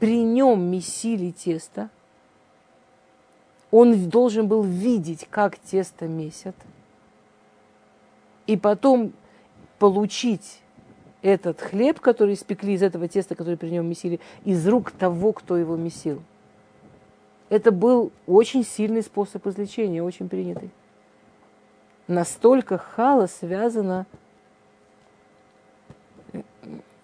При 0.00 0.22
нем 0.22 0.62
месили 0.62 1.30
тесто. 1.30 1.90
Он 3.70 4.08
должен 4.08 4.48
был 4.48 4.62
видеть, 4.62 5.26
как 5.28 5.58
тесто 5.58 6.08
месят. 6.08 6.56
И 8.46 8.56
потом 8.56 9.12
получить 9.78 10.60
этот 11.22 11.60
хлеб, 11.60 12.00
который 12.00 12.34
испекли 12.34 12.74
из 12.74 12.82
этого 12.82 13.08
теста, 13.08 13.34
который 13.34 13.56
при 13.56 13.70
нем 13.70 13.88
месили, 13.88 14.20
из 14.44 14.66
рук 14.68 14.92
того, 14.92 15.32
кто 15.32 15.56
его 15.56 15.76
месил. 15.76 16.22
Это 17.48 17.70
был 17.70 18.12
очень 18.26 18.64
сильный 18.64 19.02
способ 19.02 19.46
излечения, 19.46 20.02
очень 20.02 20.28
принятый. 20.28 20.70
Настолько 22.06 22.78
хала 22.78 23.26
связана 23.26 24.06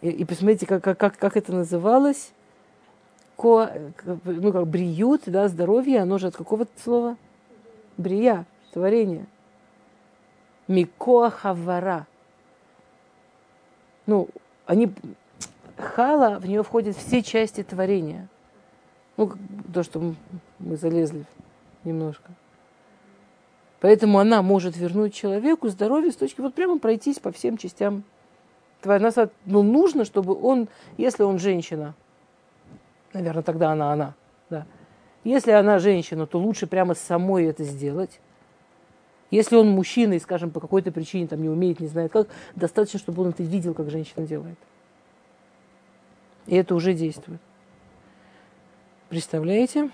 и, 0.03 0.11
и 0.11 0.25
посмотрите, 0.25 0.67
как, 0.67 0.83
как, 0.83 1.17
как 1.17 1.37
это 1.37 1.53
называлось. 1.53 2.33
Ко, 3.37 3.73
ну, 4.25 4.53
как 4.53 4.67
бриют, 4.67 5.23
да, 5.27 5.49
здоровье, 5.49 6.01
оно 6.01 6.19
же 6.19 6.27
от 6.27 6.37
какого 6.37 6.67
слова? 6.83 7.17
Брия, 7.97 8.45
творение. 8.73 9.27
Микоа 10.73 11.31
хавара. 11.31 12.07
Ну, 14.07 14.29
они, 14.67 14.93
хала, 15.77 16.39
в 16.39 16.47
нее 16.47 16.63
входят 16.63 16.97
все 16.97 17.23
части 17.23 17.63
творения. 17.63 18.29
Ну, 19.17 19.33
то, 19.73 19.83
что 19.83 20.15
мы 20.59 20.77
залезли 20.77 21.25
немножко. 21.85 22.31
Поэтому 23.81 24.19
она 24.19 24.43
может 24.43 24.77
вернуть 24.77 25.15
человеку 25.15 25.69
здоровье 25.69 26.13
с 26.13 26.17
точки, 26.17 26.41
вот 26.41 26.55
прямо 26.55 26.79
пройтись 26.79 27.19
по 27.19 27.33
всем 27.33 27.57
частям 27.57 28.05
нас 28.85 29.17
ну, 29.45 29.63
нужно, 29.63 30.05
чтобы 30.05 30.35
он, 30.41 30.69
если 30.97 31.23
он 31.23 31.39
женщина, 31.39 31.95
наверное, 33.13 33.43
тогда 33.43 33.73
она 33.73 33.93
она, 33.93 34.15
да. 34.51 34.67
Если 35.25 35.53
она 35.53 35.79
женщина, 35.79 36.27
то 36.27 36.39
лучше 36.39 36.67
прямо 36.67 36.95
самой 36.95 37.45
это 37.47 37.63
сделать. 37.63 38.21
Если 39.33 39.57
он 39.57 39.69
мужчина 39.69 40.13
и, 40.13 40.21
скажем, 40.21 40.51
по 40.51 40.61
какой-то 40.61 40.93
причине 40.93 41.27
там 41.27 41.43
не 41.43 41.49
умеет, 41.49 41.81
не 41.81 41.89
знает 41.89 42.13
как, 42.13 42.29
достаточно, 42.55 43.01
чтобы 43.01 43.23
он 43.23 43.31
это 43.31 43.43
видел, 43.43 43.75
как 43.75 43.91
женщина 43.91 44.25
делает. 44.25 44.59
И 46.47 46.55
это 46.55 46.77
уже 46.77 46.95
действует. 46.95 47.41
Представляете? 49.09 49.91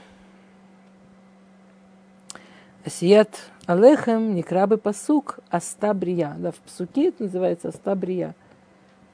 Асият 2.84 3.51
Алехем, 3.64 4.34
Некрабы 4.34 4.76
Пасук, 4.76 5.39
Астабрия. 5.49 6.34
Да, 6.39 6.53
в 6.53 6.57
Псуке 6.57 7.09
это 7.09 7.22
называется 7.22 7.68
Астабрия 7.68 8.34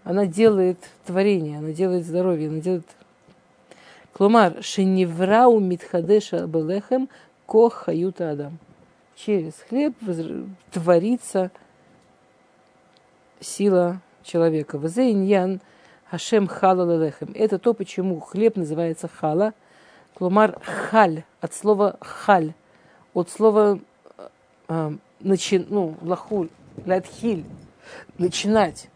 она 0.04 0.26
делает 0.26 0.78
творение, 1.06 1.58
она 1.58 1.72
делает 1.72 2.06
здоровье, 2.06 2.48
она 2.48 2.60
делает... 2.60 2.86
Клумар, 4.12 4.62
шеневрау 4.62 5.58
митхадеша 5.58 6.46
белехем 6.46 7.08
кох 7.46 7.74
хаюта 7.74 8.30
адам. 8.30 8.58
Через 9.16 9.54
хлеб 9.68 9.94
творится 10.72 11.50
сила 13.40 14.00
человека. 14.22 14.78
Вазейньян 14.78 15.60
Хашем 16.14 16.46
хала 16.46 16.84
лелехем. 16.84 17.32
Это 17.34 17.58
то, 17.58 17.74
почему 17.74 18.20
хлеб 18.20 18.56
называется 18.56 19.08
хала. 19.08 19.52
Клумар 20.14 20.60
халь, 20.62 21.24
от 21.40 21.54
слова 21.54 21.96
халь, 22.00 22.54
от 23.14 23.30
слова 23.30 23.80
э, 24.68 24.92
начи, 25.18 25.58
ну, 25.58 25.96
лахуль, 26.02 26.50
латхиль, 26.86 27.44
начинать. 28.16 28.88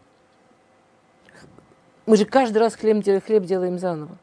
Мы 2.05 2.15
же 2.15 2.23
каждый 2.23 2.59
раз 2.59 2.75
хлеб, 2.75 3.03
хлеб 3.25 3.43
делаем 3.43 3.79
заново. 3.79 4.17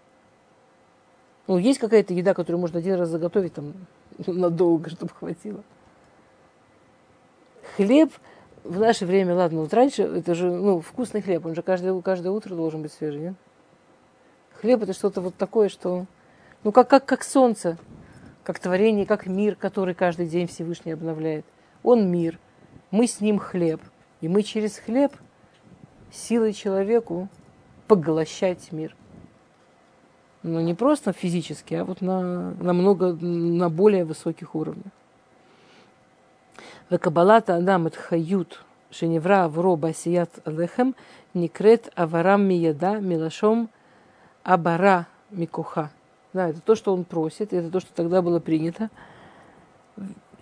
Ну, 1.46 1.58
есть 1.58 1.78
какая-то 1.78 2.14
еда, 2.14 2.32
которую 2.32 2.60
можно 2.60 2.78
один 2.78 2.94
раз 2.94 3.10
заготовить 3.10 3.52
там 3.52 3.74
надолго, 4.26 4.88
чтобы 4.88 5.12
хватило. 5.12 5.62
Хлеб 7.76 8.10
в 8.64 8.80
наше 8.80 9.04
время, 9.04 9.34
ладно, 9.34 9.60
вот 9.60 9.74
раньше 9.74 10.02
это 10.02 10.34
же, 10.34 10.50
ну, 10.50 10.80
вкусный 10.80 11.20
хлеб, 11.20 11.44
он 11.44 11.54
же 11.54 11.62
каждое, 11.62 12.00
каждое 12.00 12.30
утро 12.30 12.54
должен 12.54 12.82
быть 12.82 12.92
свежий, 12.92 13.20
нет? 13.20 13.34
Хлеб 14.60 14.82
это 14.82 14.94
что-то 14.94 15.20
вот 15.20 15.36
такое, 15.36 15.68
что, 15.68 16.06
ну, 16.64 16.72
как, 16.72 16.88
как, 16.88 17.04
как 17.04 17.22
солнце, 17.22 17.76
как 18.42 18.58
творение, 18.58 19.04
как 19.04 19.26
мир, 19.26 19.56
который 19.56 19.94
каждый 19.94 20.26
день 20.26 20.46
Всевышний 20.46 20.92
обновляет. 20.92 21.44
Он 21.82 22.10
мир, 22.10 22.38
мы 22.90 23.06
с 23.06 23.20
ним 23.20 23.38
хлеб, 23.38 23.82
и 24.22 24.28
мы 24.28 24.42
через 24.42 24.78
хлеб 24.78 25.12
силой 26.10 26.54
человеку 26.54 27.28
поглощать 27.86 28.72
мир. 28.72 28.96
Но 30.42 30.60
не 30.62 30.74
просто 30.74 31.12
физически, 31.12 31.74
а 31.74 31.84
вот 31.84 32.00
на, 32.00 32.52
на 32.52 32.72
много, 32.72 33.12
на 33.12 33.68
более 33.68 34.04
высоких 34.04 34.54
уровнях. 34.54 34.92
Векабалата 36.88 37.56
Адам 37.56 37.88
это 37.88 37.98
хают 37.98 38.64
шеневра 38.90 39.44
авро 39.44 39.76
басият 39.76 40.30
алехем 40.44 40.94
некрет 41.34 41.90
аварам 41.96 42.46
мияда 42.46 43.00
милашом 43.00 43.68
абара 44.44 45.08
микуха. 45.30 45.90
Да, 46.32 46.48
это 46.48 46.60
то, 46.60 46.76
что 46.76 46.92
он 46.94 47.04
просит, 47.04 47.52
это 47.52 47.70
то, 47.70 47.80
что 47.80 47.92
тогда 47.92 48.22
было 48.22 48.38
принято. 48.38 48.90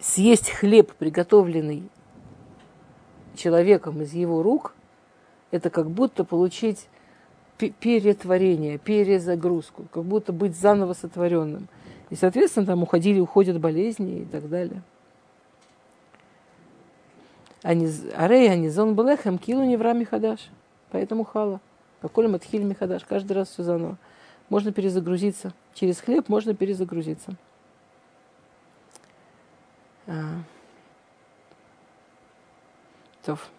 Съесть 0.00 0.50
хлеб, 0.50 0.92
приготовленный 0.94 1.88
человеком 3.36 4.02
из 4.02 4.12
его 4.12 4.42
рук, 4.42 4.74
это 5.50 5.70
как 5.70 5.90
будто 5.90 6.24
получить 6.24 6.88
перетворение, 7.56 8.76
перезагрузку, 8.76 9.84
как 9.90 10.04
будто 10.04 10.32
быть 10.32 10.56
заново 10.56 10.92
сотворенным. 10.92 11.68
И, 12.10 12.16
соответственно, 12.16 12.66
там 12.66 12.82
уходили, 12.82 13.20
уходят 13.20 13.58
болезни 13.58 14.22
и 14.22 14.24
так 14.24 14.48
далее. 14.48 14.82
Арей 17.64 18.52
Анизон 18.52 18.94
Белехем 18.94 19.38
Килу 19.38 19.64
Невра 19.64 19.94
Михадаш. 19.94 20.50
Поэтому 20.90 21.24
хала. 21.24 21.60
Поколь 22.00 22.28
Матхиль 22.28 22.62
Михадаш. 22.62 23.04
Каждый 23.04 23.32
раз 23.32 23.48
все 23.48 23.62
заново. 23.62 23.96
Можно 24.50 24.70
перезагрузиться. 24.70 25.54
Через 25.72 26.00
хлеб 26.00 26.28
можно 26.28 26.54
перезагрузиться. 26.54 27.34
А. 30.06 30.42
Тоф. 33.24 33.50